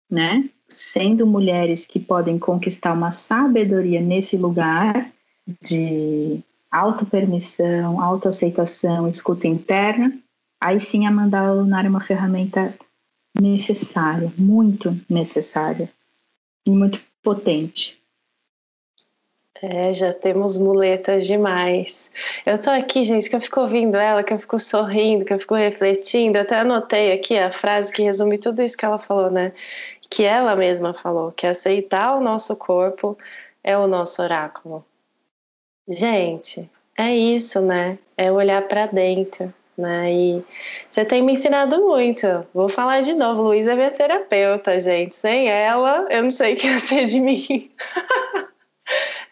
né? 0.10 0.50
Sendo 0.68 1.28
mulheres 1.28 1.86
que 1.86 2.00
podem 2.00 2.40
conquistar 2.40 2.94
uma 2.94 3.12
sabedoria 3.12 4.02
nesse 4.02 4.38
lugar 4.38 5.12
de 5.62 6.40
autopermissão, 6.72 8.02
autoaceitação, 8.02 9.08
escuta 9.08 9.48
interna, 9.48 10.18
aí 10.60 10.80
sim 10.80 11.06
a 11.06 11.12
mandala 11.12 11.62
lunar 11.62 11.86
é 11.86 11.90
uma 11.90 12.02
ferramenta 12.02 12.74
necessária, 13.40 14.32
muito 14.38 15.00
necessária 15.10 15.90
e 16.68 16.72
muito 16.72 17.02
potente. 17.24 18.02
É, 19.62 19.94
já 19.94 20.12
temos 20.12 20.58
muletas 20.58 21.28
demais. 21.28 22.10
Eu 22.46 22.60
tô 22.60 22.72
aqui, 22.72 23.04
gente, 23.04 23.30
que 23.30 23.36
eu 23.36 23.42
fico 23.42 23.62
ouvindo 23.62 23.96
ela, 23.96 24.24
que 24.24 24.34
eu 24.34 24.40
fico 24.40 24.58
sorrindo, 24.58 25.24
que 25.24 25.32
eu 25.32 25.40
fico 25.40 25.54
refletindo. 25.54 26.40
Até 26.40 26.60
anotei 26.60 27.12
aqui 27.12 27.38
a 27.38 27.52
frase 27.52 27.94
que 27.94 28.02
resume 28.02 28.40
tudo 28.40 28.64
isso 28.64 28.76
que 28.76 28.86
ela 28.86 28.98
falou, 28.98 29.30
né? 29.30 29.54
Que 30.10 30.24
ela 30.24 30.56
mesma 30.56 30.96
falou, 30.96 31.32
que 31.32 31.46
aceitar 31.46 32.16
o 32.16 32.22
nosso 32.22 32.56
corpo 32.56 33.16
é 33.64 33.78
o 33.78 33.86
nosso 33.86 34.22
oráculo. 34.24 34.84
Gente, 35.88 36.68
é 36.98 37.16
isso, 37.16 37.62
né? 37.62 38.00
É 38.18 38.32
olhar 38.32 38.68
para 38.68 38.88
dentro, 38.88 39.54
né? 39.78 40.14
E 40.14 40.46
você 40.90 41.06
tem 41.06 41.22
me 41.22 41.34
ensinado 41.34 41.80
muito. 41.82 42.26
Vou 42.54 42.70
falar 42.70 43.02
de 43.02 43.14
novo, 43.14 43.44
Luísa 43.44 43.74
é 43.74 43.76
minha 43.76 43.92
terapeuta, 43.92 44.80
gente. 44.82 45.16
Sem 45.16 45.48
ela, 45.50 46.08
eu 46.10 46.24
não 46.24 46.32
sei 46.32 46.54
o 46.54 46.58
que 46.58 46.68
ia 46.68 46.80
ser 46.80 47.06
de 47.06 47.20
mim. 47.20 47.72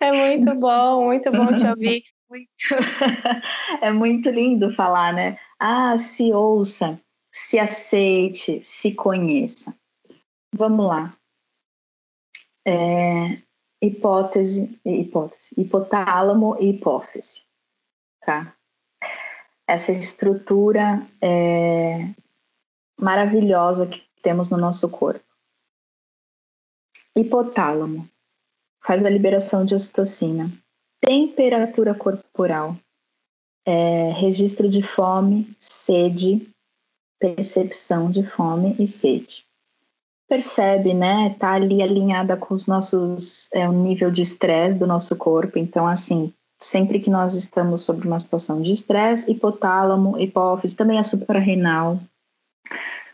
É 0.02 0.14
muito 0.14 0.58
bom, 0.58 1.06
muito 1.08 1.30
bom 1.30 1.48
te 1.54 1.66
ouvir. 1.66 2.04
Muito. 2.30 2.48
É 3.82 3.92
muito 3.92 4.30
lindo 4.30 4.72
falar, 4.72 5.12
né? 5.12 5.38
Ah, 5.60 5.98
se 5.98 6.32
ouça, 6.32 6.98
se 7.30 7.60
aceite, 7.60 8.64
se 8.64 8.94
conheça. 8.94 9.76
Vamos 10.56 10.88
lá. 10.88 11.14
É, 12.66 13.42
hipótese, 13.82 14.80
hipótese, 14.86 15.54
hipotálamo 15.58 16.56
e 16.60 16.70
hipófise, 16.70 17.42
tá? 18.26 18.56
Essa 19.70 19.92
estrutura 19.92 21.08
é, 21.22 22.10
maravilhosa 23.00 23.86
que 23.86 24.02
temos 24.24 24.50
no 24.50 24.58
nosso 24.58 24.90
corpo. 24.90 25.24
Hipotálamo 27.16 28.10
faz 28.84 29.06
a 29.06 29.10
liberação 29.12 29.64
de 29.64 29.76
ocitocina. 29.76 30.52
Temperatura 31.00 31.94
corporal, 31.94 32.76
é, 33.64 34.10
registro 34.14 34.68
de 34.68 34.82
fome, 34.82 35.54
sede, 35.56 36.52
percepção 37.20 38.10
de 38.10 38.26
fome 38.26 38.76
e 38.80 38.88
sede. 38.88 39.46
Percebe, 40.28 40.96
né? 40.96 41.36
Tá 41.38 41.54
ali 41.54 41.84
alinhada 41.84 42.36
com 42.36 42.56
os 42.56 42.66
nossos, 42.66 43.48
é, 43.54 43.70
o 43.70 43.72
nível 43.72 44.10
de 44.10 44.24
estresse 44.24 44.80
do 44.80 44.88
nosso 44.88 45.16
corpo. 45.16 45.60
Então, 45.60 45.86
assim, 45.86 46.34
sempre 46.60 47.00
que 47.00 47.10
nós 47.10 47.34
estamos 47.34 47.84
sobre 47.84 48.08
uma 48.08 48.20
situação 48.20 48.62
de 48.62 48.72
estresse, 48.72 49.30
hipotálamo, 49.32 50.20
hipófise, 50.20 50.76
também 50.76 51.00
a 51.00 51.04
suprarrenal, 51.04 52.00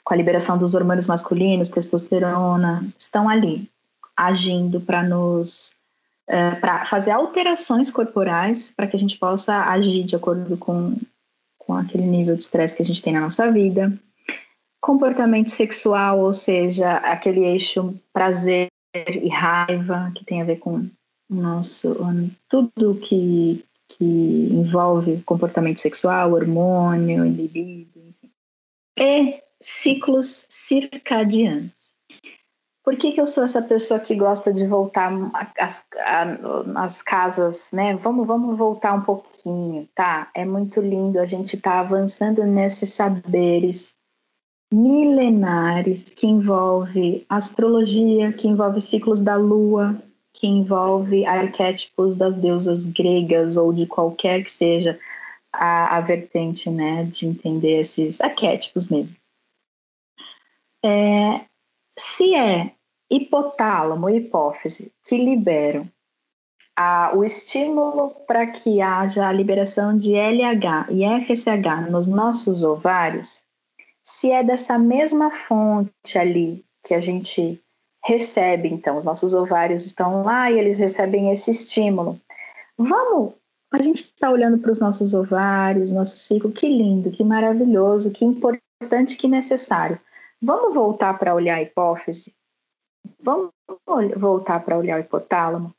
com 0.04 0.14
a 0.14 0.18
liberação 0.18 0.58
dos 0.58 0.74
hormônios 0.74 1.08
masculinos, 1.08 1.70
testosterona, 1.70 2.86
estão 2.98 3.30
ali 3.30 3.70
agindo 4.16 4.80
para 4.82 5.04
nos 5.04 5.76
é, 6.28 6.52
para 6.56 6.86
fazer 6.86 7.12
alterações 7.12 7.92
corporais 7.92 8.72
para 8.72 8.88
que 8.88 8.96
a 8.96 9.00
gente 9.00 9.18
possa 9.18 9.64
agir 9.66 10.04
de 10.04 10.16
acordo 10.16 10.58
com, 10.58 10.98
com 11.60 11.74
aquele 11.74 12.06
nível 12.06 12.36
de 12.36 12.42
estresse 12.42 12.76
que 12.76 12.82
a 12.82 12.86
gente 12.86 13.02
tem 13.02 13.14
na 13.14 13.22
nossa 13.22 13.52
vida. 13.52 13.94
Comportamento 14.82 15.50
sexual, 15.50 16.20
ou 16.20 16.34
seja, 16.34 16.98
aquele 16.98 17.44
eixo 17.46 17.94
prazer 18.12 18.68
e 18.96 19.30
raiva, 19.30 20.12
que 20.16 20.24
tem 20.24 20.42
a 20.42 20.46
ver 20.46 20.58
com 20.58 20.88
nosso 21.30 21.96
tudo 22.50 22.96
que, 22.96 23.66
que 23.90 24.06
envolve 24.52 25.22
comportamento 25.24 25.80
sexual, 25.80 26.34
hormônio, 26.34 27.24
libido, 27.26 28.00
enfim. 28.08 28.30
E 28.98 29.42
ciclos 29.62 30.46
circadianos. 30.50 31.96
Por 32.84 32.96
que, 32.98 33.14
que 33.14 33.20
eu 33.20 33.26
sou 33.26 33.44
essa 33.44 33.64
pessoa 33.64 34.00
que 34.00 34.16
gosta 34.16 34.54
de 34.54 34.68
voltar 34.68 35.12
às, 35.58 37.02
casas, 37.02 37.72
né? 37.74 37.96
Vamos, 37.96 38.28
vamos 38.28 38.56
voltar 38.56 38.94
um 38.94 39.02
pouquinho, 39.02 39.90
tá? 39.96 40.30
É 40.36 40.46
muito 40.46 40.82
lindo 40.82 41.20
a 41.20 41.26
gente 41.26 41.56
estar 41.56 41.72
tá 41.72 41.80
avançando 41.80 42.44
nesses 42.44 42.94
saberes 42.94 43.96
milenares 44.72 46.14
que 46.14 46.28
envolve 46.28 47.26
astrologia, 47.28 48.32
que 48.32 48.48
envolve 48.48 48.80
ciclos 48.80 49.20
da 49.20 49.36
lua, 49.36 50.00
que 50.36 50.48
envolve 50.48 51.26
arquétipos 51.26 52.16
das 52.16 52.36
deusas 52.36 52.86
gregas 52.86 53.56
ou 53.56 53.72
de 53.72 53.86
qualquer 53.86 54.44
que 54.44 54.52
seja 54.52 55.00
a, 55.52 55.98
a 55.98 56.02
vertente, 56.02 56.70
né, 56.70 57.06
de 57.06 57.26
entender 57.26 57.80
esses 57.80 58.20
arquétipos 58.20 58.90
mesmo. 58.90 59.16
É, 60.84 61.46
se 61.98 62.36
é 62.36 62.74
hipotálamo 63.10 64.10
e 64.10 64.18
hipófise 64.18 64.92
que 65.08 65.18
liberam 65.18 65.90
a, 66.76 67.16
o 67.16 67.24
estímulo 67.24 68.10
para 68.28 68.46
que 68.48 68.82
haja 68.82 69.28
a 69.28 69.32
liberação 69.32 69.98
de 69.98 70.16
LH 70.16 70.88
e 70.92 71.06
FSH 71.24 71.90
nos 71.90 72.08
nossos 72.08 72.62
ovários, 72.62 73.42
se 74.04 74.32
é 74.32 74.44
dessa 74.44 74.78
mesma 74.78 75.32
fonte 75.32 76.20
ali 76.20 76.66
que 76.84 76.94
a 76.94 77.00
gente 77.00 77.60
recebe, 78.06 78.70
então, 78.70 78.98
os 78.98 79.04
nossos 79.04 79.34
ovários 79.34 79.86
estão 79.86 80.24
lá 80.24 80.52
e 80.52 80.60
eles 80.60 80.78
recebem 80.78 81.32
esse 81.32 81.50
estímulo. 81.50 82.22
Vamos, 82.78 83.34
a 83.72 83.82
gente 83.82 84.04
está 84.04 84.30
olhando 84.30 84.60
para 84.60 84.72
os 84.72 84.80
nossos 84.80 85.14
ovários, 85.14 85.92
nosso 85.92 86.16
ciclo, 86.16 86.52
que 86.52 86.68
lindo, 86.68 87.10
que 87.10 87.24
maravilhoso, 87.24 88.12
que 88.12 88.24
importante, 88.24 89.18
que 89.18 89.28
necessário. 89.28 90.00
Vamos 90.40 90.76
voltar 90.76 91.18
para 91.18 91.34
olhar 91.34 91.56
a 91.56 91.62
hipófise? 91.64 92.36
Vamos 93.20 93.52
voltar 94.16 94.64
para 94.64 94.78
olhar 94.78 94.98
o 94.98 95.02
hipotálamo? 95.02 95.74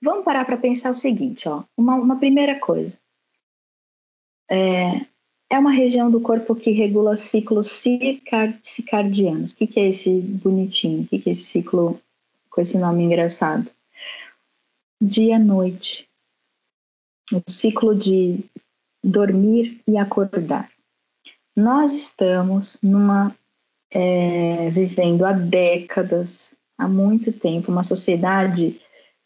Vamos 0.00 0.24
parar 0.24 0.44
para 0.44 0.56
pensar 0.56 0.90
o 0.90 0.94
seguinte, 0.94 1.48
ó. 1.48 1.64
Uma, 1.76 1.96
uma 1.96 2.16
primeira 2.16 2.58
coisa. 2.60 2.98
É, 4.48 5.06
é 5.52 5.58
uma 5.58 5.70
região 5.70 6.10
do 6.10 6.18
corpo 6.18 6.54
que 6.54 6.70
regula 6.70 7.14
ciclos 7.14 7.66
circadianos. 7.66 9.52
O 9.52 9.56
que, 9.56 9.66
que 9.66 9.78
é 9.78 9.90
esse 9.90 10.10
bonitinho? 10.18 11.02
O 11.02 11.06
que, 11.06 11.18
que 11.18 11.28
é 11.28 11.32
esse 11.32 11.42
ciclo 11.42 12.00
com 12.48 12.62
esse 12.62 12.78
nome 12.78 13.04
engraçado? 13.04 13.70
Dia-noite. 14.98 16.08
O 17.34 17.42
ciclo 17.46 17.94
de 17.94 18.42
dormir 19.04 19.78
e 19.86 19.98
acordar. 19.98 20.70
Nós 21.54 21.92
estamos 21.92 22.78
numa 22.82 23.36
é, 23.90 24.70
vivendo 24.70 25.26
há 25.26 25.32
décadas, 25.32 26.56
há 26.78 26.88
muito 26.88 27.30
tempo, 27.30 27.70
uma 27.70 27.82
sociedade 27.82 28.80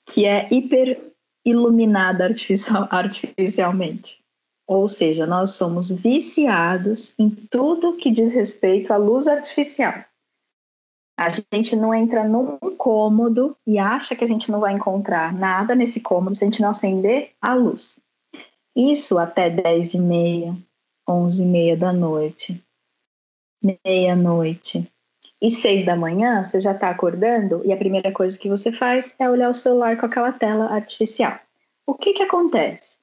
que 0.04 0.24
é 0.24 0.48
hiper 0.52 1.00
iluminada 1.44 2.24
artificial, 2.24 2.88
artificialmente. 2.90 4.25
Ou 4.66 4.88
seja, 4.88 5.26
nós 5.26 5.50
somos 5.50 5.90
viciados 5.90 7.14
em 7.18 7.30
tudo 7.30 7.96
que 7.96 8.10
diz 8.10 8.32
respeito 8.32 8.92
à 8.92 8.96
luz 8.96 9.28
artificial. 9.28 9.94
A 11.18 11.28
gente 11.30 11.74
não 11.74 11.94
entra 11.94 12.28
num 12.28 12.58
cômodo 12.76 13.56
e 13.66 13.78
acha 13.78 14.14
que 14.14 14.24
a 14.24 14.26
gente 14.26 14.50
não 14.50 14.60
vai 14.60 14.74
encontrar 14.74 15.32
nada 15.32 15.74
nesse 15.74 16.00
cômodo 16.00 16.34
se 16.34 16.44
a 16.44 16.46
gente 16.46 16.60
não 16.60 16.70
acender 16.70 17.30
a 17.40 17.54
luz. 17.54 17.98
Isso 18.74 19.16
até 19.16 19.48
10 19.48 19.94
e 19.94 19.98
meia, 19.98 20.56
11 21.08 21.42
e 21.42 21.46
meia 21.46 21.76
da 21.76 21.92
noite, 21.92 22.62
meia-noite. 23.62 24.90
E 25.40 25.50
seis 25.50 25.84
da 25.84 25.94
manhã, 25.94 26.42
você 26.42 26.58
já 26.58 26.72
está 26.72 26.90
acordando 26.90 27.62
e 27.64 27.72
a 27.72 27.76
primeira 27.76 28.10
coisa 28.10 28.38
que 28.38 28.48
você 28.48 28.72
faz 28.72 29.14
é 29.18 29.28
olhar 29.28 29.48
o 29.48 29.54
celular 29.54 29.96
com 29.98 30.06
aquela 30.06 30.32
tela 30.32 30.66
artificial. 30.66 31.38
O 31.86 31.94
que, 31.94 32.14
que 32.14 32.22
acontece? 32.22 32.98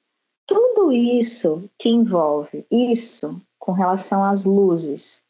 Tudo 0.46 0.92
isso 0.92 1.68
que 1.78 1.88
envolve 1.88 2.66
isso 2.70 3.40
com 3.58 3.72
relação 3.72 4.24
às 4.24 4.44
luzes, 4.44 5.22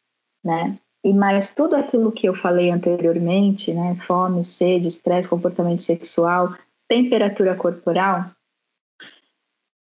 né? 0.43 0.77
E 1.03 1.13
mais 1.13 1.53
tudo 1.53 1.75
aquilo 1.75 2.11
que 2.11 2.27
eu 2.27 2.33
falei 2.33 2.71
anteriormente, 2.71 3.73
né? 3.73 3.95
Fome, 3.95 4.43
sede, 4.43 4.87
estresse, 4.87 5.29
comportamento 5.29 5.81
sexual, 5.81 6.55
temperatura 6.87 7.55
corporal, 7.55 8.31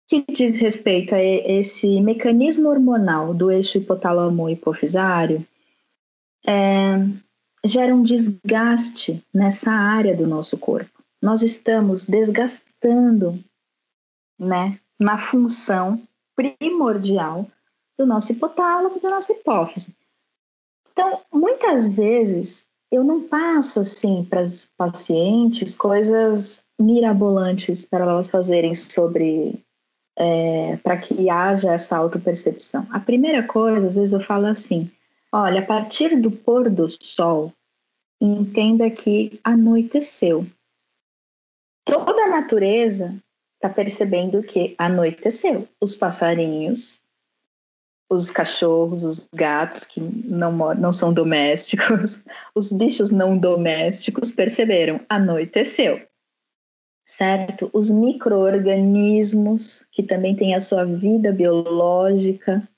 que 0.08 0.24
diz 0.32 0.58
respeito 0.58 1.14
a 1.14 1.22
esse 1.22 2.00
mecanismo 2.00 2.70
hormonal 2.70 3.34
do 3.34 3.50
eixo 3.50 3.76
hipotálamo 3.76 4.48
hipofisário, 4.48 5.46
é, 6.46 6.96
gera 7.64 7.94
um 7.94 8.02
desgaste 8.02 9.22
nessa 9.34 9.70
área 9.70 10.16
do 10.16 10.26
nosso 10.26 10.56
corpo. 10.56 11.02
Nós 11.20 11.42
estamos 11.42 12.06
desgastando, 12.06 13.42
né, 14.38 14.80
na 14.98 15.16
função 15.16 16.02
primordial 16.34 17.46
do 17.98 18.06
nosso 18.06 18.32
hipotálamo, 18.32 19.00
da 19.00 19.10
nossa 19.10 19.32
hipófise. 19.32 19.94
Então, 20.92 21.20
muitas 21.32 21.86
vezes 21.86 22.66
eu 22.90 23.04
não 23.04 23.22
passo 23.22 23.80
assim 23.80 24.24
para 24.24 24.40
as 24.40 24.66
pacientes 24.76 25.74
coisas 25.74 26.64
mirabolantes 26.80 27.84
para 27.84 28.04
elas 28.04 28.28
fazerem 28.28 28.74
sobre 28.74 29.62
é, 30.18 30.76
para 30.78 30.96
que 30.96 31.30
haja 31.30 31.72
essa 31.72 31.96
autopercepção. 31.96 32.86
A 32.90 32.98
primeira 32.98 33.42
coisa, 33.42 33.86
às 33.86 33.96
vezes 33.96 34.12
eu 34.12 34.20
falo 34.20 34.46
assim: 34.46 34.90
olha, 35.32 35.60
a 35.60 35.66
partir 35.66 36.20
do 36.20 36.30
pôr 36.30 36.68
do 36.68 36.88
sol, 36.88 37.52
entenda 38.20 38.90
que 38.90 39.38
anoiteceu. 39.44 40.46
Toda 41.84 42.24
a 42.24 42.28
natureza 42.28 43.16
está 43.58 43.68
percebendo 43.68 44.42
que 44.42 44.74
anoiteceu. 44.78 45.68
Os 45.80 45.94
passarinhos, 45.94 47.02
os 48.08 48.30
cachorros, 48.30 49.04
os 49.04 49.28
gatos 49.34 49.84
que 49.84 50.00
não, 50.00 50.52
não 50.74 50.92
são 50.92 51.12
domésticos, 51.12 52.24
os 52.54 52.72
bichos 52.72 53.10
não 53.10 53.36
domésticos 53.36 54.30
perceberam, 54.30 55.00
anoiteceu. 55.08 56.00
Certo? 57.04 57.68
Os 57.72 57.90
micro-organismos, 57.90 59.84
que 59.90 60.02
também 60.02 60.36
têm 60.36 60.54
a 60.54 60.60
sua 60.60 60.84
vida 60.84 61.32
biológica, 61.32 62.68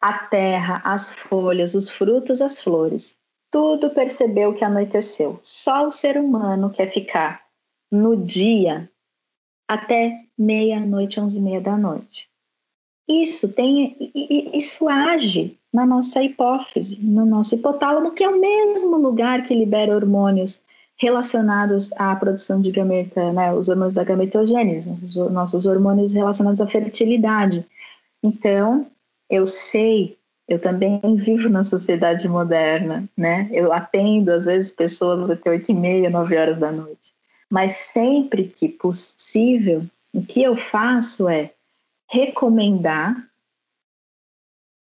a 0.00 0.12
terra, 0.26 0.80
as 0.84 1.12
folhas, 1.12 1.74
os 1.74 1.88
frutos, 1.88 2.40
as 2.40 2.60
flores, 2.60 3.18
tudo 3.50 3.90
percebeu 3.90 4.54
que 4.54 4.64
anoiteceu. 4.64 5.38
Só 5.42 5.86
o 5.86 5.92
ser 5.92 6.16
humano 6.16 6.70
quer 6.70 6.90
ficar 6.90 7.42
no 7.90 8.16
dia 8.16 8.90
até 9.68 10.24
meia-noite, 10.36 11.20
onze 11.20 11.38
e 11.38 11.42
meia 11.42 11.60
da 11.60 11.76
noite. 11.76 12.28
Isso 13.08 13.48
tem, 13.48 13.96
isso 14.52 14.88
age 14.88 15.56
na 15.72 15.86
nossa 15.86 16.22
hipófise, 16.22 16.98
no 17.00 17.24
nosso 17.24 17.54
hipotálamo, 17.54 18.12
que 18.12 18.24
é 18.24 18.28
o 18.28 18.40
mesmo 18.40 18.96
lugar 18.96 19.42
que 19.42 19.54
libera 19.54 19.94
hormônios 19.94 20.62
relacionados 20.96 21.92
à 21.92 22.14
produção 22.16 22.60
de 22.60 22.72
gameta, 22.72 23.32
né, 23.32 23.54
os 23.54 23.68
hormônios 23.68 23.94
da 23.94 24.02
gametogênese, 24.04 24.90
os 25.02 25.14
nossos 25.30 25.64
hormônios 25.64 26.12
relacionados 26.12 26.60
à 26.60 26.66
fertilidade. 26.66 27.64
Então, 28.22 28.86
eu 29.30 29.46
sei, 29.46 30.16
eu 30.48 30.58
também 30.58 31.00
vivo 31.16 31.48
na 31.48 31.62
sociedade 31.62 32.28
moderna, 32.28 33.08
né? 33.16 33.48
Eu 33.52 33.72
atendo 33.72 34.32
às 34.32 34.46
vezes 34.46 34.72
pessoas 34.72 35.30
até 35.30 35.50
oito 35.50 35.70
e 35.70 35.74
meia, 35.74 36.10
nove 36.10 36.36
horas 36.36 36.58
da 36.58 36.72
noite. 36.72 37.12
Mas 37.50 37.76
sempre 37.76 38.48
que 38.48 38.68
possível, 38.68 39.86
o 40.12 40.24
que 40.24 40.42
eu 40.42 40.56
faço 40.56 41.28
é 41.28 41.54
recomendar 42.10 43.30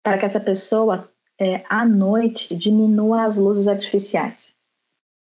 para 0.04 0.18
que 0.18 0.26
essa 0.26 0.40
pessoa 0.40 1.12
é, 1.40 1.64
à 1.70 1.86
noite 1.86 2.56
diminua 2.56 3.26
as 3.26 3.38
luzes 3.38 3.68
artificiais. 3.68 4.56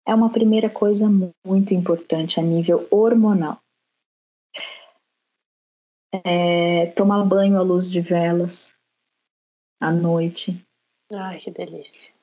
É 0.06 0.14
uma 0.14 0.30
primeira 0.30 0.68
coisa 0.68 1.06
muito 1.46 1.74
importante 1.74 2.40
a 2.40 2.42
nível 2.42 2.86
hormonal. 2.90 3.60
É, 6.24 6.86
tomar 6.92 7.24
banho 7.24 7.58
à 7.58 7.62
luz 7.62 7.90
de 7.90 8.00
velas 8.00 8.76
à 9.80 9.92
noite. 9.92 10.60
Ai, 11.12 11.38
que 11.38 11.50
delícia 11.50 12.19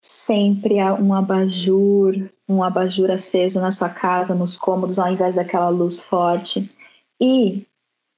sempre 0.00 0.76
um 1.00 1.12
abajur, 1.12 2.30
um 2.48 2.62
abajur 2.62 3.10
aceso 3.10 3.60
na 3.60 3.70
sua 3.70 3.88
casa, 3.88 4.34
nos 4.34 4.56
cômodos, 4.56 4.98
ao 4.98 5.12
invés 5.12 5.34
daquela 5.34 5.68
luz 5.68 6.00
forte. 6.00 6.70
E 7.20 7.66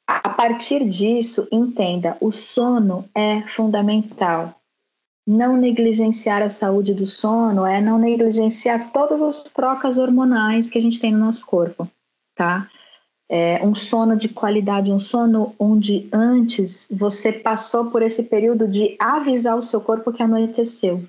a 0.07 0.29
partir 0.29 0.87
disso, 0.89 1.47
entenda, 1.51 2.17
o 2.21 2.31
sono 2.31 3.09
é 3.15 3.43
fundamental. 3.43 4.55
Não 5.27 5.57
negligenciar 5.57 6.43
a 6.43 6.49
saúde 6.49 6.93
do 6.93 7.07
sono 7.07 7.65
é 7.65 7.81
não 7.81 7.99
negligenciar 7.99 8.93
todas 8.93 9.23
as 9.23 9.43
trocas 9.45 9.99
hormonais 9.99 10.69
que 10.69 10.79
a 10.79 10.81
gente 10.81 10.99
tem 10.99 11.13
no 11.13 11.19
nosso 11.19 11.47
corpo, 11.47 11.89
tá? 12.35 12.69
É 13.29 13.65
um 13.65 13.77
sono 13.77 14.17
de 14.17 14.29
qualidade, 14.29 14.91
um 14.91 14.99
sono 14.99 15.55
onde 15.57 16.09
antes 16.13 16.89
você 16.91 17.33
passou 17.33 17.87
por 17.87 18.03
esse 18.03 18.25
período 18.25 18.67
de 18.67 18.97
avisar 18.99 19.57
o 19.57 19.63
seu 19.63 19.81
corpo 19.81 20.13
que 20.13 20.23
anoiteceu 20.23 21.05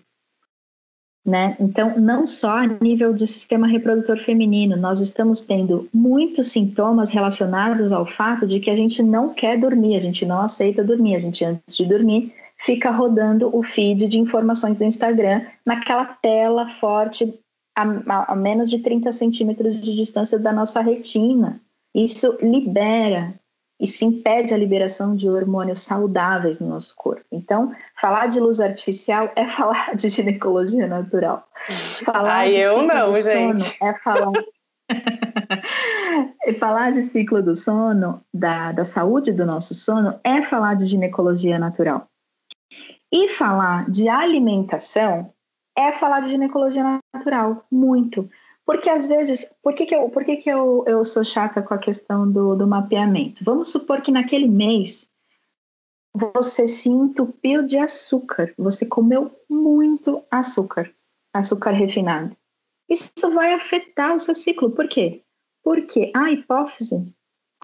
né? 1.26 1.56
Então, 1.60 2.00
não 2.00 2.26
só 2.26 2.58
a 2.58 2.68
nível 2.68 3.14
do 3.14 3.28
sistema 3.28 3.68
reprodutor 3.68 4.18
feminino, 4.18 4.76
nós 4.76 5.00
estamos 5.00 5.42
tendo 5.42 5.88
muitos 5.94 6.48
sintomas 6.48 7.12
relacionados 7.12 7.92
ao 7.92 8.06
fato 8.06 8.48
de 8.48 8.60
que 8.60 8.72
a 8.72 8.76
gente 8.76 9.04
não 9.04 9.34
quer 9.34 9.60
dormir, 9.60 9.96
a 9.96 10.00
gente 10.00 10.26
não 10.26 10.42
aceita 10.42 10.84
dormir, 10.84 11.16
a 11.16 11.20
gente 11.20 11.46
antes 11.46 11.78
de 11.78 11.86
dormir 11.86 12.34
fica 12.58 12.92
rodando 12.92 13.56
o 13.56 13.64
feed 13.64 14.08
de 14.08 14.20
informações 14.20 14.78
do 14.78 14.84
Instagram 14.84 15.42
naquela 15.66 16.06
tela 16.06 16.68
forte 16.68 17.34
a, 17.76 18.32
a 18.32 18.36
menos 18.36 18.70
de 18.70 18.80
30 18.80 19.12
centímetros 19.12 19.82
de 19.82 19.96
distância 19.96 20.38
da 20.38 20.54
nossa 20.54 20.82
retina. 20.82 21.60
Isso 21.94 22.38
libera 22.42 23.34
isso 23.82 24.06
impede 24.06 24.54
a 24.54 24.58
liberação 24.58 25.16
de 25.16 25.28
hormônios 25.28 25.82
saudáveis 25.82 26.60
no 26.60 26.70
nosso 26.70 26.96
corpo. 26.96 27.26
Então, 27.32 27.74
falar 28.00 28.28
de 28.28 28.40
luz 28.40 28.60
artificial 28.62 29.32
é 29.36 29.46
falar 29.50 29.96
de 29.96 30.08
ginecologia 30.08 30.88
natural. 30.88 31.44
Falar 32.06 32.32
Ai, 32.32 32.56
eu 32.56 32.84
não, 32.84 33.14
gente. 33.16 33.76
é 33.82 33.94
falar. 33.96 34.32
falar 36.60 36.92
de 36.92 37.04
ciclo 37.04 37.42
do 37.42 37.56
sono, 37.56 38.22
da, 38.34 38.72
da 38.72 38.84
saúde 38.84 39.32
do 39.32 39.46
nosso 39.46 39.74
sono, 39.74 40.20
é 40.24 40.42
falar 40.44 40.76
de 40.76 40.86
ginecologia 40.86 41.58
natural. 41.58 42.08
E 43.12 43.30
falar 43.30 43.90
de 43.90 44.08
alimentação 44.08 45.34
é 45.78 45.92
falar 45.92 46.22
de 46.22 46.30
ginecologia 46.30 47.00
natural, 47.14 47.66
muito. 47.72 48.30
Porque 48.72 48.90
às 48.90 49.06
vezes, 49.06 49.46
por 49.62 49.74
que, 49.76 49.86
que, 49.86 49.94
eu, 49.94 50.10
por 50.10 50.24
que, 50.24 50.38
que 50.38 50.50
eu, 50.50 50.86
eu 50.88 51.04
sou 51.04 51.26
chata 51.26 51.62
com 51.62 51.74
a 51.74 51.78
questão 51.78 52.32
do, 52.32 52.56
do 52.56 52.66
mapeamento? 52.66 53.44
Vamos 53.44 53.68
supor 53.70 54.02
que 54.02 54.14
naquele 54.14 54.48
mês 54.48 55.10
você 56.16 56.66
se 56.66 56.88
entupiu 56.88 57.64
de 57.64 57.78
açúcar, 57.78 58.54
você 58.58 58.86
comeu 58.86 59.30
muito 59.50 60.24
açúcar, 60.32 60.90
açúcar 61.34 61.72
refinado. 61.72 62.34
Isso 62.90 63.12
vai 63.34 63.54
afetar 63.54 64.16
o 64.16 64.20
seu 64.20 64.34
ciclo. 64.34 64.72
Por 64.72 64.88
quê? 64.88 65.22
Porque 65.62 66.10
a 66.16 66.32
hipófise 66.32 67.14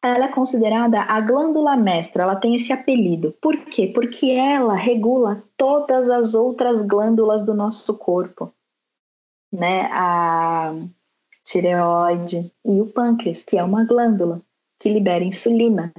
ela 0.04 0.26
é 0.26 0.34
considerada 0.34 1.04
a 1.04 1.22
glândula 1.22 1.78
mestra, 1.78 2.24
ela 2.24 2.36
tem 2.36 2.54
esse 2.54 2.74
apelido. 2.74 3.32
Por 3.42 3.56
quê? 3.68 3.88
Porque 3.96 4.32
ela 4.32 4.76
regula 4.76 5.42
todas 5.56 6.10
as 6.10 6.36
outras 6.36 6.84
glândulas 6.84 7.44
do 7.44 7.54
nosso 7.54 7.98
corpo, 7.98 8.54
né? 9.54 9.90
A 9.94 10.76
tireoide 11.48 12.52
e 12.66 12.82
o 12.82 12.88
pâncreas, 12.88 13.42
que 13.42 13.58
é 13.58 13.64
uma 13.64 13.86
glândula 13.86 14.42
que 14.80 14.90
libera 14.90 15.24
insulina. 15.24 15.94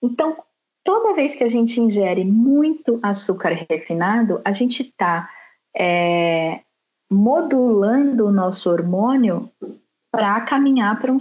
Então, 0.00 0.36
toda 0.84 1.14
vez 1.14 1.34
que 1.34 1.42
a 1.42 1.48
gente 1.48 1.80
ingere 1.80 2.24
muito 2.24 3.00
açúcar 3.02 3.50
refinado, 3.68 4.40
a 4.44 4.52
gente 4.52 4.82
está 4.82 5.28
é, 5.76 6.60
modulando 7.10 8.26
o 8.26 8.32
nosso 8.32 8.70
hormônio 8.70 9.50
para 10.10 10.40
caminhar 10.42 11.00
para 11.00 11.12
um 11.12 11.18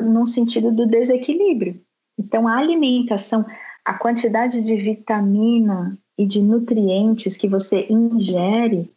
num 0.00 0.26
sentido 0.26 0.70
do 0.70 0.86
desequilíbrio. 0.86 1.80
Então, 2.18 2.46
a 2.46 2.58
alimentação, 2.58 3.44
a 3.84 3.94
quantidade 3.94 4.60
de 4.60 4.76
vitamina 4.76 5.98
e 6.16 6.26
de 6.26 6.40
nutrientes 6.40 7.36
que 7.36 7.48
você 7.48 7.86
ingere 7.90 8.90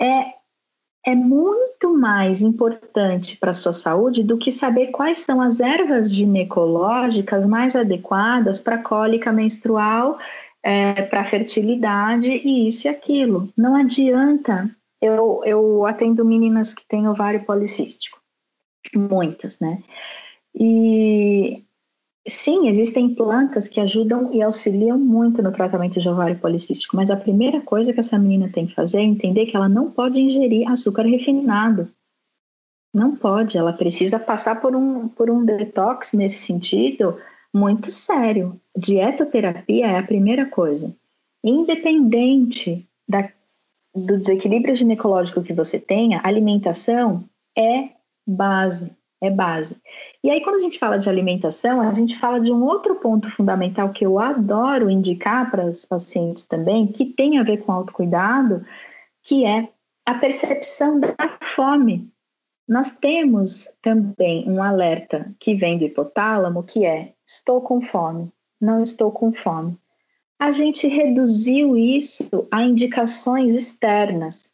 é 0.00 0.37
é 1.08 1.14
muito 1.14 1.96
mais 1.96 2.42
importante 2.42 3.38
para 3.38 3.52
a 3.52 3.54
sua 3.54 3.72
saúde 3.72 4.22
do 4.22 4.36
que 4.36 4.52
saber 4.52 4.88
quais 4.88 5.20
são 5.20 5.40
as 5.40 5.58
ervas 5.58 6.14
ginecológicas 6.14 7.46
mais 7.46 7.74
adequadas 7.74 8.60
para 8.60 8.76
cólica 8.82 9.32
menstrual, 9.32 10.18
é, 10.62 11.00
para 11.00 11.24
fertilidade 11.24 12.30
e 12.30 12.68
isso 12.68 12.86
e 12.86 12.90
aquilo. 12.90 13.48
Não 13.56 13.74
adianta. 13.74 14.70
Eu, 15.00 15.40
eu 15.46 15.86
atendo 15.86 16.26
meninas 16.26 16.74
que 16.74 16.86
têm 16.86 17.08
ovário 17.08 17.42
policístico 17.46 18.20
muitas, 18.94 19.58
né? 19.60 19.78
E 20.54 21.64
sim, 22.28 22.68
existem 22.68 23.14
plantas 23.14 23.68
que 23.68 23.80
ajudam 23.80 24.32
e 24.32 24.42
auxiliam 24.42 24.98
muito 24.98 25.42
no 25.42 25.52
tratamento 25.52 26.00
de 26.00 26.08
ovário 26.08 26.38
policístico, 26.38 26.96
mas 26.96 27.10
a 27.10 27.16
primeira 27.16 27.60
coisa 27.60 27.92
que 27.92 28.00
essa 28.00 28.18
menina 28.18 28.50
tem 28.52 28.66
que 28.66 28.74
fazer 28.74 28.98
é 28.98 29.04
entender 29.04 29.46
que 29.46 29.56
ela 29.56 29.68
não 29.68 29.90
pode 29.90 30.20
ingerir 30.20 30.68
açúcar 30.70 31.02
refinado. 31.02 31.88
Não 32.92 33.14
pode, 33.14 33.58
ela 33.58 33.72
precisa 33.72 34.18
passar 34.18 34.60
por 34.60 34.74
um, 34.74 35.08
por 35.08 35.30
um 35.30 35.44
detox 35.44 36.12
nesse 36.12 36.38
sentido 36.38 37.18
muito 37.54 37.90
sério. 37.90 38.60
Dietoterapia 38.76 39.86
é 39.86 39.98
a 39.98 40.02
primeira 40.02 40.46
coisa. 40.46 40.94
Independente 41.44 42.88
da, 43.08 43.30
do 43.94 44.18
desequilíbrio 44.18 44.74
ginecológico 44.74 45.42
que 45.42 45.52
você 45.52 45.78
tenha, 45.78 46.20
alimentação 46.24 47.24
é 47.56 47.90
base, 48.26 48.90
é 49.20 49.30
base. 49.30 49.80
E 50.22 50.30
aí, 50.30 50.42
quando 50.42 50.56
a 50.56 50.60
gente 50.60 50.78
fala 50.78 50.98
de 50.98 51.08
alimentação, 51.08 51.80
a 51.80 51.92
gente 51.92 52.16
fala 52.16 52.40
de 52.40 52.52
um 52.52 52.62
outro 52.64 52.96
ponto 52.96 53.30
fundamental 53.30 53.90
que 53.90 54.06
eu 54.06 54.18
adoro 54.18 54.90
indicar 54.90 55.50
para 55.50 55.66
os 55.66 55.84
pacientes 55.84 56.44
também, 56.44 56.86
que 56.86 57.04
tem 57.04 57.38
a 57.38 57.42
ver 57.42 57.58
com 57.58 57.72
autocuidado, 57.72 58.64
que 59.22 59.44
é 59.44 59.68
a 60.06 60.14
percepção 60.14 61.00
da 61.00 61.14
fome. 61.42 62.10
Nós 62.66 62.90
temos 62.90 63.68
também 63.82 64.48
um 64.48 64.62
alerta 64.62 65.34
que 65.38 65.54
vem 65.54 65.78
do 65.78 65.84
hipotálamo, 65.84 66.62
que 66.62 66.84
é: 66.84 67.14
estou 67.26 67.60
com 67.60 67.80
fome, 67.80 68.30
não 68.60 68.82
estou 68.82 69.10
com 69.10 69.32
fome. 69.32 69.76
A 70.38 70.52
gente 70.52 70.86
reduziu 70.86 71.76
isso 71.76 72.46
a 72.50 72.62
indicações 72.62 73.56
externas. 73.56 74.52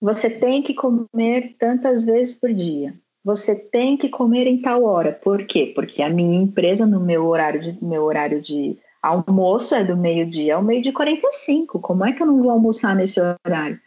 Você 0.00 0.30
tem 0.30 0.62
que 0.62 0.74
comer 0.74 1.56
tantas 1.58 2.04
vezes 2.04 2.34
por 2.36 2.52
dia. 2.52 2.94
Você 3.24 3.54
tem 3.54 3.96
que 3.96 4.08
comer 4.08 4.46
em 4.46 4.60
tal 4.60 4.82
hora. 4.84 5.12
Por 5.12 5.46
quê? 5.46 5.72
Porque 5.74 6.02
a 6.02 6.10
minha 6.10 6.40
empresa, 6.40 6.84
no 6.84 7.00
meu 7.00 7.26
horário 7.26 7.60
de, 7.60 7.84
meu 7.84 8.02
horário 8.02 8.40
de 8.40 8.78
almoço, 9.00 9.74
é 9.74 9.84
do 9.84 9.96
meio-dia 9.96 10.56
ao 10.56 10.62
meio-dia 10.62 10.92
45. 10.92 11.80
Como 11.80 12.04
é 12.04 12.12
que 12.12 12.22
eu 12.22 12.26
não 12.26 12.42
vou 12.42 12.50
almoçar 12.50 12.96
nesse 12.96 13.20
horário? 13.20 13.80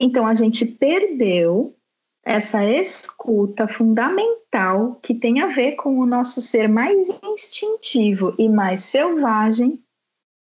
Então, 0.00 0.26
a 0.26 0.34
gente 0.34 0.66
perdeu 0.66 1.76
essa 2.24 2.64
escuta 2.64 3.68
fundamental 3.68 4.96
que 5.02 5.14
tem 5.14 5.40
a 5.40 5.46
ver 5.46 5.72
com 5.72 5.98
o 5.98 6.06
nosso 6.06 6.40
ser 6.40 6.68
mais 6.68 7.20
instintivo 7.22 8.34
e 8.38 8.48
mais 8.48 8.80
selvagem 8.80 9.82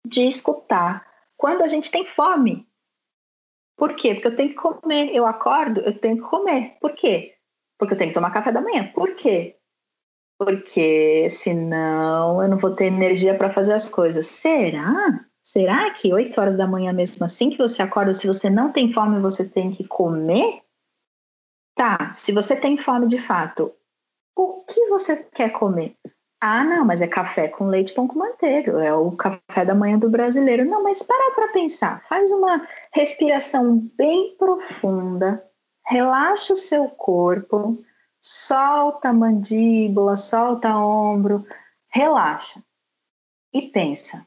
de 0.05 0.23
escutar 0.23 1.05
quando 1.37 1.63
a 1.63 1.67
gente 1.67 1.91
tem 1.91 2.05
fome. 2.05 2.67
Por 3.77 3.95
quê? 3.95 4.13
Porque 4.13 4.27
eu 4.27 4.35
tenho 4.35 4.49
que 4.49 4.55
comer. 4.55 5.13
Eu 5.13 5.25
acordo, 5.25 5.81
eu 5.81 5.97
tenho 5.97 6.17
que 6.17 6.29
comer. 6.29 6.77
Por 6.79 6.93
quê? 6.93 7.35
Porque 7.81 7.95
eu 7.95 7.97
tenho 7.97 8.11
que 8.11 8.13
tomar 8.13 8.29
café 8.29 8.51
da 8.51 8.61
manhã. 8.61 8.91
Por 8.93 9.15
quê? 9.15 9.57
Porque 10.37 11.27
senão 11.31 12.43
eu 12.43 12.47
não 12.47 12.57
vou 12.59 12.75
ter 12.75 12.85
energia 12.85 13.35
para 13.35 13.49
fazer 13.49 13.73
as 13.73 13.89
coisas. 13.89 14.27
Será? 14.27 15.25
Será 15.41 15.89
que 15.89 16.13
8 16.13 16.39
horas 16.39 16.55
da 16.55 16.67
manhã, 16.67 16.93
mesmo 16.93 17.25
assim 17.25 17.49
que 17.49 17.57
você 17.57 17.81
acorda, 17.81 18.13
se 18.13 18.27
você 18.27 18.51
não 18.51 18.71
tem 18.71 18.93
fome, 18.93 19.19
você 19.19 19.49
tem 19.49 19.71
que 19.71 19.83
comer? 19.87 20.61
Tá, 21.75 22.13
se 22.13 22.31
você 22.31 22.55
tem 22.55 22.77
fome 22.77 23.07
de 23.07 23.17
fato, 23.17 23.73
o 24.37 24.63
que 24.65 24.87
você 24.87 25.23
quer 25.33 25.49
comer? 25.49 25.97
Ah, 26.39 26.63
não, 26.63 26.85
mas 26.85 27.01
é 27.01 27.07
café 27.07 27.47
com 27.47 27.65
leite 27.65 27.95
pão 27.95 28.07
com 28.07 28.19
manteiga, 28.19 28.73
é 28.83 28.93
o 28.93 29.11
café 29.13 29.65
da 29.65 29.73
manhã 29.73 29.97
do 29.97 30.07
brasileiro. 30.07 30.65
Não, 30.65 30.83
mas 30.83 31.01
para 31.01 31.33
para 31.33 31.47
pensar, 31.47 32.03
faz 32.07 32.31
uma 32.31 32.67
respiração 32.93 33.89
bem 33.97 34.35
profunda, 34.37 35.43
relaxa 35.91 36.53
o 36.53 36.55
seu 36.55 36.87
corpo, 36.87 37.77
solta 38.21 39.09
a 39.09 39.13
mandíbula, 39.13 40.15
solta 40.15 40.77
ombro, 40.77 41.45
relaxa 41.89 42.63
e 43.53 43.63
pensa. 43.63 44.25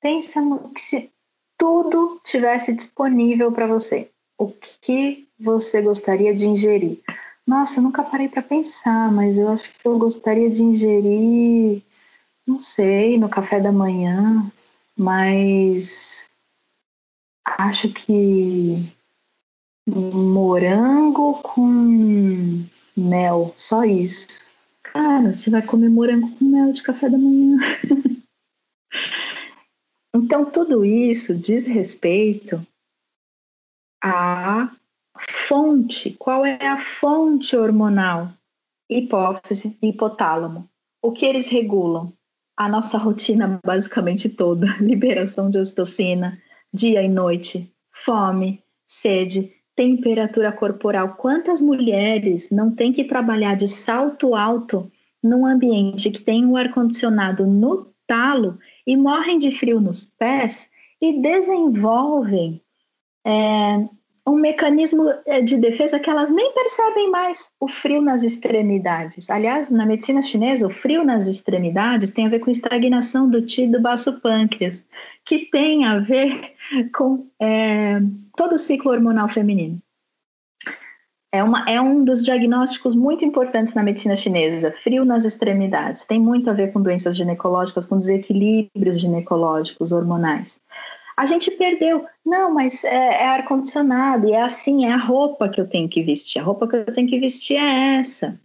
Pensa 0.00 0.40
que 0.74 0.80
se 0.80 1.12
tudo 1.58 2.18
tivesse 2.24 2.72
disponível 2.72 3.52
para 3.52 3.66
você, 3.66 4.10
o 4.38 4.48
que 4.48 5.28
você 5.38 5.82
gostaria 5.82 6.34
de 6.34 6.48
ingerir? 6.48 6.98
Nossa, 7.46 7.78
eu 7.78 7.82
nunca 7.82 8.02
parei 8.02 8.28
para 8.28 8.42
pensar, 8.42 9.12
mas 9.12 9.38
eu 9.38 9.50
acho 9.50 9.70
que 9.70 9.86
eu 9.86 9.98
gostaria 9.98 10.48
de 10.48 10.62
ingerir, 10.62 11.82
não 12.46 12.58
sei, 12.58 13.18
no 13.18 13.28
café 13.28 13.60
da 13.60 13.70
manhã, 13.70 14.50
mas 14.96 16.30
acho 17.44 17.90
que 17.90 18.90
morango 19.88 21.34
com 21.42 22.64
mel, 22.96 23.54
só 23.56 23.84
isso. 23.84 24.40
Cara, 24.82 25.32
você 25.32 25.50
vai 25.50 25.62
comer 25.62 25.88
morango 25.88 26.30
com 26.36 26.44
mel 26.44 26.72
de 26.72 26.82
café 26.82 27.08
da 27.08 27.18
manhã. 27.18 27.56
então, 30.14 30.50
tudo 30.50 30.84
isso 30.84 31.34
diz 31.34 31.66
respeito 31.66 32.64
a 34.02 34.70
Fonte, 35.18 36.12
qual 36.12 36.46
é 36.46 36.66
a 36.66 36.78
fonte 36.78 37.56
hormonal? 37.56 38.32
Hipófise 38.88 39.76
e 39.82 39.88
hipotálamo. 39.88 40.68
O 41.02 41.12
que 41.12 41.26
eles 41.26 41.48
regulam? 41.48 42.12
A 42.56 42.68
nossa 42.68 42.96
rotina 42.96 43.60
basicamente 43.64 44.28
toda, 44.28 44.66
liberação 44.80 45.50
de 45.50 45.58
ocitocina, 45.58 46.40
dia 46.72 47.02
e 47.02 47.08
noite, 47.08 47.70
fome, 47.92 48.62
sede, 48.86 49.52
temperatura 49.80 50.52
corporal. 50.52 51.14
Quantas 51.16 51.58
mulheres 51.58 52.50
não 52.50 52.70
têm 52.70 52.92
que 52.92 53.02
trabalhar 53.02 53.54
de 53.56 53.66
salto 53.66 54.34
alto 54.34 54.92
num 55.22 55.46
ambiente 55.46 56.10
que 56.10 56.20
tem 56.20 56.44
um 56.44 56.54
ar-condicionado 56.54 57.46
no 57.46 57.90
talo 58.06 58.58
e 58.86 58.94
morrem 58.94 59.38
de 59.38 59.50
frio 59.50 59.80
nos 59.80 60.04
pés 60.04 60.70
e 61.00 61.18
desenvolvem 61.22 62.60
é, 63.24 63.88
um 64.30 64.36
mecanismo 64.36 65.12
eh, 65.26 65.42
de 65.42 65.56
defesa 65.56 65.98
que 65.98 66.08
elas 66.08 66.30
nem 66.30 66.52
percebem 66.54 67.10
mais 67.10 67.50
o 67.58 67.66
frio 67.66 68.00
nas 68.00 68.22
extremidades. 68.22 69.28
Aliás, 69.28 69.70
na 69.70 69.84
medicina 69.84 70.22
chinesa, 70.22 70.66
o 70.66 70.70
frio 70.70 71.04
nas 71.04 71.26
extremidades 71.26 72.10
tem 72.10 72.26
a 72.26 72.30
ver 72.30 72.38
com 72.38 72.50
estagnação 72.50 73.28
do 73.28 73.44
ti 73.44 73.66
do 73.66 73.80
baço 73.80 74.20
pâncreas, 74.20 74.86
que 75.24 75.50
tem 75.50 75.84
a 75.84 75.98
ver 75.98 76.54
com 76.96 77.26
é, 77.40 78.00
todo 78.36 78.54
o 78.54 78.58
ciclo 78.58 78.92
hormonal 78.92 79.28
feminino. 79.28 79.80
É, 81.32 81.44
uma, 81.44 81.64
é 81.68 81.80
um 81.80 82.04
dos 82.04 82.24
diagnósticos 82.24 82.96
muito 82.96 83.24
importantes 83.24 83.72
na 83.74 83.82
medicina 83.82 84.16
chinesa, 84.16 84.72
frio 84.72 85.04
nas 85.04 85.24
extremidades. 85.24 86.04
Tem 86.04 86.20
muito 86.20 86.50
a 86.50 86.52
ver 86.52 86.72
com 86.72 86.82
doenças 86.82 87.16
ginecológicas, 87.16 87.86
com 87.86 87.98
desequilíbrios 87.98 89.00
ginecológicos, 89.00 89.92
hormonais. 89.92 90.60
A 91.20 91.26
gente 91.26 91.50
perdeu. 91.50 92.06
Não, 92.24 92.50
mas 92.54 92.82
é, 92.82 93.24
é 93.24 93.26
ar-condicionado, 93.26 94.26
e 94.26 94.32
é 94.32 94.40
assim, 94.40 94.86
é 94.86 94.92
a 94.92 94.96
roupa 94.96 95.50
que 95.50 95.60
eu 95.60 95.68
tenho 95.68 95.86
que 95.86 96.02
vestir. 96.02 96.40
A 96.40 96.42
roupa 96.42 96.66
que 96.66 96.76
eu 96.76 96.94
tenho 96.94 97.06
que 97.06 97.20
vestir 97.20 97.58
é 97.58 97.98
essa. 97.98 98.40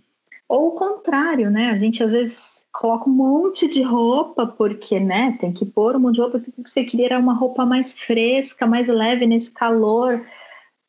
Ou 0.49 0.67
o 0.67 0.71
contrário, 0.71 1.49
né? 1.49 1.69
A 1.69 1.77
gente 1.77 2.03
às 2.03 2.11
vezes 2.11 2.67
coloca 2.73 3.09
um 3.09 3.13
monte 3.13 3.65
de 3.69 3.81
roupa, 3.81 4.45
porque, 4.45 4.99
né, 4.99 5.37
tem 5.39 5.53
que 5.53 5.65
pôr 5.65 5.95
um 5.95 6.01
monte 6.01 6.15
de 6.15 6.21
roupa, 6.21 6.37
tudo 6.37 6.61
que 6.61 6.69
você 6.69 6.83
queria 6.83 7.05
era 7.05 7.17
uma 7.17 7.33
roupa 7.33 7.65
mais 7.65 7.93
fresca, 7.93 8.67
mais 8.67 8.89
leve 8.89 9.25
nesse 9.25 9.51
calor 9.51 10.27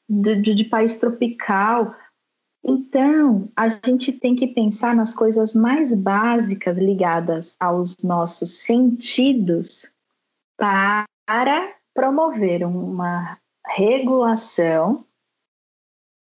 de, 0.09 0.35
de, 0.35 0.55
de 0.55 0.65
país 0.65 0.97
tropical. 0.97 1.95
Então, 2.65 3.49
a 3.55 3.69
gente 3.69 4.11
tem 4.11 4.35
que 4.35 4.49
pensar 4.49 4.93
nas 4.93 5.15
coisas 5.15 5.55
mais 5.55 5.95
básicas 5.95 6.79
ligadas 6.79 7.57
aos 7.61 7.97
nossos 8.03 8.65
sentidos 8.65 9.89
para 10.59 11.07
promover 11.95 12.65
uma 12.65 13.39
regulação 13.67 15.05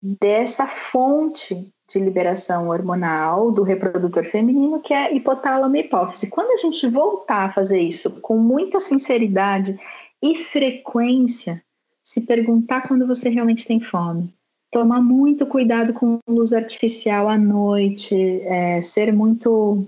dessa 0.02 0.68
fonte 0.68 1.72
de 1.90 2.00
liberação 2.00 2.70
hormonal 2.70 3.52
do 3.52 3.64
reprodutor 3.64 4.24
feminino, 4.24 4.82
que 4.82 4.94
é 4.94 5.14
hipotálamo 5.14 5.76
e 5.76 5.82
hipófise. 5.82 6.30
Quando 6.30 6.52
a 6.52 6.58
gente 6.58 6.88
voltar 6.88 7.46
a 7.46 7.52
fazer 7.52 7.80
isso 7.80 8.10
com 8.22 8.38
muita 8.38 8.80
sinceridade 8.80 9.78
e 10.22 10.36
frequência, 10.36 11.64
se 12.04 12.22
perguntar 12.22 12.88
quando 12.88 13.06
você 13.06 13.30
realmente 13.30 13.66
tem 13.66 13.80
fome, 13.80 14.34
tomar 14.72 15.02
muito 15.02 15.46
cuidado 15.46 15.94
com 15.94 16.20
luz 16.28 16.54
artificial 16.54 17.28
à 17.28 17.38
noite, 17.38 18.16
é, 18.44 18.82
ser 18.82 19.12
muito 19.12 19.86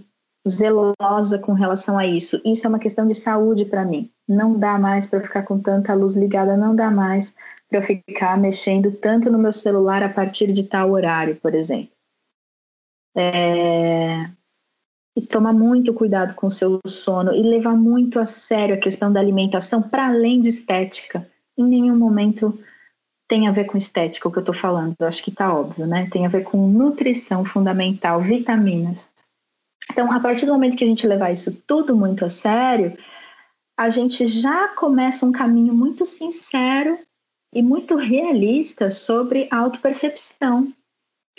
zelosa 0.47 1.39
com 1.39 1.53
relação 1.53 1.97
a 1.97 2.05
isso. 2.05 2.41
Isso 2.43 2.65
é 2.65 2.69
uma 2.69 2.79
questão 2.79 3.07
de 3.07 3.15
saúde 3.15 3.65
para 3.65 3.85
mim. 3.85 4.11
Não 4.27 4.57
dá 4.57 4.77
mais 4.77 5.07
para 5.07 5.21
ficar 5.21 5.43
com 5.43 5.59
tanta 5.59 5.93
luz 5.93 6.15
ligada, 6.15 6.57
não 6.57 6.75
dá 6.75 6.91
mais 6.91 7.33
para 7.69 7.81
ficar 7.81 8.37
mexendo 8.37 8.91
tanto 8.91 9.31
no 9.31 9.39
meu 9.39 9.51
celular 9.51 10.03
a 10.03 10.09
partir 10.09 10.51
de 10.51 10.63
tal 10.63 10.91
horário, 10.91 11.35
por 11.37 11.55
exemplo. 11.55 11.91
É... 13.15 14.23
E 15.15 15.21
tomar 15.21 15.53
muito 15.53 15.93
cuidado 15.93 16.33
com 16.33 16.47
o 16.47 16.51
seu 16.51 16.79
sono 16.87 17.33
e 17.33 17.41
levar 17.41 17.75
muito 17.75 18.19
a 18.19 18.25
sério 18.25 18.75
a 18.75 18.79
questão 18.79 19.13
da 19.13 19.19
alimentação 19.19 19.81
para 19.81 20.07
além 20.07 20.41
de 20.41 20.49
estética. 20.49 21.27
Em 21.57 21.63
nenhum 21.63 21.95
momento 21.95 22.59
tem 23.27 23.47
a 23.47 23.51
ver 23.51 23.65
com 23.65 23.77
estética 23.77 24.27
o 24.27 24.31
que 24.31 24.39
eu 24.39 24.41
estou 24.41 24.55
falando, 24.55 24.95
eu 24.99 25.07
acho 25.07 25.23
que 25.23 25.29
está 25.29 25.53
óbvio, 25.53 25.87
né? 25.87 26.07
Tem 26.11 26.25
a 26.25 26.29
ver 26.29 26.43
com 26.43 26.67
nutrição 26.67 27.45
fundamental, 27.45 28.19
vitaminas. 28.19 29.12
Então, 29.91 30.11
a 30.11 30.19
partir 30.19 30.45
do 30.45 30.53
momento 30.53 30.77
que 30.77 30.83
a 30.83 30.87
gente 30.87 31.07
levar 31.07 31.31
isso 31.31 31.51
tudo 31.67 31.95
muito 31.95 32.25
a 32.25 32.29
sério, 32.29 32.97
a 33.77 33.89
gente 33.89 34.25
já 34.25 34.69
começa 34.69 35.25
um 35.25 35.31
caminho 35.31 35.73
muito 35.73 36.05
sincero 36.05 36.97
e 37.53 37.61
muito 37.61 37.95
realista 37.95 38.89
sobre 38.89 39.47
autopercepção, 39.51 40.73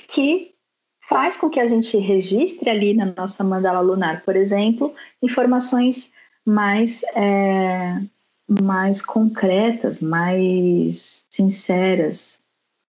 que 0.09 0.55
faz 1.03 1.37
com 1.37 1.51
que 1.51 1.61
a 1.61 1.67
gente 1.67 1.97
registre 1.99 2.71
ali 2.71 2.95
na 2.95 3.07
nossa 3.17 3.43
mandala 3.45 3.81
lunar, 3.81 4.23
por 4.25 4.37
exemplo, 4.37 4.95
informações 5.23 6.13
mais 6.47 7.03
é, 7.15 8.01
mais 8.49 9.01
concretas, 9.01 10.01
mais 10.01 11.27
sinceras 11.31 12.41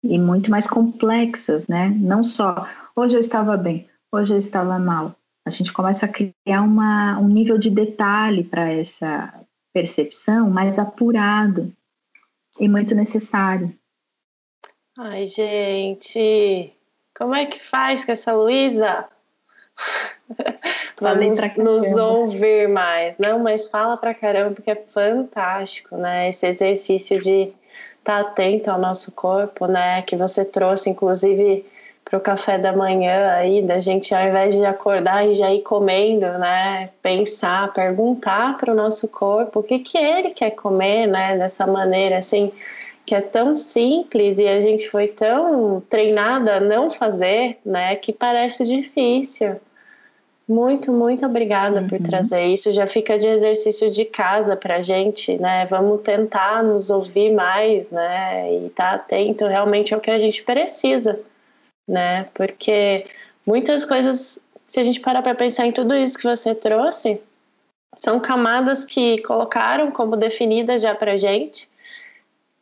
e 0.02 0.18
muito 0.18 0.50
mais 0.50 0.66
complexas, 0.66 1.66
né? 1.68 1.88
Não 1.90 2.24
só 2.24 2.66
hoje 2.96 3.16
eu 3.16 3.20
estava 3.20 3.56
bem, 3.56 3.88
hoje 4.10 4.34
eu 4.34 4.38
estava 4.38 4.78
mal. 4.78 5.14
A 5.44 5.50
gente 5.50 5.72
começa 5.72 6.06
a 6.06 6.08
criar 6.08 6.62
uma, 6.62 7.18
um 7.18 7.28
nível 7.28 7.58
de 7.58 7.70
detalhe 7.70 8.44
para 8.44 8.70
essa 8.70 9.44
percepção 9.72 10.48
mais 10.50 10.78
apurado 10.78 11.72
e 12.60 12.68
muito 12.68 12.94
necessário. 12.94 13.74
Ai, 14.98 15.26
gente, 15.26 16.72
como 17.16 17.34
é 17.34 17.46
que 17.46 17.58
faz 17.58 18.04
com 18.04 18.12
essa 18.12 18.32
Luísa? 18.32 19.08
Vamos 21.00 21.40
nos 21.56 21.96
ouvir 21.96 22.68
mais. 22.68 23.18
Não, 23.18 23.38
mas 23.38 23.68
fala 23.68 23.96
pra 23.96 24.14
caramba, 24.14 24.54
porque 24.54 24.70
é 24.70 24.76
fantástico, 24.92 25.96
né? 25.96 26.28
Esse 26.28 26.46
exercício 26.46 27.18
de 27.18 27.52
estar 27.98 28.20
tá 28.22 28.28
atento 28.28 28.70
ao 28.70 28.78
nosso 28.78 29.10
corpo, 29.12 29.66
né? 29.66 30.02
Que 30.02 30.14
você 30.14 30.44
trouxe, 30.44 30.90
inclusive, 30.90 31.66
para 32.12 32.18
o 32.18 32.20
café 32.20 32.58
da 32.58 32.74
manhã 32.74 33.32
aí, 33.32 33.62
da 33.62 33.80
gente, 33.80 34.14
ao 34.14 34.22
invés 34.22 34.54
de 34.54 34.62
acordar 34.66 35.26
e 35.26 35.34
já 35.34 35.50
ir 35.50 35.62
comendo, 35.62 36.26
né? 36.38 36.90
Pensar, 37.02 37.72
perguntar 37.72 38.58
para 38.58 38.70
o 38.70 38.76
nosso 38.76 39.08
corpo 39.08 39.60
o 39.60 39.62
que, 39.62 39.78
que 39.78 39.96
ele 39.96 40.28
quer 40.28 40.50
comer, 40.50 41.06
né? 41.06 41.38
Dessa 41.38 41.66
maneira, 41.66 42.18
assim, 42.18 42.52
que 43.06 43.14
é 43.14 43.22
tão 43.22 43.56
simples 43.56 44.36
e 44.38 44.46
a 44.46 44.60
gente 44.60 44.90
foi 44.90 45.08
tão 45.08 45.82
treinada 45.88 46.56
a 46.56 46.60
não 46.60 46.90
fazer, 46.90 47.56
né? 47.64 47.96
Que 47.96 48.12
parece 48.12 48.66
difícil. 48.66 49.56
Muito, 50.46 50.92
muito 50.92 51.24
obrigada 51.24 51.80
uhum. 51.80 51.88
por 51.88 51.98
trazer 51.98 52.44
isso. 52.44 52.70
Já 52.72 52.86
fica 52.86 53.16
de 53.16 53.26
exercício 53.26 53.90
de 53.90 54.04
casa 54.04 54.54
para 54.54 54.82
gente, 54.82 55.38
né? 55.38 55.64
Vamos 55.64 56.02
tentar 56.02 56.62
nos 56.62 56.90
ouvir 56.90 57.32
mais, 57.32 57.90
né? 57.90 58.52
E 58.52 58.66
estar 58.66 58.90
tá 58.90 58.94
atento 58.96 59.46
realmente 59.46 59.94
ao 59.94 60.00
que 60.00 60.10
a 60.10 60.18
gente 60.18 60.42
precisa, 60.42 61.18
né? 61.86 62.24
Porque 62.34 63.06
muitas 63.46 63.84
coisas, 63.84 64.38
se 64.66 64.80
a 64.80 64.84
gente 64.84 65.00
parar 65.00 65.22
para 65.22 65.34
pensar 65.34 65.66
em 65.66 65.72
tudo 65.72 65.94
isso 65.94 66.18
que 66.18 66.24
você 66.24 66.54
trouxe, 66.54 67.20
são 67.96 68.18
camadas 68.18 68.84
que 68.84 69.20
colocaram 69.22 69.90
como 69.90 70.16
definidas 70.16 70.82
já 70.82 70.94
para 70.94 71.16
gente 71.16 71.70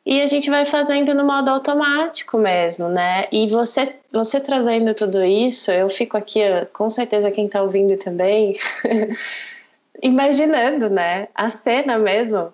e 0.04 0.22
a 0.22 0.26
gente 0.26 0.48
vai 0.50 0.64
fazendo 0.64 1.14
no 1.14 1.24
modo 1.24 1.50
automático 1.50 2.38
mesmo, 2.38 2.88
né? 2.88 3.26
E 3.30 3.46
você, 3.46 3.96
você 4.10 4.40
trazendo 4.40 4.94
tudo 4.94 5.22
isso, 5.24 5.70
eu 5.70 5.88
fico 5.88 6.16
aqui, 6.16 6.40
com 6.72 6.88
certeza 6.88 7.30
quem 7.30 7.46
está 7.46 7.62
ouvindo 7.62 7.96
também, 7.98 8.58
imaginando, 10.02 10.88
né? 10.88 11.28
A 11.34 11.50
cena 11.50 11.98
mesmo 11.98 12.52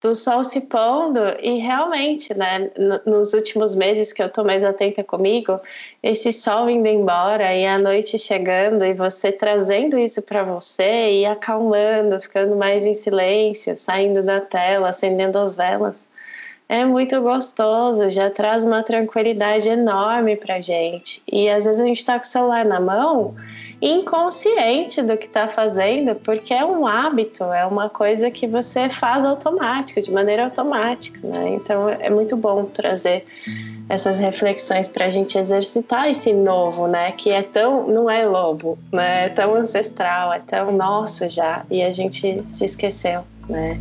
do 0.00 0.14
sol 0.14 0.44
se 0.44 0.60
pondo 0.60 1.20
e 1.42 1.58
realmente, 1.58 2.36
né, 2.36 2.70
nos 3.06 3.32
últimos 3.32 3.74
meses 3.74 4.12
que 4.12 4.22
eu 4.22 4.28
tô 4.28 4.44
mais 4.44 4.64
atenta 4.64 5.02
comigo, 5.02 5.58
esse 6.02 6.32
sol 6.32 6.68
indo 6.68 6.86
embora 6.86 7.54
e 7.54 7.64
a 7.66 7.78
noite 7.78 8.18
chegando 8.18 8.84
e 8.84 8.92
você 8.92 9.32
trazendo 9.32 9.98
isso 9.98 10.20
para 10.22 10.42
você 10.42 11.20
e 11.20 11.26
acalmando, 11.26 12.20
ficando 12.20 12.54
mais 12.56 12.84
em 12.84 12.94
silêncio, 12.94 13.76
saindo 13.76 14.22
da 14.22 14.40
tela, 14.40 14.90
acendendo 14.90 15.38
as 15.38 15.56
velas 15.56 16.06
é 16.68 16.84
muito 16.84 17.20
gostoso, 17.22 18.10
já 18.10 18.28
traz 18.28 18.64
uma 18.64 18.82
tranquilidade 18.82 19.68
enorme 19.68 20.36
pra 20.36 20.60
gente. 20.60 21.22
E 21.30 21.48
às 21.48 21.64
vezes 21.64 21.80
a 21.80 21.84
gente 21.84 22.04
tá 22.04 22.18
com 22.18 22.24
o 22.24 22.28
celular 22.28 22.64
na 22.64 22.80
mão, 22.80 23.34
inconsciente 23.80 25.02
do 25.02 25.16
que 25.16 25.28
tá 25.28 25.48
fazendo, 25.48 26.14
porque 26.16 26.54
é 26.54 26.64
um 26.64 26.86
hábito, 26.86 27.44
é 27.44 27.66
uma 27.66 27.90
coisa 27.90 28.30
que 28.30 28.46
você 28.46 28.88
faz 28.88 29.24
automático, 29.24 30.00
de 30.00 30.10
maneira 30.10 30.44
automática, 30.44 31.18
né? 31.22 31.50
Então 31.50 31.88
é 31.88 32.08
muito 32.08 32.36
bom 32.36 32.64
trazer 32.64 33.26
essas 33.88 34.18
reflexões 34.18 34.88
para 34.88 35.04
a 35.06 35.10
gente 35.10 35.38
exercitar 35.38 36.08
esse 36.08 36.32
novo, 36.32 36.86
né? 36.86 37.12
Que 37.12 37.30
é 37.30 37.42
tão, 37.42 37.86
não 37.86 38.10
é 38.10 38.24
lobo, 38.24 38.78
né? 38.90 39.26
É 39.26 39.28
tão 39.28 39.54
ancestral, 39.54 40.32
é 40.32 40.40
tão 40.40 40.72
nosso 40.72 41.28
já, 41.28 41.64
e 41.70 41.82
a 41.82 41.90
gente 41.90 42.42
se 42.48 42.64
esqueceu, 42.64 43.22
né? 43.48 43.78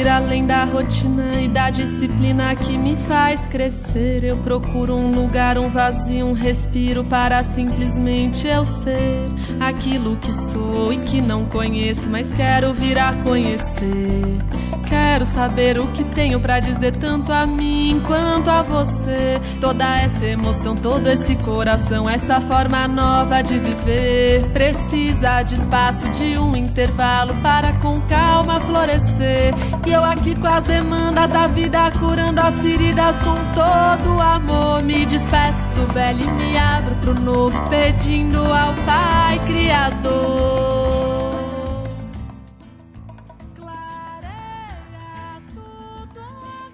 Ir 0.00 0.08
além 0.08 0.46
da 0.46 0.64
rotina 0.64 1.42
e 1.42 1.48
da 1.48 1.68
disciplina 1.68 2.54
que 2.56 2.78
me 2.78 2.96
faz 3.06 3.46
crescer. 3.46 4.24
Eu 4.24 4.38
procuro 4.38 4.96
um 4.96 5.10
lugar, 5.10 5.58
um 5.58 5.68
vazio, 5.68 6.26
um 6.26 6.32
respiro 6.32 7.04
para 7.04 7.44
simplesmente 7.44 8.46
eu 8.46 8.64
ser 8.64 9.28
aquilo 9.60 10.16
que 10.16 10.32
sou 10.32 10.90
e 10.90 10.98
que 10.98 11.20
não 11.20 11.44
conheço, 11.44 12.08
mas 12.08 12.32
quero 12.32 12.72
vir 12.72 12.98
a 12.98 13.12
conhecer. 13.12 14.38
Quero 14.86 15.24
saber 15.24 15.78
o 15.78 15.86
que 15.88 16.04
tenho 16.04 16.40
para 16.40 16.60
dizer 16.60 16.96
tanto 16.96 17.32
a 17.32 17.46
mim 17.46 18.00
quanto 18.06 18.48
a 18.50 18.62
você. 18.62 19.40
Toda 19.60 19.84
essa 19.98 20.24
emoção, 20.26 20.74
todo 20.74 21.06
esse 21.06 21.36
coração, 21.36 22.08
essa 22.08 22.40
forma 22.40 22.88
nova 22.88 23.42
de 23.42 23.58
viver. 23.58 24.44
Precisa 24.52 25.42
de 25.42 25.54
espaço, 25.54 26.08
de 26.10 26.38
um 26.38 26.56
intervalo 26.56 27.34
para 27.42 27.72
com 27.74 28.00
calma 28.02 28.60
florescer. 28.60 29.54
E 29.86 29.92
eu 29.92 30.04
aqui 30.04 30.34
com 30.34 30.46
as 30.46 30.64
demandas 30.64 31.30
da 31.30 31.46
vida, 31.46 31.90
curando 31.98 32.40
as 32.40 32.60
feridas 32.60 33.20
com 33.20 33.34
todo 33.54 34.20
amor. 34.20 34.82
Me 34.82 35.04
despeço 35.06 35.70
do 35.74 35.92
velho 35.92 36.20
e 36.20 36.30
me 36.32 36.56
abro 36.56 36.94
pro 36.96 37.14
novo, 37.20 37.58
pedindo 37.68 38.38
ao 38.38 38.74
Pai 38.84 39.38
Criador. 39.46 40.79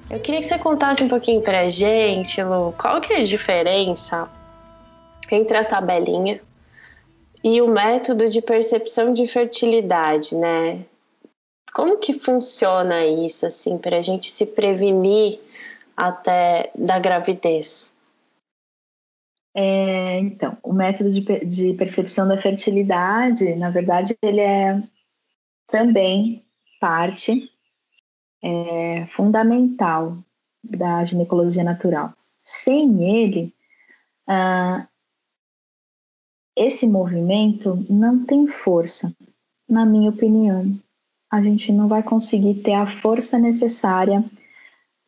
Eu 0.08 0.20
queria 0.20 0.40
que 0.40 0.46
você 0.46 0.56
contasse 0.56 1.02
um 1.02 1.08
pouquinho 1.08 1.42
pra 1.42 1.68
gente, 1.68 2.40
Lu, 2.40 2.72
qual 2.80 3.00
que 3.00 3.12
é 3.12 3.20
a 3.20 3.24
diferença 3.24 4.30
entre 5.30 5.56
a 5.56 5.64
tabelinha 5.64 6.40
e 7.42 7.60
o 7.60 7.66
método 7.66 8.28
de 8.28 8.40
percepção 8.40 9.12
de 9.12 9.26
fertilidade, 9.26 10.36
né? 10.36 10.84
Como 11.74 11.98
que 11.98 12.18
funciona 12.20 13.04
isso, 13.04 13.46
assim, 13.46 13.76
para 13.78 13.98
a 13.98 14.02
gente 14.02 14.30
se 14.30 14.46
prevenir 14.46 15.40
até 15.96 16.70
da 16.74 17.00
gravidez? 17.00 17.92
É, 19.56 20.20
então, 20.20 20.56
o 20.62 20.72
método 20.72 21.10
de, 21.10 21.20
de 21.44 21.74
percepção 21.74 22.28
da 22.28 22.38
fertilidade, 22.38 23.56
na 23.56 23.70
verdade, 23.70 24.16
ele 24.22 24.40
é 24.40 24.80
também 25.66 26.44
parte 26.78 27.50
é, 28.46 29.06
fundamental 29.06 30.16
da 30.62 31.02
ginecologia 31.02 31.64
natural. 31.64 32.12
Sem 32.42 33.02
ele, 33.02 33.52
ah, 34.28 34.86
esse 36.56 36.86
movimento 36.86 37.84
não 37.90 38.24
tem 38.24 38.46
força, 38.46 39.12
na 39.68 39.84
minha 39.84 40.10
opinião. 40.10 40.78
A 41.30 41.42
gente 41.42 41.72
não 41.72 41.88
vai 41.88 42.04
conseguir 42.04 42.62
ter 42.62 42.74
a 42.74 42.86
força 42.86 43.36
necessária 43.36 44.24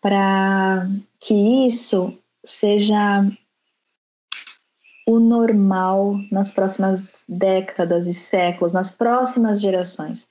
para 0.01 0.89
que 1.21 1.35
isso 1.65 2.13
seja 2.45 3.25
o 5.07 5.21
normal 5.21 6.17
nas 6.31 6.51
próximas 6.51 7.25
décadas 7.29 8.07
e 8.09 8.13
séculos, 8.13 8.73
nas 8.73 8.91
próximas 8.91 9.61
gerações 9.61 10.29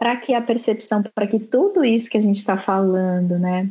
para 0.00 0.16
que 0.16 0.32
a 0.32 0.40
percepção, 0.40 1.02
para 1.14 1.26
que 1.26 1.38
tudo 1.38 1.84
isso 1.84 2.10
que 2.10 2.16
a 2.16 2.20
gente 2.20 2.36
está 2.36 2.56
falando, 2.56 3.38
né, 3.38 3.70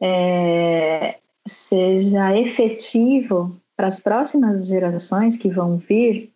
é, 0.00 1.18
seja 1.46 2.34
efetivo 2.34 3.54
para 3.76 3.86
as 3.86 4.00
próximas 4.00 4.66
gerações 4.66 5.36
que 5.36 5.50
vão 5.50 5.76
vir, 5.76 6.32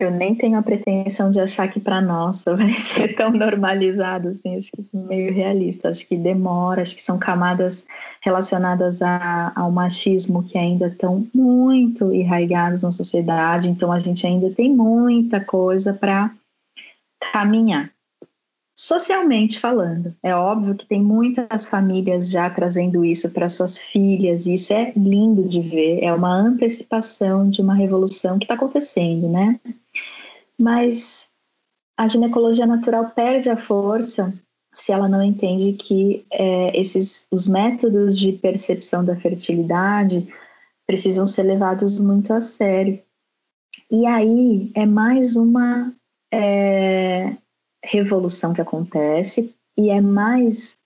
eu 0.00 0.12
nem 0.12 0.36
tenho 0.36 0.56
a 0.56 0.62
pretensão 0.62 1.28
de 1.28 1.40
achar 1.40 1.66
que 1.66 1.80
para 1.80 2.00
nossa 2.00 2.54
vai 2.56 2.68
ser 2.68 3.16
tão 3.16 3.32
normalizado 3.32 4.28
assim, 4.28 4.56
acho 4.56 4.70
que 4.70 4.80
isso 4.80 4.96
é 4.96 5.00
meio 5.00 5.34
realista, 5.34 5.88
acho 5.88 6.06
que 6.06 6.16
demora, 6.16 6.82
acho 6.82 6.94
que 6.94 7.02
são 7.02 7.18
camadas 7.18 7.84
relacionadas 8.20 9.02
a, 9.02 9.50
ao 9.56 9.72
machismo 9.72 10.44
que 10.44 10.56
ainda 10.56 10.86
estão 10.86 11.26
muito 11.34 12.12
enraigadas 12.12 12.82
na 12.82 12.92
sociedade, 12.92 13.68
então 13.68 13.90
a 13.90 13.98
gente 13.98 14.24
ainda 14.24 14.48
tem 14.48 14.72
muita 14.72 15.40
coisa 15.40 15.92
para 15.92 16.32
caminhar. 17.32 17.92
Socialmente 18.76 19.58
falando, 19.58 20.14
é 20.22 20.32
óbvio 20.34 20.76
que 20.76 20.86
tem 20.86 21.02
muitas 21.02 21.66
famílias 21.66 22.30
já 22.30 22.48
trazendo 22.48 23.04
isso 23.04 23.28
para 23.30 23.48
suas 23.48 23.76
filhas, 23.76 24.46
e 24.46 24.54
isso 24.54 24.72
é 24.72 24.92
lindo 24.96 25.48
de 25.48 25.60
ver, 25.60 26.04
é 26.04 26.14
uma 26.14 26.32
antecipação 26.32 27.50
de 27.50 27.60
uma 27.60 27.74
revolução 27.74 28.38
que 28.38 28.44
está 28.44 28.54
acontecendo, 28.54 29.28
né? 29.28 29.58
Mas 30.56 31.28
a 31.96 32.06
ginecologia 32.06 32.66
natural 32.66 33.10
perde 33.10 33.50
a 33.50 33.56
força 33.56 34.32
se 34.72 34.92
ela 34.92 35.08
não 35.08 35.24
entende 35.24 35.72
que 35.72 36.24
é, 36.30 36.78
esses 36.78 37.26
os 37.32 37.48
métodos 37.48 38.16
de 38.16 38.32
percepção 38.32 39.04
da 39.04 39.16
fertilidade 39.16 40.32
precisam 40.86 41.26
ser 41.26 41.42
levados 41.42 41.98
muito 41.98 42.32
a 42.32 42.40
sério. 42.40 43.02
E 43.90 44.06
aí 44.06 44.70
é 44.74 44.86
mais 44.86 45.34
uma 45.34 45.92
é, 46.32 47.36
revolução 47.84 48.52
que 48.52 48.60
acontece 48.60 49.54
e 49.76 49.90
é 49.90 50.00
mais 50.00 50.78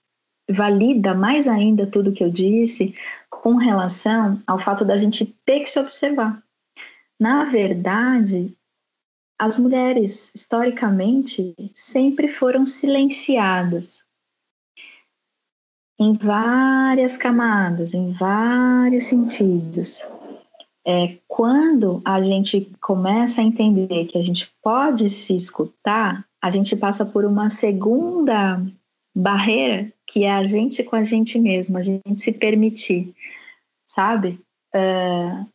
valida 0.49 1.13
mais 1.13 1.47
ainda 1.47 1.87
tudo 1.87 2.11
que 2.11 2.23
eu 2.23 2.29
disse 2.29 2.95
com 3.29 3.55
relação 3.55 4.41
ao 4.45 4.59
fato 4.59 4.83
da 4.85 4.97
gente 4.97 5.25
ter 5.45 5.61
que 5.61 5.69
se 5.69 5.79
observar. 5.79 6.41
Na 7.19 7.45
verdade, 7.45 8.55
as 9.39 9.57
mulheres 9.57 10.31
historicamente 10.35 11.55
sempre 11.73 12.27
foram 12.27 12.65
silenciadas 12.65 14.03
em 15.99 16.13
várias 16.13 17.15
camadas, 17.15 17.93
em 17.93 18.11
vários 18.13 19.05
sentidos 19.05 20.01
é, 20.85 21.17
quando 21.27 22.01
a 22.03 22.21
gente 22.21 22.69
começa 22.81 23.41
a 23.41 23.43
entender 23.43 24.05
que 24.05 24.17
a 24.17 24.21
gente 24.21 24.51
pode 24.61 25.09
se 25.09 25.35
escutar, 25.35 26.25
a 26.41 26.51
gente 26.51 26.75
passa 26.75 27.05
por 27.05 27.23
uma 27.23 27.49
segunda 27.49 28.61
barreira, 29.15 29.91
que 30.05 30.23
é 30.23 30.31
a 30.31 30.43
gente 30.43 30.83
com 30.83 30.95
a 30.95 31.03
gente 31.03 31.39
mesma, 31.39 31.79
a 31.79 31.83
gente 31.83 32.21
se 32.21 32.31
permitir, 32.31 33.13
sabe? 33.85 34.39
É, 34.75 35.45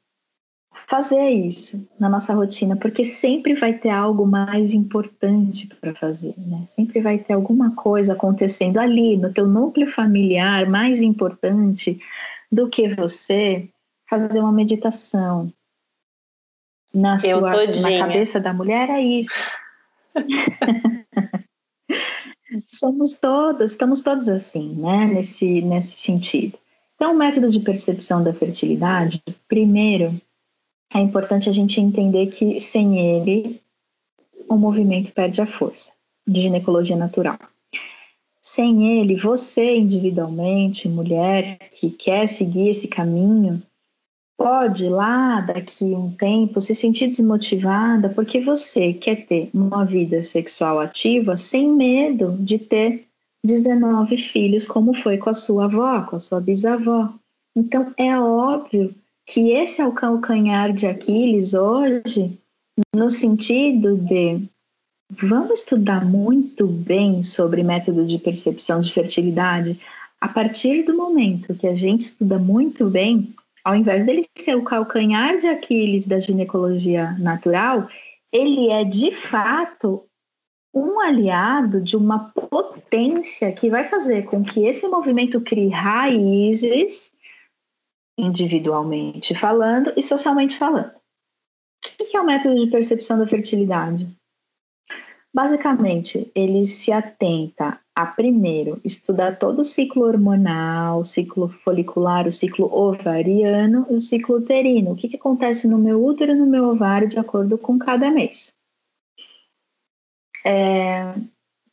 fazer 0.86 1.28
isso 1.28 1.86
na 1.98 2.08
nossa 2.08 2.32
rotina, 2.32 2.76
porque 2.76 3.04
sempre 3.04 3.54
vai 3.54 3.74
ter 3.74 3.90
algo 3.90 4.26
mais 4.26 4.72
importante 4.72 5.66
para 5.80 5.94
fazer, 5.94 6.34
né? 6.38 6.64
Sempre 6.66 7.00
vai 7.00 7.18
ter 7.18 7.34
alguma 7.34 7.74
coisa 7.74 8.14
acontecendo 8.14 8.78
ali 8.78 9.16
no 9.16 9.32
teu 9.32 9.46
núcleo 9.46 9.90
familiar 9.90 10.66
mais 10.68 11.02
importante 11.02 12.00
do 12.50 12.68
que 12.68 12.88
você 12.94 13.68
fazer 14.08 14.40
uma 14.40 14.52
meditação. 14.52 15.52
Na, 16.92 17.18
sua, 17.18 17.40
na 17.40 17.98
cabeça 17.98 18.40
da 18.40 18.52
mulher 18.52 18.88
é 18.88 19.00
isso. 19.00 19.44
Somos 22.66 23.14
todas, 23.16 23.72
estamos 23.72 24.02
todos 24.02 24.28
assim, 24.28 24.74
né? 24.76 25.06
Nesse, 25.06 25.60
nesse 25.60 25.98
sentido. 25.98 26.58
Então, 26.94 27.12
o 27.12 27.16
método 27.16 27.50
de 27.50 27.60
percepção 27.60 28.24
da 28.24 28.32
fertilidade, 28.32 29.22
primeiro, 29.46 30.18
é 30.92 30.98
importante 30.98 31.48
a 31.48 31.52
gente 31.52 31.80
entender 31.80 32.26
que 32.26 32.58
sem 32.60 32.98
ele, 32.98 33.60
o 34.48 34.56
movimento 34.56 35.12
perde 35.12 35.40
a 35.40 35.46
força 35.46 35.92
de 36.26 36.40
ginecologia 36.40 36.96
natural. 36.96 37.38
Sem 38.40 38.98
ele, 38.98 39.14
você 39.14 39.76
individualmente, 39.76 40.88
mulher 40.88 41.58
que 41.70 41.90
quer 41.90 42.26
seguir 42.26 42.70
esse 42.70 42.88
caminho, 42.88 43.62
pode 44.38 44.88
lá 44.88 45.40
daqui 45.40 45.84
um 45.84 46.12
tempo 46.12 46.60
se 46.60 46.72
sentir 46.72 47.08
desmotivada 47.08 48.08
porque 48.08 48.40
você 48.40 48.92
quer 48.92 49.26
ter 49.26 49.50
uma 49.52 49.84
vida 49.84 50.22
sexual 50.22 50.78
ativa 50.78 51.36
sem 51.36 51.68
medo 51.72 52.36
de 52.38 52.56
ter 52.56 53.04
19 53.44 54.16
filhos, 54.16 54.64
como 54.64 54.94
foi 54.94 55.18
com 55.18 55.30
a 55.30 55.34
sua 55.34 55.64
avó, 55.64 56.02
com 56.02 56.16
a 56.16 56.20
sua 56.20 56.40
bisavó. 56.40 57.12
Então 57.56 57.92
é 57.96 58.16
óbvio 58.18 58.94
que 59.26 59.50
esse 59.50 59.82
é 59.82 59.86
o 59.86 59.92
calcanhar 59.92 60.72
de 60.72 60.86
Aquiles 60.86 61.54
hoje, 61.54 62.38
no 62.94 63.10
sentido 63.10 63.96
de 63.96 64.40
vamos 65.10 65.60
estudar 65.60 66.04
muito 66.04 66.66
bem 66.66 67.24
sobre 67.24 67.64
método 67.64 68.06
de 68.06 68.18
percepção 68.18 68.80
de 68.80 68.92
fertilidade. 68.92 69.80
A 70.20 70.28
partir 70.28 70.84
do 70.84 70.96
momento 70.96 71.54
que 71.54 71.66
a 71.66 71.74
gente 71.74 72.02
estuda 72.02 72.38
muito 72.38 72.88
bem, 72.88 73.34
ao 73.68 73.74
invés 73.74 74.02
dele 74.06 74.22
ser 74.34 74.54
o 74.54 74.64
calcanhar 74.64 75.36
de 75.36 75.46
Aquiles 75.46 76.06
da 76.06 76.18
ginecologia 76.18 77.12
natural, 77.18 77.86
ele 78.32 78.70
é 78.70 78.82
de 78.82 79.14
fato 79.14 80.08
um 80.72 80.98
aliado 80.98 81.78
de 81.78 81.94
uma 81.94 82.30
potência 82.30 83.52
que 83.52 83.68
vai 83.68 83.86
fazer 83.86 84.24
com 84.24 84.42
que 84.42 84.64
esse 84.64 84.88
movimento 84.88 85.38
crie 85.42 85.68
raízes, 85.68 87.12
individualmente 88.16 89.34
falando 89.34 89.92
e 89.94 90.02
socialmente 90.02 90.56
falando. 90.56 90.94
O 92.00 92.06
que 92.06 92.16
é 92.16 92.20
o 92.22 92.24
método 92.24 92.54
de 92.54 92.70
percepção 92.70 93.18
da 93.18 93.28
fertilidade? 93.28 94.08
Basicamente, 95.34 96.32
ele 96.34 96.64
se 96.64 96.90
atenta 96.90 97.78
a 97.98 98.06
primeiro 98.06 98.80
estudar 98.84 99.40
todo 99.40 99.62
o 99.62 99.64
ciclo 99.64 100.04
hormonal, 100.04 101.00
o 101.00 101.04
ciclo 101.04 101.48
folicular, 101.48 102.28
o 102.28 102.30
ciclo 102.30 102.72
ovariano 102.72 103.84
e 103.90 103.94
o 103.94 104.00
ciclo 104.00 104.36
uterino. 104.36 104.92
O 104.92 104.94
que, 104.94 105.08
que 105.08 105.16
acontece 105.16 105.66
no 105.66 105.76
meu 105.76 106.04
útero 106.04 106.30
e 106.30 106.34
no 106.36 106.46
meu 106.46 106.68
ovário 106.68 107.08
de 107.08 107.18
acordo 107.18 107.58
com 107.58 107.76
cada 107.76 108.08
mês. 108.08 108.54
É, 110.46 111.12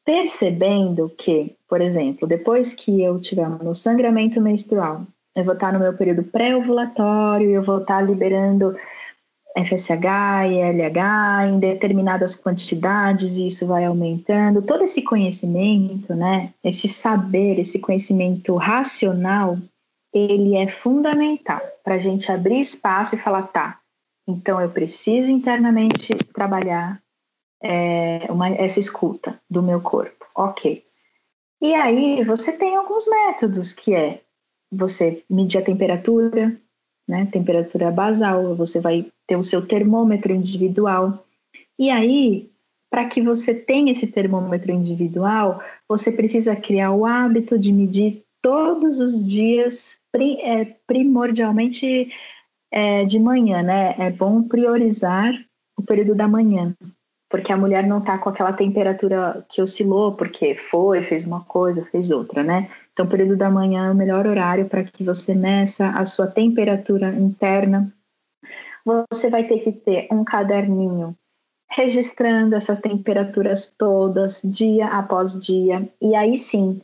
percebendo 0.03 1.13
que, 1.15 1.55
por 1.69 1.79
exemplo, 1.79 2.27
depois 2.27 2.73
que 2.73 3.03
eu 3.03 3.21
tiver 3.21 3.47
no 3.47 3.75
sangramento 3.75 4.41
menstrual, 4.41 5.05
eu 5.35 5.43
vou 5.43 5.53
estar 5.53 5.71
no 5.71 5.79
meu 5.79 5.95
período 5.95 6.23
pré-ovulatório, 6.23 7.51
eu 7.51 7.61
vou 7.61 7.81
estar 7.81 8.01
liberando 8.01 8.75
FSH 9.55 10.51
e 10.51 10.61
LH 10.61 11.47
em 11.47 11.59
determinadas 11.59 12.35
quantidades 12.35 13.37
e 13.37 13.47
isso 13.47 13.65
vai 13.65 13.85
aumentando. 13.85 14.61
Todo 14.61 14.83
esse 14.83 15.01
conhecimento, 15.01 16.13
né, 16.13 16.53
esse 16.63 16.87
saber, 16.87 17.57
esse 17.57 17.79
conhecimento 17.79 18.55
racional, 18.55 19.57
ele 20.13 20.55
é 20.55 20.67
fundamental 20.67 21.61
para 21.83 21.95
a 21.95 21.99
gente 21.99 22.31
abrir 22.31 22.59
espaço 22.59 23.15
e 23.15 23.17
falar, 23.17 23.43
tá, 23.43 23.79
então 24.27 24.59
eu 24.59 24.69
preciso 24.69 25.31
internamente 25.31 26.13
trabalhar 26.33 27.01
é, 27.61 28.27
uma, 28.29 28.49
essa 28.49 28.79
escuta 28.79 29.39
do 29.49 29.61
meu 29.61 29.79
corpo. 29.81 30.25
Ok. 30.35 30.83
E 31.61 31.73
aí 31.73 32.23
você 32.23 32.51
tem 32.51 32.75
alguns 32.75 33.07
métodos 33.07 33.71
que 33.71 33.95
é 33.95 34.21
você 34.71 35.23
medir 35.29 35.59
a 35.59 35.63
temperatura, 35.63 36.59
né? 37.07 37.27
Temperatura 37.31 37.91
basal, 37.91 38.55
você 38.55 38.79
vai 38.79 39.05
ter 39.27 39.35
o 39.35 39.43
seu 39.43 39.65
termômetro 39.65 40.33
individual. 40.33 41.25
E 41.77 41.89
aí, 41.89 42.49
para 42.89 43.05
que 43.05 43.21
você 43.21 43.53
tenha 43.53 43.91
esse 43.91 44.07
termômetro 44.07 44.71
individual, 44.71 45.61
você 45.87 46.11
precisa 46.11 46.55
criar 46.55 46.91
o 46.91 47.05
hábito 47.05 47.59
de 47.59 47.71
medir 47.71 48.23
todos 48.41 48.99
os 48.99 49.27
dias, 49.27 49.97
é, 50.41 50.65
primordialmente 50.87 52.09
é, 52.71 53.03
de 53.03 53.19
manhã, 53.19 53.61
né? 53.61 53.95
É 53.97 54.09
bom 54.11 54.43
priorizar 54.43 55.33
o 55.77 55.81
período 55.81 56.15
da 56.15 56.27
manhã, 56.27 56.73
porque 57.29 57.51
a 57.51 57.57
mulher 57.57 57.85
não 57.85 57.99
está 57.99 58.17
com 58.17 58.29
aquela 58.29 58.53
temperatura 58.53 59.45
que 59.49 59.61
oscilou, 59.61 60.13
porque 60.13 60.55
foi, 60.55 61.03
fez 61.03 61.25
uma 61.25 61.43
coisa, 61.43 61.83
fez 61.83 62.11
outra, 62.11 62.43
né? 62.43 62.69
Então, 62.95 63.05
o 63.05 63.09
período 63.09 63.35
da 63.35 63.51
manhã 63.51 63.87
é 63.87 63.91
o 63.91 63.95
melhor 63.95 64.25
horário 64.25 64.69
para 64.69 64.85
que 64.85 65.03
você 65.03 65.35
meça 65.35 65.89
a 65.89 66.05
sua 66.05 66.27
temperatura 66.27 67.13
interna. 67.13 67.93
Você 69.11 69.29
vai 69.29 69.45
ter 69.45 69.59
que 69.59 69.73
ter 69.73 70.07
um 70.09 70.23
caderninho 70.23 71.13
registrando 71.69 72.55
essas 72.55 72.79
temperaturas 72.79 73.67
todas, 73.77 74.41
dia 74.45 74.87
após 74.87 75.37
dia, 75.37 75.91
e 76.01 76.15
aí 76.15 76.37
sim 76.37 76.81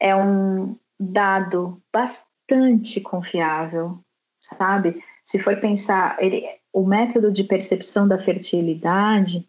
é 0.00 0.16
um 0.16 0.76
dado 0.98 1.80
bastante 1.92 3.00
confiável, 3.00 4.00
sabe? 4.42 5.00
Se 5.22 5.38
for 5.38 5.60
pensar, 5.60 6.16
ele, 6.18 6.44
o 6.72 6.84
método 6.84 7.30
de 7.30 7.44
percepção 7.44 8.08
da 8.08 8.18
fertilidade 8.18 9.48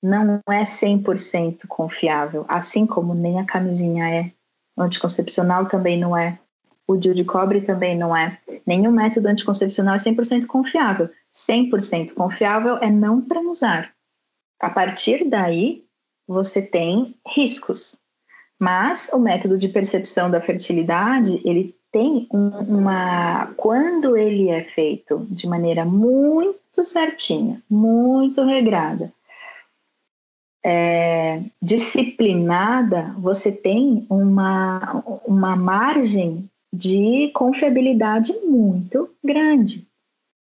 não 0.00 0.40
é 0.48 0.62
100% 0.62 1.66
confiável, 1.66 2.44
assim 2.46 2.86
como 2.86 3.12
nem 3.12 3.40
a 3.40 3.44
camisinha 3.44 4.08
é. 4.08 4.32
O 4.76 4.82
anticoncepcional 4.82 5.66
também 5.66 5.98
não 5.98 6.16
é. 6.16 6.38
O 6.86 6.96
DIU 6.96 7.14
de 7.14 7.24
cobre 7.24 7.60
também 7.60 7.96
não 7.96 8.16
é. 8.16 8.38
Nenhum 8.66 8.90
método 8.90 9.28
anticoncepcional 9.28 9.94
é 9.94 9.98
100% 9.98 10.46
confiável. 10.46 11.08
100% 11.32 12.14
confiável 12.14 12.76
é 12.78 12.90
não 12.90 13.20
transar. 13.22 13.92
A 14.60 14.70
partir 14.70 15.28
daí, 15.28 15.84
você 16.26 16.60
tem 16.62 17.16
riscos. 17.26 17.98
Mas 18.58 19.10
o 19.12 19.18
método 19.18 19.58
de 19.58 19.68
percepção 19.68 20.30
da 20.30 20.40
fertilidade, 20.40 21.40
ele 21.44 21.76
tem 21.90 22.26
uma. 22.30 23.52
Quando 23.56 24.16
ele 24.16 24.48
é 24.48 24.62
feito 24.64 25.26
de 25.30 25.46
maneira 25.46 25.84
muito 25.84 26.84
certinha, 26.84 27.60
muito 27.68 28.42
regrada, 28.44 29.12
é, 30.64 31.42
disciplinada, 31.60 33.14
você 33.18 33.50
tem 33.50 34.06
uma, 34.08 35.02
uma 35.26 35.56
margem 35.56 36.48
de 36.72 37.30
confiabilidade 37.34 38.32
muito 38.44 39.10
grande. 39.22 39.86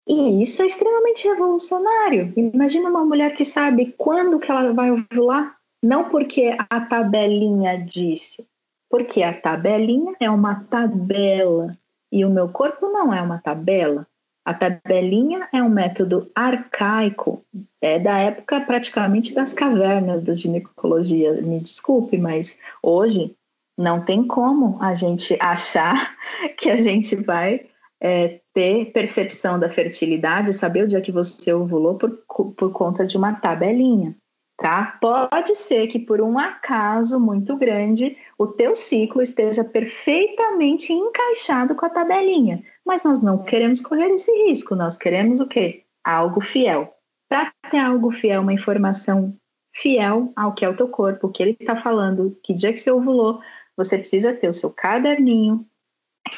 E 0.07 0.41
isso 0.41 0.61
é 0.61 0.65
extremamente 0.65 1.27
revolucionário. 1.27 2.33
Imagina 2.35 2.89
uma 2.89 3.05
mulher 3.05 3.35
que 3.35 3.45
sabe 3.45 3.93
quando 3.97 4.39
que 4.39 4.51
ela 4.51 4.73
vai 4.73 4.91
ovular, 4.91 5.57
não 5.83 6.09
porque 6.09 6.55
a 6.69 6.81
tabelinha 6.81 7.77
disse, 7.77 8.45
porque 8.89 9.23
a 9.23 9.33
tabelinha 9.33 10.15
é 10.19 10.29
uma 10.29 10.63
tabela 10.69 11.77
e 12.11 12.25
o 12.25 12.29
meu 12.29 12.49
corpo 12.49 12.87
não 12.87 13.13
é 13.13 13.21
uma 13.21 13.39
tabela. 13.39 14.07
A 14.43 14.53
tabelinha 14.53 15.47
é 15.53 15.61
um 15.61 15.69
método 15.69 16.29
arcaico, 16.33 17.45
é 17.79 17.99
da 17.99 18.17
época 18.17 18.61
praticamente 18.61 19.33
das 19.33 19.53
cavernas 19.53 20.21
da 20.21 20.33
ginecologia. 20.33 21.41
Me 21.41 21.59
desculpe, 21.59 22.17
mas 22.17 22.59
hoje 22.81 23.35
não 23.77 24.03
tem 24.03 24.25
como 24.25 24.81
a 24.81 24.93
gente 24.93 25.37
achar 25.39 26.15
que 26.57 26.69
a 26.69 26.77
gente 26.77 27.15
vai 27.15 27.67
é, 27.99 28.39
ter 28.53 28.91
percepção 28.91 29.59
da 29.59 29.69
fertilidade, 29.69 30.53
saber 30.53 30.85
o 30.85 30.87
dia 30.87 31.01
que 31.01 31.11
você 31.11 31.53
ovulou 31.53 31.95
por, 31.95 32.09
por 32.57 32.71
conta 32.71 33.05
de 33.05 33.17
uma 33.17 33.33
tabelinha 33.33 34.15
tá? 34.61 34.99
Pode 35.01 35.55
ser 35.55 35.87
que 35.87 35.97
por 35.97 36.21
um 36.21 36.37
acaso 36.37 37.19
muito 37.19 37.57
grande 37.57 38.15
o 38.37 38.45
teu 38.45 38.75
ciclo 38.75 39.19
esteja 39.19 39.63
perfeitamente 39.63 40.93
encaixado 40.93 41.73
com 41.73 41.87
a 41.87 41.89
tabelinha, 41.89 42.63
mas 42.85 43.03
nós 43.03 43.23
não 43.23 43.43
queremos 43.43 43.81
correr 43.81 44.11
esse 44.11 44.31
risco, 44.45 44.75
nós 44.75 44.95
queremos 44.95 45.39
o 45.39 45.47
quê? 45.47 45.83
Algo 46.03 46.39
fiel. 46.39 46.93
Para 47.27 47.51
ter 47.71 47.79
algo 47.79 48.11
fiel, 48.11 48.41
uma 48.41 48.53
informação 48.53 49.35
fiel 49.75 50.31
ao 50.35 50.53
que 50.53 50.63
é 50.63 50.69
o 50.69 50.75
teu 50.75 50.87
corpo, 50.87 51.27
o 51.27 51.31
que 51.31 51.41
ele 51.41 51.57
está 51.59 51.75
falando, 51.75 52.37
que 52.43 52.53
dia 52.53 52.71
que 52.71 52.79
você 52.79 52.91
ovulou, 52.91 53.41
você 53.75 53.97
precisa 53.97 54.31
ter 54.31 54.47
o 54.47 54.53
seu 54.53 54.69
caderninho 54.69 55.65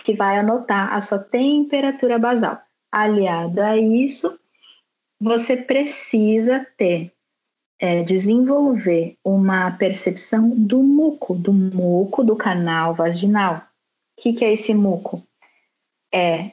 que 0.06 0.14
vai 0.14 0.38
anotar 0.38 0.94
a 0.94 1.02
sua 1.02 1.20
temperatura 1.20 2.18
basal. 2.18 2.62
Aliado 2.90 3.60
a 3.60 3.76
isso, 3.76 4.40
você 5.20 5.58
precisa 5.58 6.66
ter 6.78 7.12
é, 7.84 8.02
desenvolver 8.02 9.18
uma 9.26 9.70
percepção 9.72 10.50
do 10.52 10.82
muco, 10.82 11.36
do 11.36 11.52
muco 11.52 12.24
do 12.24 12.34
canal 12.34 12.94
vaginal. 12.94 13.58
O 13.58 14.22
que, 14.22 14.32
que 14.32 14.46
é 14.46 14.54
esse 14.54 14.74
muco? 14.74 15.22
É 16.14 16.52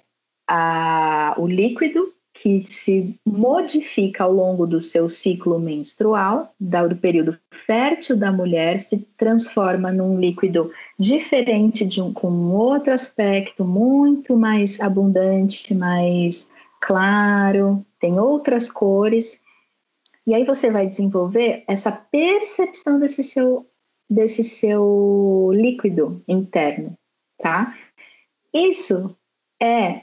a, 0.49 1.37
o 1.39 1.47
líquido 1.47 2.13
que 2.35 2.67
se 2.67 3.15
modifica 3.25 4.25
ao 4.25 4.33
longo 4.33 4.67
do 4.67 4.81
seu 4.81 5.09
ciclo 5.09 5.61
menstrual, 5.61 6.53
do 6.59 6.97
período 6.97 7.39
fértil 7.53 8.17
da 8.17 8.33
mulher, 8.33 8.81
se 8.81 8.99
transforma 9.17 9.93
num 9.93 10.19
líquido 10.19 10.73
diferente, 10.99 11.87
de 11.87 12.03
um, 12.03 12.13
com 12.13 12.51
outro 12.51 12.93
aspecto, 12.93 13.65
muito 13.65 14.37
mais 14.37 14.81
abundante, 14.81 15.73
mais 15.75 16.51
claro, 16.81 17.87
tem 18.01 18.19
outras 18.19 18.69
cores 18.69 19.41
e 20.31 20.35
aí 20.35 20.45
você 20.45 20.71
vai 20.71 20.87
desenvolver 20.87 21.65
essa 21.67 21.91
percepção 21.91 23.01
desse 23.01 23.21
seu, 23.21 23.67
desse 24.09 24.45
seu 24.45 25.51
líquido 25.53 26.23
interno, 26.29 26.97
tá? 27.43 27.77
Isso 28.55 29.17
é 29.61 30.03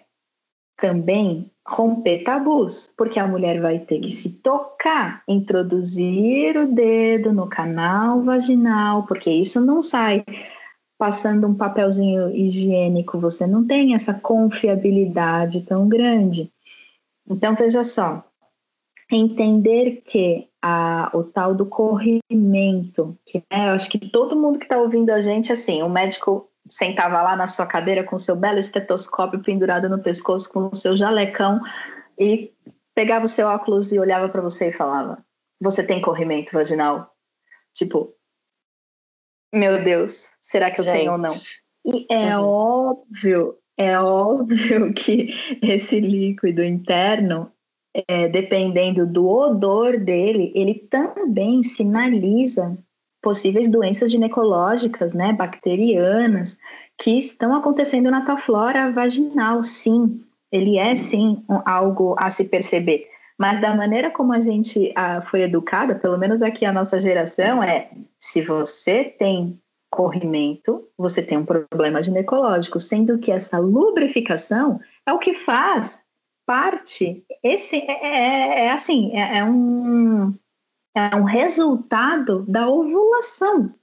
também 0.76 1.50
romper 1.66 2.26
tabus, 2.26 2.94
porque 2.98 3.22
a 3.22 3.26
mulher 3.26 3.62
vai 3.62 3.80
ter 3.80 4.02
que 4.02 4.12
se 4.12 4.30
tocar, 4.40 5.24
introduzir 5.30 6.58
o 6.58 6.74
dedo 6.74 7.32
no 7.32 7.48
canal 7.48 8.22
vaginal, 8.22 9.04
porque 9.04 9.30
isso 9.30 9.62
não 9.62 9.82
sai 9.82 10.26
passando 10.98 11.48
um 11.48 11.56
papelzinho 11.56 12.36
higiênico, 12.36 13.18
você 13.18 13.48
não 13.48 13.66
tem 13.66 13.96
essa 13.96 14.14
confiabilidade 14.14 15.62
tão 15.62 15.88
grande. 15.88 16.52
Então, 17.30 17.56
veja 17.56 17.82
só, 17.82 18.27
entender 19.16 20.02
que 20.06 20.50
a, 20.62 21.10
o 21.14 21.24
tal 21.24 21.56
do 21.56 21.66
corrimento, 21.66 23.18
que 23.26 23.40
né, 23.52 23.70
eu 23.70 23.74
acho 23.74 23.90
que 23.90 24.10
todo 24.10 24.36
mundo 24.36 24.60
que 24.60 24.66
está 24.66 24.78
ouvindo 24.78 25.12
a 25.12 25.22
gente, 25.22 25.52
assim, 25.52 25.82
o 25.82 25.90
médico 25.90 26.50
sentava 26.70 27.22
lá 27.22 27.36
na 27.36 27.48
sua 27.48 27.66
cadeira 27.66 28.04
com 28.04 28.18
o 28.18 28.20
seu 28.20 28.36
belo 28.36 28.60
estetoscópio 28.60 29.42
pendurado 29.42 29.88
no 29.88 30.02
pescoço, 30.02 30.52
com 30.52 30.70
o 30.72 30.76
seu 30.76 30.96
jalecão, 30.96 31.62
e 32.20 32.52
pegava 32.94 33.26
o 33.26 33.30
seu 33.30 33.48
óculos 33.48 33.94
e 33.94 34.00
olhava 34.00 34.28
para 34.28 34.42
você 34.42 34.70
e 34.70 34.74
falava: 34.74 35.24
Você 35.62 35.86
tem 35.86 36.02
corrimento 36.02 36.52
vaginal? 36.52 37.14
Tipo, 37.74 38.14
meu 39.54 39.84
Deus, 39.84 40.32
será 40.42 40.72
que 40.72 40.82
eu 40.82 40.84
gente. 40.84 40.98
tenho 40.98 41.12
ou 41.14 41.18
não? 41.18 41.34
E 41.86 42.06
é 42.10 42.38
uhum. 42.38 42.46
óbvio, 42.46 43.58
é 43.78 43.98
óbvio 44.00 44.92
que 44.96 45.30
esse 45.62 46.00
líquido 46.00 46.64
interno 46.64 47.52
é, 48.08 48.28
dependendo 48.28 49.06
do 49.06 49.28
odor 49.28 49.98
dele, 49.98 50.52
ele 50.54 50.76
também 50.76 51.64
sinaliza 51.64 52.78
possíveis 53.22 53.68
doenças 53.68 54.12
ginecológicas, 54.12 55.14
né, 55.14 55.34
bacterianas, 55.34 56.58
que 56.98 57.18
estão 57.18 57.56
acontecendo 57.56 58.12
na 58.12 58.24
tua 58.24 58.38
flora 58.38 58.92
vaginal, 58.92 59.64
sim. 59.64 60.22
Ele 60.52 60.78
é, 60.78 60.96
sim, 60.96 61.44
algo 61.66 62.16
a 62.18 62.30
se 62.30 62.46
perceber. 62.46 63.08
Mas 63.38 63.60
da 63.60 63.76
maneira 63.76 64.10
como 64.10 64.34
a 64.34 64.40
gente 64.40 64.92
a, 64.96 65.22
foi 65.22 65.42
educada, 65.42 65.94
pelo 65.96 66.18
menos 66.18 66.42
aqui 66.42 66.66
a 66.66 66.74
nossa 66.74 66.98
geração, 66.98 67.62
é 67.62 67.90
se 68.18 68.42
você 68.42 69.04
tem 69.04 69.60
corrimento, 69.92 70.88
você 70.98 71.22
tem 71.22 71.38
um 71.38 71.46
problema 71.46 72.02
ginecológico, 72.02 72.80
sendo 72.80 73.18
que 73.18 73.32
essa 73.32 73.58
lubrificação 73.58 74.80
é 75.06 75.14
o 75.14 75.20
que 75.20 75.34
faz 75.34 76.04
parte, 76.48 77.26
esse 77.44 77.76
é, 77.76 78.08
é, 78.08 78.66
é 78.66 78.72
assim, 78.72 79.12
é, 79.14 79.40
é, 79.40 79.44
um, 79.44 80.34
é 80.96 81.14
um 81.14 81.26
resultado 81.26 82.46
da 82.48 82.70
ovulação. 82.70 83.76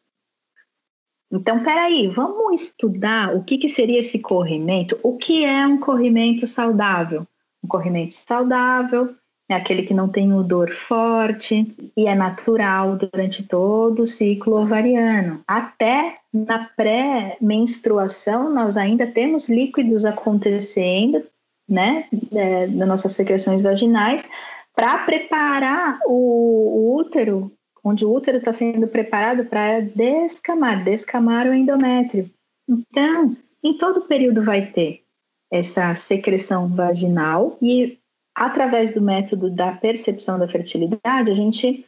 Então, 1.30 1.62
peraí, 1.62 2.08
vamos 2.08 2.62
estudar 2.62 3.36
o 3.36 3.44
que, 3.44 3.58
que 3.58 3.68
seria 3.68 3.98
esse 3.98 4.18
corrimento? 4.18 4.98
O 5.02 5.18
que 5.18 5.44
é 5.44 5.66
um 5.66 5.78
corrimento 5.78 6.46
saudável? 6.46 7.26
Um 7.62 7.68
corrimento 7.68 8.14
saudável 8.14 9.14
é 9.48 9.54
aquele 9.54 9.82
que 9.82 9.92
não 9.92 10.08
tem 10.08 10.32
odor 10.32 10.70
forte 10.70 11.74
e 11.96 12.06
é 12.06 12.14
natural 12.14 12.96
durante 12.96 13.42
todo 13.42 14.02
o 14.02 14.06
ciclo 14.06 14.62
ovariano. 14.62 15.42
Até 15.46 16.18
na 16.32 16.70
pré-menstruação, 16.76 18.52
nós 18.52 18.76
ainda 18.76 19.06
temos 19.06 19.48
líquidos 19.48 20.06
acontecendo, 20.06 21.22
né, 21.68 22.08
é, 22.32 22.66
das 22.66 22.88
nossas 22.88 23.12
secreções 23.12 23.62
vaginais, 23.62 24.28
para 24.74 24.98
preparar 24.98 26.00
o, 26.06 26.12
o 26.12 26.96
útero, 26.96 27.52
onde 27.82 28.04
o 28.04 28.12
útero 28.12 28.38
está 28.38 28.52
sendo 28.52 28.88
preparado 28.88 29.44
para 29.44 29.80
descamar, 29.80 30.82
descamar 30.82 31.46
o 31.46 31.54
endométrio. 31.54 32.30
Então, 32.68 33.36
em 33.62 33.76
todo 33.76 34.02
período 34.02 34.42
vai 34.42 34.66
ter 34.66 35.02
essa 35.50 35.94
secreção 35.94 36.68
vaginal 36.68 37.56
e 37.62 37.98
através 38.34 38.92
do 38.92 39.00
método 39.00 39.48
da 39.48 39.72
percepção 39.72 40.38
da 40.38 40.48
fertilidade, 40.48 41.30
a 41.30 41.34
gente 41.34 41.86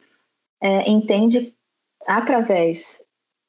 é, 0.61 0.89
entende 0.89 1.53
através 2.05 3.01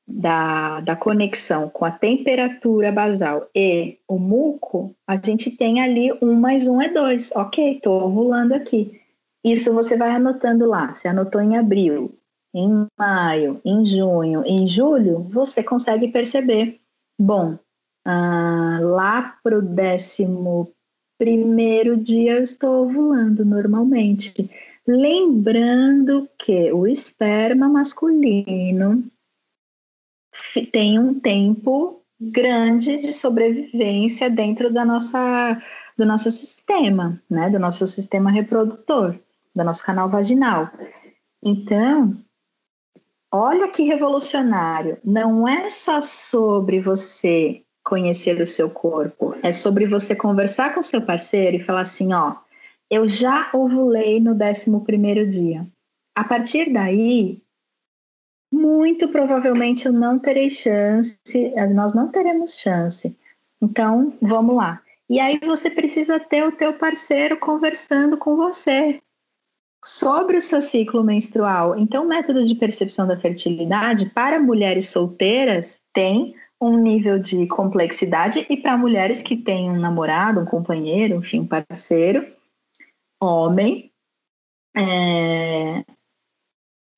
da, 0.08 0.80
da 0.80 0.96
conexão 0.96 1.68
com 1.68 1.84
a 1.84 1.90
temperatura 1.90 2.90
basal 2.90 3.46
e 3.54 3.98
o 4.08 4.18
muco, 4.18 4.94
a 5.06 5.16
gente 5.16 5.50
tem 5.50 5.82
ali 5.82 6.10
um 6.22 6.34
mais 6.34 6.66
um 6.66 6.80
é 6.80 6.88
dois. 6.88 7.30
Ok, 7.32 7.76
estou 7.76 8.04
ovulando 8.04 8.54
aqui. 8.54 8.98
Isso 9.44 9.72
você 9.72 9.96
vai 9.96 10.10
anotando 10.10 10.66
lá. 10.66 10.94
Você 10.94 11.08
anotou 11.08 11.42
em 11.42 11.58
abril, 11.58 12.14
em 12.54 12.86
maio, 12.98 13.60
em 13.64 13.84
junho, 13.84 14.42
em 14.46 14.66
julho, 14.66 15.20
você 15.24 15.62
consegue 15.62 16.08
perceber. 16.08 16.80
Bom, 17.20 17.58
ah, 18.06 18.78
lá 18.80 19.38
para 19.42 19.58
o 19.58 19.62
décimo 19.62 20.72
primeiro 21.18 21.96
dia 21.96 22.36
eu 22.36 22.42
estou 22.42 22.84
ovulando 22.84 23.44
normalmente. 23.44 24.50
Lembrando 24.86 26.26
que 26.38 26.72
o 26.72 26.86
esperma 26.86 27.68
masculino 27.68 29.04
tem 30.72 30.98
um 30.98 31.18
tempo 31.18 32.02
grande 32.20 32.98
de 32.98 33.12
sobrevivência 33.12 34.28
dentro 34.28 34.72
da 34.72 34.84
nossa, 34.84 35.60
do 35.96 36.04
nosso 36.04 36.30
sistema, 36.30 37.20
né? 37.30 37.48
Do 37.48 37.58
nosso 37.58 37.86
sistema 37.86 38.30
reprodutor, 38.30 39.18
do 39.54 39.64
nosso 39.64 39.84
canal 39.84 40.08
vaginal. 40.08 40.70
Então, 41.42 42.16
olha 43.30 43.68
que 43.68 43.84
revolucionário. 43.84 44.98
Não 45.04 45.46
é 45.46 45.68
só 45.68 46.00
sobre 46.00 46.80
você 46.80 47.62
conhecer 47.84 48.40
o 48.40 48.46
seu 48.46 48.68
corpo, 48.68 49.34
é 49.42 49.50
sobre 49.50 49.86
você 49.86 50.14
conversar 50.14 50.74
com 50.74 50.82
seu 50.82 51.00
parceiro 51.00 51.56
e 51.56 51.62
falar 51.62 51.80
assim, 51.80 52.12
ó, 52.12 52.36
eu 52.90 53.06
já 53.06 53.48
ovulei 53.54 54.20
no 54.20 54.32
11 54.32 54.80
primeiro 54.84 55.26
dia. 55.26 55.66
A 56.14 56.24
partir 56.24 56.70
daí, 56.70 57.40
muito 58.50 59.08
provavelmente 59.08 59.86
eu 59.86 59.92
não 59.92 60.18
terei 60.18 60.48
chance, 60.50 61.18
nós 61.74 61.94
não 61.94 62.08
teremos 62.08 62.58
chance. 62.58 63.16
Então, 63.60 64.16
vamos 64.20 64.54
lá. 64.54 64.82
E 65.08 65.18
aí 65.18 65.38
você 65.38 65.70
precisa 65.70 66.20
ter 66.20 66.44
o 66.44 66.52
teu 66.52 66.74
parceiro 66.74 67.38
conversando 67.38 68.16
com 68.16 68.36
você 68.36 69.00
sobre 69.84 70.36
o 70.36 70.40
seu 70.40 70.60
ciclo 70.60 71.04
menstrual. 71.04 71.78
Então, 71.78 72.04
o 72.04 72.08
método 72.08 72.44
de 72.44 72.54
percepção 72.54 73.06
da 73.06 73.18
fertilidade 73.18 74.06
para 74.10 74.40
mulheres 74.40 74.88
solteiras 74.88 75.80
tem 75.92 76.34
um 76.60 76.76
nível 76.76 77.18
de 77.18 77.46
complexidade 77.46 78.44
e 78.50 78.56
para 78.56 78.76
mulheres 78.76 79.22
que 79.22 79.36
têm 79.36 79.70
um 79.70 79.78
namorado, 79.78 80.40
um 80.40 80.44
companheiro, 80.44 81.16
enfim, 81.16 81.40
um 81.40 81.46
parceiro, 81.46 82.26
homem, 83.20 83.92
é, 84.76 85.84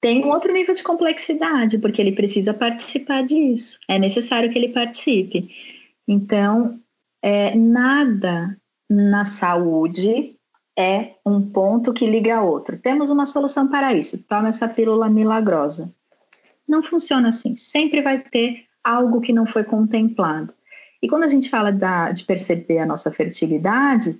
tem 0.01 0.25
um 0.25 0.29
outro 0.29 0.53
nível 0.53 0.75
de 0.75 0.83
complexidade, 0.83 1.79
porque 1.79 2.01
ele 2.01 2.13
precisa 2.13 2.55
participar 2.55 3.23
disso. 3.23 3.79
É 3.87 3.99
necessário 3.99 4.51
que 4.51 4.59
ele 4.59 4.69
participe. 4.69 5.51
Então, 6.09 6.81
é, 7.23 7.55
nada 7.55 8.57
na 8.89 9.25
saúde 9.25 10.37
é 10.79 11.17
um 11.25 11.43
ponto 11.43 11.93
que 11.93 12.07
liga 12.07 12.39
a 12.39 12.43
outro. 12.43 12.79
Temos 12.79 13.11
uma 13.11 13.27
solução 13.27 13.69
para 13.69 13.93
isso. 13.93 14.23
Toma 14.25 14.49
essa 14.49 14.67
pílula 14.67 15.11
milagrosa. 15.11 15.93
Não 16.67 16.83
funciona 16.83 17.29
assim. 17.29 17.55
Sempre 17.55 18.01
vai 18.01 18.21
ter 18.21 18.65
algo 18.83 19.21
que 19.21 19.33
não 19.33 19.47
foi 19.47 19.65
contemplado. 19.65 20.55
E 21.03 21.09
quando 21.09 21.25
a 21.25 21.29
gente 21.29 21.51
fala 21.51 21.71
da, 21.71 22.11
de 22.13 22.25
perceber 22.25 22.79
a 22.79 22.87
nossa 22.87 23.11
fertilidade, 23.11 24.19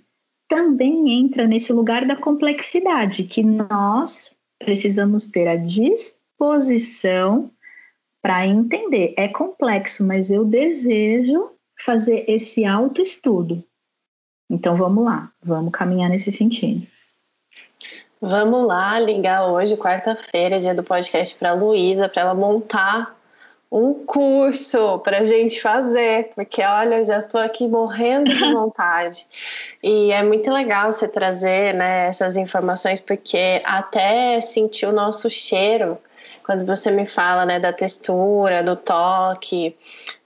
também 0.49 1.21
entra 1.21 1.47
nesse 1.47 1.73
lugar 1.73 2.07
da 2.07 2.17
complexidade, 2.17 3.25
que 3.25 3.43
nós 3.43 4.35
precisamos 4.61 5.27
ter 5.27 5.49
a 5.49 5.57
disposição 5.57 7.51
para 8.23 8.47
entender. 8.47 9.15
É 9.17 9.27
complexo, 9.27 10.07
mas 10.07 10.31
eu 10.31 10.45
desejo 10.45 11.51
fazer 11.85 12.25
esse 12.29 12.65
autoestudo. 12.65 13.65
Então 14.49 14.77
vamos 14.77 15.05
lá, 15.05 15.33
vamos 15.43 15.73
caminhar 15.73 16.11
nesse 16.11 16.31
sentido. 16.31 16.87
Vamos 18.21 18.67
lá 18.67 19.01
ligar 19.01 19.47
hoje, 19.47 19.77
quarta-feira, 19.77 20.61
dia 20.61 20.75
do 20.75 20.83
podcast 20.83 21.39
para 21.39 21.51
a 21.51 21.55
Luísa, 21.55 22.07
para 22.09 22.23
ela 22.23 22.35
montar 22.35 23.19
um 23.71 23.95
curso 23.95 24.99
para 24.99 25.19
a 25.19 25.25
gente 25.25 25.61
fazer, 25.63 26.33
porque 26.35 26.61
olha, 26.63 26.97
eu 26.97 27.05
já 27.05 27.19
estou 27.19 27.41
aqui 27.41 27.69
morrendo 27.69 28.29
de 28.29 28.45
vontade. 28.53 29.27
e 29.83 30.11
é 30.11 30.23
muito 30.25 30.51
legal 30.51 30.91
você 30.91 31.07
trazer 31.07 31.75
né, 31.75 32.09
essas 32.09 32.37
informações, 32.37 32.99
porque 32.99 33.63
até 33.65 34.41
sentir 34.41 34.87
o 34.87 34.93
nosso 34.93 35.31
cheiro, 35.31 35.97
quando 36.45 36.67
você 36.67 36.91
me 36.91 37.07
fala 37.07 37.47
né, 37.47 37.61
da 37.61 37.73
textura, 37.73 38.61
do 38.61 38.75
toque, 38.75 39.77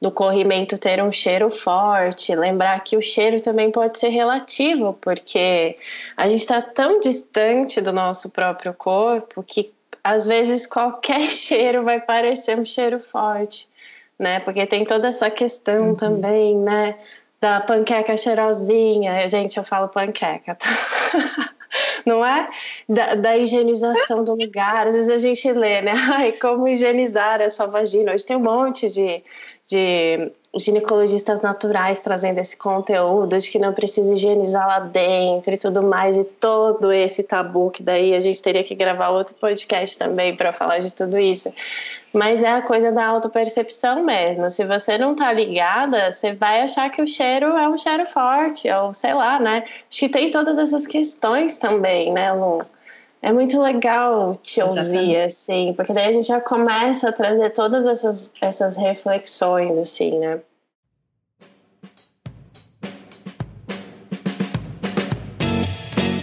do 0.00 0.10
corrimento 0.10 0.78
ter 0.78 1.02
um 1.02 1.12
cheiro 1.12 1.50
forte, 1.50 2.34
lembrar 2.34 2.80
que 2.80 2.96
o 2.96 3.02
cheiro 3.02 3.42
também 3.42 3.70
pode 3.70 3.98
ser 3.98 4.08
relativo, 4.08 4.96
porque 5.02 5.76
a 6.16 6.26
gente 6.26 6.40
está 6.40 6.62
tão 6.62 6.98
distante 6.98 7.78
do 7.78 7.92
nosso 7.92 8.30
próprio 8.30 8.72
corpo 8.72 9.42
que 9.42 9.73
às 10.04 10.26
vezes 10.26 10.66
qualquer 10.66 11.22
cheiro 11.32 11.82
vai 11.82 11.98
parecer 11.98 12.58
um 12.58 12.64
cheiro 12.64 13.00
forte, 13.00 13.66
né? 14.18 14.38
Porque 14.40 14.66
tem 14.66 14.84
toda 14.84 15.08
essa 15.08 15.30
questão 15.30 15.88
uhum. 15.88 15.94
também, 15.96 16.56
né? 16.58 16.96
Da 17.40 17.60
panqueca 17.60 18.16
cheirosinha. 18.16 19.26
Gente, 19.26 19.56
eu 19.56 19.64
falo 19.64 19.88
panqueca, 19.88 20.54
tá? 20.54 20.68
Não 22.06 22.24
é? 22.24 22.48
Da, 22.88 23.14
da, 23.14 23.36
higienização 23.36 24.22
do 24.22 24.34
lugar. 24.34 24.86
Às 24.86 24.94
vezes 24.94 25.10
a 25.10 25.18
gente 25.18 25.50
lê, 25.50 25.80
né? 25.80 25.92
Ai, 26.12 26.32
como 26.32 26.68
higienizar 26.68 27.40
a 27.40 27.50
sua 27.50 27.66
vagina. 27.66 28.12
Hoje 28.12 28.26
tem 28.26 28.36
um 28.36 28.40
monte 28.40 28.88
de, 28.90 29.22
de 29.66 30.30
ginecologistas 30.56 31.42
naturais 31.42 32.00
trazendo 32.02 32.38
esse 32.38 32.56
conteúdo 32.56 33.36
de 33.38 33.50
que 33.50 33.58
não 33.58 33.72
precisa 33.72 34.12
higienizar 34.12 34.66
lá 34.66 34.78
dentro 34.78 35.54
e 35.54 35.56
tudo 35.56 35.82
mais, 35.82 36.16
e 36.16 36.24
todo 36.24 36.92
esse 36.92 37.22
tabu 37.22 37.70
que 37.70 37.82
daí 37.82 38.14
a 38.14 38.20
gente 38.20 38.40
teria 38.42 38.62
que 38.62 38.74
gravar 38.74 39.10
outro 39.10 39.34
podcast 39.34 39.98
também 39.98 40.36
para 40.36 40.52
falar 40.52 40.78
de 40.78 40.92
tudo 40.92 41.18
isso. 41.18 41.52
Mas 42.12 42.42
é 42.42 42.52
a 42.52 42.62
coisa 42.62 42.92
da 42.92 43.06
autopercepção 43.06 44.04
mesmo. 44.04 44.48
Se 44.48 44.64
você 44.64 44.96
não 44.96 45.16
tá 45.16 45.32
ligada, 45.32 46.12
você 46.12 46.32
vai 46.32 46.60
achar 46.60 46.88
que 46.90 47.02
o 47.02 47.06
cheiro 47.06 47.56
é 47.56 47.68
um 47.68 47.76
cheiro 47.76 48.06
forte, 48.06 48.70
ou 48.70 48.94
sei 48.94 49.14
lá, 49.14 49.40
né? 49.40 49.64
Acho 49.90 50.00
que 50.00 50.08
tem 50.08 50.30
todas 50.30 50.56
essas 50.58 50.86
questões 50.86 51.58
também, 51.58 52.12
né, 52.12 52.32
Lu? 52.32 52.64
É 53.26 53.32
muito 53.32 53.58
legal 53.58 54.36
te 54.36 54.60
ouvir, 54.60 55.16
assim, 55.16 55.72
porque 55.72 55.94
daí 55.94 56.08
a 56.08 56.12
gente 56.12 56.26
já 56.26 56.42
começa 56.42 57.08
a 57.08 57.12
trazer 57.12 57.48
todas 57.54 57.86
essas, 57.86 58.30
essas 58.38 58.76
reflexões, 58.76 59.78
assim, 59.78 60.18
né? 60.18 60.40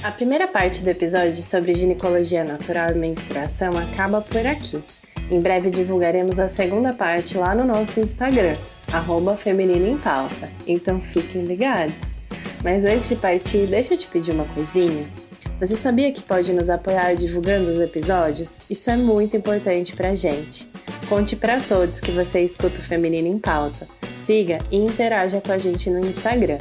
A 0.03 0.11
primeira 0.11 0.47
parte 0.47 0.83
do 0.83 0.89
episódio 0.91 1.33
sobre 1.37 1.73
ginecologia 1.73 2.43
natural 2.43 2.91
e 2.91 2.93
menstruação 2.93 3.75
acaba 3.79 4.21
por 4.21 4.45
aqui. 4.45 4.83
Em 5.31 5.41
breve 5.41 5.71
divulgaremos 5.71 6.37
a 6.37 6.49
segunda 6.49 6.93
parte 6.93 7.35
lá 7.35 7.55
no 7.55 7.63
nosso 7.63 7.99
Instagram, 7.99 8.57
arroba 8.93 9.35
Feminino 9.35 9.87
em 9.87 9.97
Pauta, 9.97 10.51
então 10.67 11.01
fiquem 11.01 11.45
ligados. 11.45 11.95
Mas 12.63 12.85
antes 12.85 13.09
de 13.09 13.15
partir, 13.15 13.65
deixa 13.65 13.95
eu 13.95 13.97
te 13.97 14.07
pedir 14.07 14.33
uma 14.33 14.45
coisinha. 14.53 15.30
Você 15.61 15.77
sabia 15.77 16.11
que 16.11 16.23
pode 16.23 16.51
nos 16.53 16.71
apoiar 16.71 17.13
divulgando 17.13 17.69
os 17.69 17.79
episódios? 17.79 18.57
Isso 18.67 18.89
é 18.89 18.97
muito 18.97 19.37
importante 19.37 19.95
pra 19.95 20.15
gente. 20.15 20.67
Conte 21.07 21.35
para 21.35 21.59
todos 21.59 21.99
que 21.99 22.09
você 22.09 22.41
escuta 22.41 22.79
o 22.79 22.81
Feminino 22.81 23.27
em 23.27 23.37
Pauta. 23.37 23.87
Siga 24.17 24.57
e 24.71 24.77
interaja 24.77 25.39
com 25.39 25.51
a 25.51 25.59
gente 25.59 25.87
no 25.91 25.99
Instagram, 25.99 26.57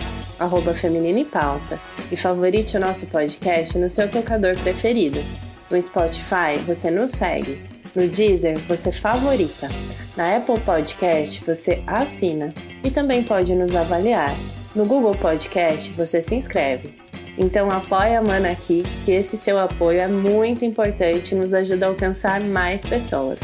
Feminino 0.74 1.18
em 1.18 1.24
Pauta, 1.24 1.80
e 2.12 2.16
favorite 2.16 2.76
o 2.76 2.80
nosso 2.80 3.06
podcast 3.06 3.78
no 3.78 3.88
seu 3.88 4.06
tocador 4.06 4.54
preferido. 4.58 5.24
No 5.70 5.80
Spotify, 5.80 6.58
você 6.66 6.90
nos 6.90 7.12
segue. 7.12 7.58
No 7.94 8.06
Deezer, 8.06 8.58
você 8.68 8.92
favorita. 8.92 9.70
Na 10.14 10.36
Apple 10.36 10.60
Podcast, 10.60 11.42
você 11.42 11.82
assina. 11.86 12.52
E 12.84 12.90
também 12.90 13.24
pode 13.24 13.54
nos 13.54 13.74
avaliar. 13.74 14.36
No 14.74 14.84
Google 14.84 15.14
Podcast, 15.14 15.90
você 15.92 16.20
se 16.20 16.34
inscreve. 16.34 16.99
Então 17.42 17.70
apoie 17.70 18.14
a 18.14 18.20
Mana 18.20 18.50
aqui, 18.50 18.82
que 19.02 19.12
esse 19.12 19.34
seu 19.34 19.58
apoio 19.58 19.98
é 19.98 20.06
muito 20.06 20.62
importante 20.62 21.34
e 21.34 21.38
nos 21.38 21.54
ajuda 21.54 21.86
a 21.86 21.88
alcançar 21.88 22.38
mais 22.38 22.84
pessoas. 22.84 23.40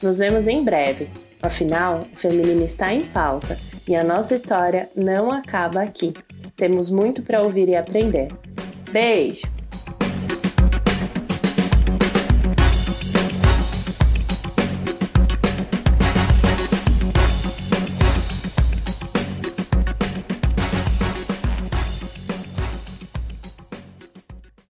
Nos 0.00 0.18
vemos 0.18 0.46
em 0.46 0.64
breve. 0.64 1.08
Afinal, 1.42 2.02
o 2.12 2.16
feminino 2.16 2.64
está 2.64 2.94
em 2.94 3.02
pauta 3.02 3.58
e 3.88 3.96
a 3.96 4.04
nossa 4.04 4.36
história 4.36 4.88
não 4.94 5.32
acaba 5.32 5.82
aqui. 5.82 6.14
Temos 6.56 6.88
muito 6.88 7.24
para 7.24 7.42
ouvir 7.42 7.68
e 7.68 7.74
aprender. 7.74 8.28
Beijo! 8.92 9.61